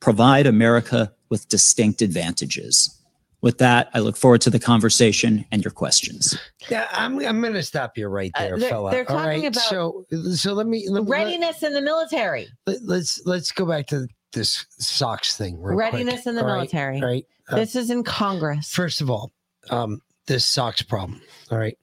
[0.00, 2.94] provide America with distinct advantages.
[3.40, 6.38] With that, I look forward to the conversation and your questions.
[6.68, 8.90] Yeah, I'm I'm gonna stop you right there, Uh, they're- fella.
[8.90, 9.44] they're talking right.
[9.56, 12.48] about so so let me let, me- Readiness in the military.
[12.66, 15.54] let, let's let's go back to this socks thing.
[15.58, 16.54] real quick, Readiness in the all right?
[16.56, 17.00] military.
[17.00, 17.24] All right.
[17.48, 18.70] Uh, this is in Congress.
[18.70, 19.32] First of all,
[19.70, 21.22] um, this socks problem.
[21.50, 21.78] All right.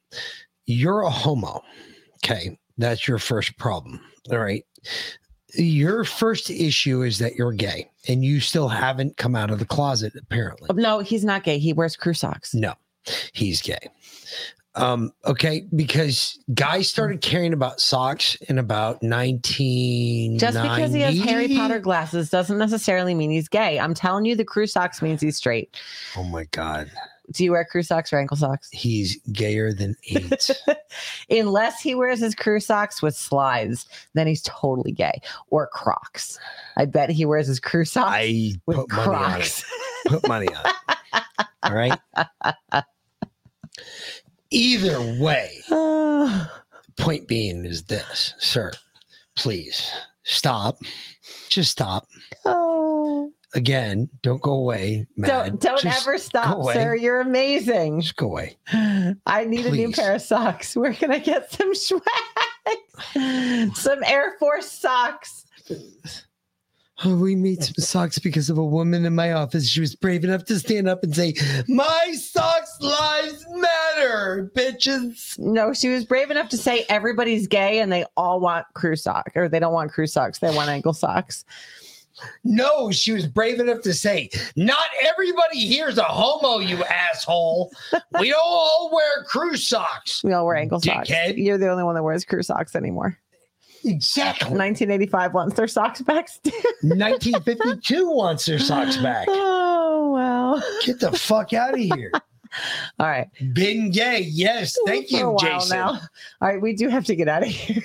[0.68, 1.64] You're a homo.
[2.24, 2.56] Okay.
[2.80, 4.02] That's your first problem.
[4.32, 4.66] All right.
[5.54, 9.66] Your first issue is that you're gay and you still haven't come out of the
[9.66, 10.70] closet, apparently.
[10.74, 11.60] No, he's not gay.
[11.60, 12.54] He wears crew socks.
[12.54, 12.74] No,
[13.34, 13.90] he's gay.
[14.76, 20.38] Um, okay, because guys started caring about socks in about 1990.
[20.38, 23.80] Just because he has Harry Potter glasses doesn't necessarily mean he's gay.
[23.80, 25.76] I'm telling you, the crew socks means he's straight.
[26.16, 26.90] Oh my God.
[27.32, 28.70] Do you wear crew socks or ankle socks?
[28.72, 30.50] He's gayer than eight.
[31.30, 35.22] Unless he wears his crew socks with slides, then he's totally gay.
[35.50, 36.40] Or Crocs.
[36.78, 39.36] I bet he wears his crew socks I with put money on it.
[39.36, 39.66] Crocs.
[40.08, 41.24] Put money on it.
[41.64, 42.00] All right.
[44.52, 45.62] Either way,
[46.98, 48.72] point being is this, sir.
[49.36, 49.92] Please
[50.24, 50.80] stop.
[51.50, 52.08] Just stop.
[52.46, 53.32] Oh.
[53.56, 55.08] Again, don't go away.
[55.18, 55.28] Mad.
[55.28, 56.96] Don't don't Just ever stop, sir.
[56.96, 58.02] You're amazing.
[58.02, 58.58] Just go away.
[59.26, 60.76] I need a new pair of socks.
[60.76, 62.04] Where can I get some swag?
[63.76, 65.46] some Air Force socks.
[67.06, 69.70] Oh, we made some socks because of a woman in my office.
[69.70, 71.34] She was brave enough to stand up and say,
[71.70, 75.40] My socks lives matter, bitches.
[75.40, 79.32] No, she was brave enough to say everybody's gay and they all want crew socks,
[79.36, 80.40] or they don't want crew socks.
[80.40, 81.46] They want ankle socks.
[82.44, 87.72] No, she was brave enough to say, Not everybody here's a homo, you asshole.
[88.20, 90.24] We don't all wear crew socks.
[90.24, 91.10] We all wear ankle socks.
[91.36, 93.18] You're the only one that wears crew socks anymore.
[93.86, 94.50] Exactly.
[94.50, 96.28] 1985 wants their socks back.
[96.82, 99.28] 1952 wants their socks back.
[99.92, 100.62] Oh wow!
[100.86, 102.12] Get the fuck out of here.
[103.00, 103.28] All right.
[103.54, 104.22] Been gay.
[104.22, 104.76] Yes.
[104.86, 105.78] Thank For you, Jason.
[105.78, 105.90] Now.
[105.90, 106.00] All
[106.42, 107.84] right, we do have to get out of here.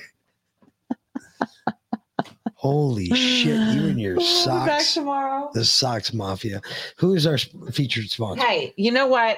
[2.65, 3.59] Holy shit.
[3.75, 4.94] You and your We'll back socks.
[4.94, 5.51] tomorrow.
[5.52, 6.62] The Socks Mafia.
[6.97, 8.43] Who is our featured sponsor?
[8.43, 9.36] Hey, you know what?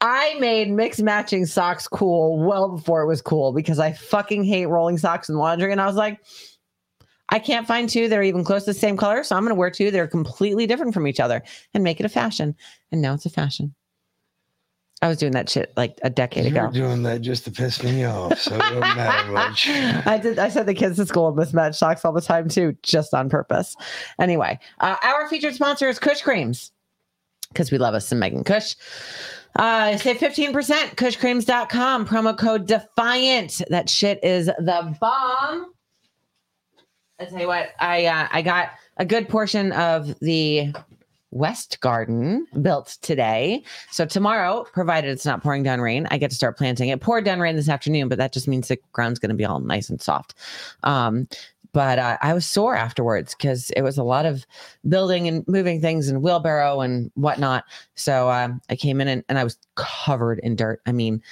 [0.00, 4.66] I made mixed matching socks cool well before it was cool because I fucking hate
[4.66, 5.70] rolling socks in laundry.
[5.70, 6.18] And I was like,
[7.28, 9.22] I can't find two that are even close to the same color.
[9.22, 12.00] So I'm going to wear two that are completely different from each other and make
[12.00, 12.56] it a fashion.
[12.90, 13.76] And now it's a fashion.
[15.02, 16.54] I was doing that shit like a decade ago.
[16.54, 16.66] You ago.
[16.68, 19.68] were doing that just to piss me off, so it don't matter much.
[19.70, 20.38] I did.
[20.38, 23.28] I sent the kids to school with mismatched socks all the time too, just on
[23.28, 23.76] purpose.
[24.18, 26.72] Anyway, uh, our featured sponsor is Kush Creams
[27.48, 28.74] because we love us some Megan Kush.
[29.56, 30.52] Uh, save 15%,
[30.96, 33.62] kushcreams.com, promo code defiant.
[33.70, 35.72] That shit is the bomb.
[37.18, 40.74] I tell you what, I uh, I got a good portion of the
[41.36, 43.62] West Garden built today.
[43.90, 46.88] So tomorrow, provided it's not pouring down rain, I get to start planting.
[46.88, 49.44] It poured down rain this afternoon, but that just means the ground's going to be
[49.44, 50.34] all nice and soft.
[50.82, 51.28] Um,
[51.72, 54.46] but uh, I was sore afterwards because it was a lot of
[54.88, 57.64] building and moving things and wheelbarrow and whatnot.
[57.96, 60.80] So um, I came in and, and I was covered in dirt.
[60.86, 61.22] I mean,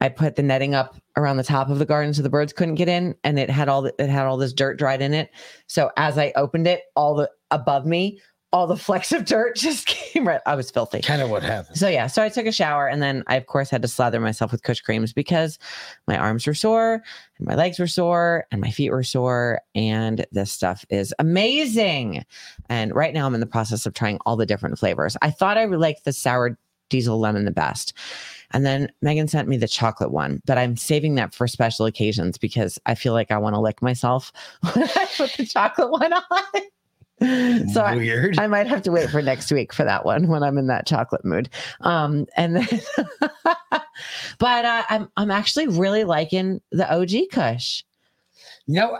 [0.00, 2.74] I put the netting up around the top of the garden so the birds couldn't
[2.76, 5.30] get in, and it had all the, it had all this dirt dried in it.
[5.66, 8.20] So as I opened it, all the above me,
[8.54, 10.40] all the flecks of dirt just came right.
[10.46, 11.02] I was filthy.
[11.02, 11.76] Kind of what happened.
[11.76, 14.20] So yeah, so I took a shower and then I of course had to slather
[14.20, 15.58] myself with Kush creams because
[16.06, 17.02] my arms were sore
[17.38, 22.24] and my legs were sore and my feet were sore and this stuff is amazing.
[22.68, 25.16] And right now I'm in the process of trying all the different flavors.
[25.20, 26.56] I thought I would like the sour
[26.90, 27.92] diesel lemon the best.
[28.52, 32.38] And then Megan sent me the chocolate one, but I'm saving that for special occasions
[32.38, 34.32] because I feel like I want to lick myself
[34.74, 36.62] when I put the chocolate one on.
[37.20, 38.38] So I- Weird.
[38.38, 40.86] I, might have to wait for next week for that one when I'm in that
[40.86, 41.48] chocolate mood.
[41.80, 42.80] Um, and then,
[44.38, 47.82] but uh, I'm I'm actually really liking the OG Kush.
[48.66, 48.98] No,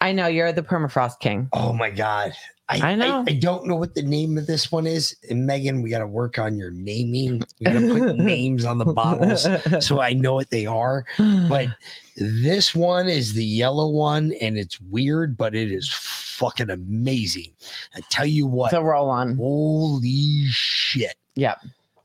[0.00, 1.48] I know you're the permafrost king.
[1.52, 2.32] Oh my god.
[2.68, 3.24] I, I know.
[3.28, 5.14] I, don't know what the name of this one is.
[5.28, 7.42] And Megan, we got to work on your naming.
[7.60, 9.46] We got to put names on the bottles
[9.86, 11.04] so I know what they are.
[11.18, 11.68] But
[12.16, 17.52] this one is the yellow one, and it's weird, but it is fucking amazing.
[17.94, 18.70] I tell you what.
[18.70, 19.36] So roll on.
[19.36, 21.16] Holy shit.
[21.34, 21.58] Yep.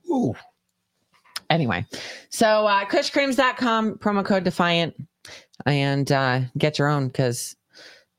[0.10, 0.36] Ooh.
[1.50, 1.86] Anyway,
[2.30, 4.94] so uh, kushcreams.com, promo code defiant,
[5.66, 7.56] and uh, get your own because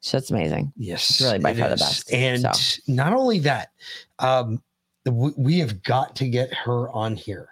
[0.02, 0.72] shit's amazing.
[0.76, 1.10] Yes.
[1.10, 2.12] It's really by far the best.
[2.12, 2.82] And So.
[2.88, 3.70] not only that,
[4.18, 4.62] um,
[5.06, 7.48] we, have got to get her on here.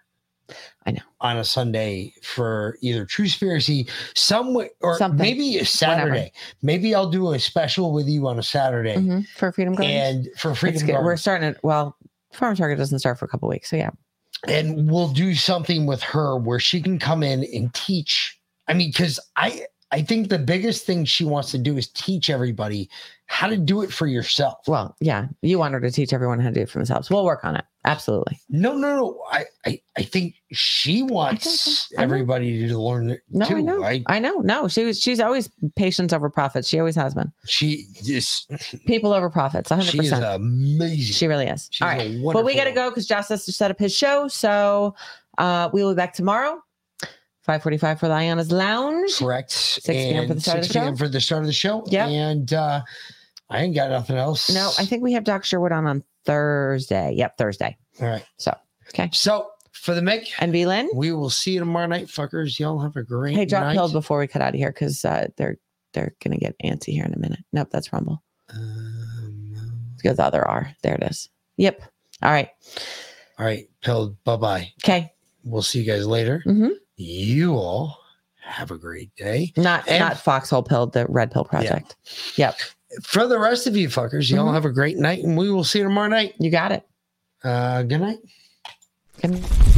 [0.86, 1.02] I know.
[1.20, 5.18] On a Sunday for either True Conspiracy, some way, or Something.
[5.18, 6.10] maybe a Saturday.
[6.10, 6.30] Whenever.
[6.62, 8.96] Maybe I'll do a special with you on a Saturday.
[8.96, 10.26] Mhm, for Freedom Gardens.
[10.26, 11.02] And for Freedom good.
[11.02, 11.58] We're starting it.
[11.62, 11.96] Well,
[12.32, 13.68] Farm Target doesn't start for a couple weeks.
[13.70, 13.90] So yeah.
[14.46, 18.38] and we'll do something with her where she can come in and teach.
[18.68, 22.28] I mean, because I I think the biggest thing she wants to do is teach
[22.28, 22.90] everybody
[23.24, 24.58] how to do it for yourself.
[24.66, 25.28] Well, yeah.
[25.40, 27.08] You want her to teach everyone how to do it for themselves.
[27.10, 27.64] We'll work on it.
[27.86, 28.38] Absolutely.
[28.50, 29.22] No, no, no.
[29.30, 33.56] I I, I think she wants everybody to learn it No, too.
[33.56, 33.78] I know.
[33.78, 34.02] right?
[34.08, 34.40] I know.
[34.40, 35.00] No, she was.
[35.00, 36.68] She's always patience over profits.
[36.68, 37.32] She always has been.
[37.46, 38.50] She just
[38.86, 39.70] People over profits.
[39.70, 40.24] One hundred she is percent.
[40.34, 41.14] amazing.
[41.14, 41.68] She really is.
[41.70, 42.10] She's All right.
[42.44, 44.28] We got to go because Josh has to set up his show.
[44.28, 44.94] So
[45.38, 46.60] uh, we will be back tomorrow,
[47.48, 49.16] five forty-five for Liana's Lounge.
[49.18, 49.50] Correct.
[49.50, 50.28] 6 p.m.
[50.28, 50.92] for the start of the 6 p.m.
[50.92, 50.96] show.
[50.98, 51.82] for the start of the show.
[51.88, 52.06] Yeah.
[52.06, 52.82] And uh,
[53.48, 54.50] I ain't got nothing else.
[54.52, 57.14] No, I think we have Doc Sherwood on on Thursday.
[57.16, 57.76] Yep, Thursday.
[58.02, 58.24] All right.
[58.36, 58.54] So
[58.90, 59.08] okay.
[59.14, 62.58] So for the Mick and V Lynn, we will see you tomorrow night, fuckers.
[62.58, 63.74] Y'all have a great Hey, drop night.
[63.74, 65.56] pills before we cut out of here because uh, they're
[65.94, 67.40] they're gonna get antsy here in a minute.
[67.54, 68.22] Nope, that's Rumble.
[68.52, 70.70] Let's go the other R.
[70.82, 71.28] There it is.
[71.56, 71.82] Yep.
[72.22, 72.50] All right.
[73.38, 74.16] All right, pill.
[74.24, 74.72] Bye bye.
[74.84, 75.12] Okay.
[75.44, 76.42] We'll see you guys later.
[76.46, 76.72] Mhm.
[76.98, 77.98] You all
[78.42, 79.52] have a great day.
[79.56, 81.96] Not And- not Foxhole Pill, the Red Pill Project.
[82.36, 82.48] Yeah.
[82.48, 83.04] Yep.
[83.04, 84.54] For the rest of you fuckers, y'all Mhm.
[84.54, 86.34] have a great night, and we will see you tomorrow night.
[86.40, 86.82] You got it.
[87.44, 88.18] Uh, good night.
[89.22, 89.77] Good I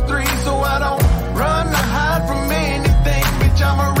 [3.63, 4.00] I'm a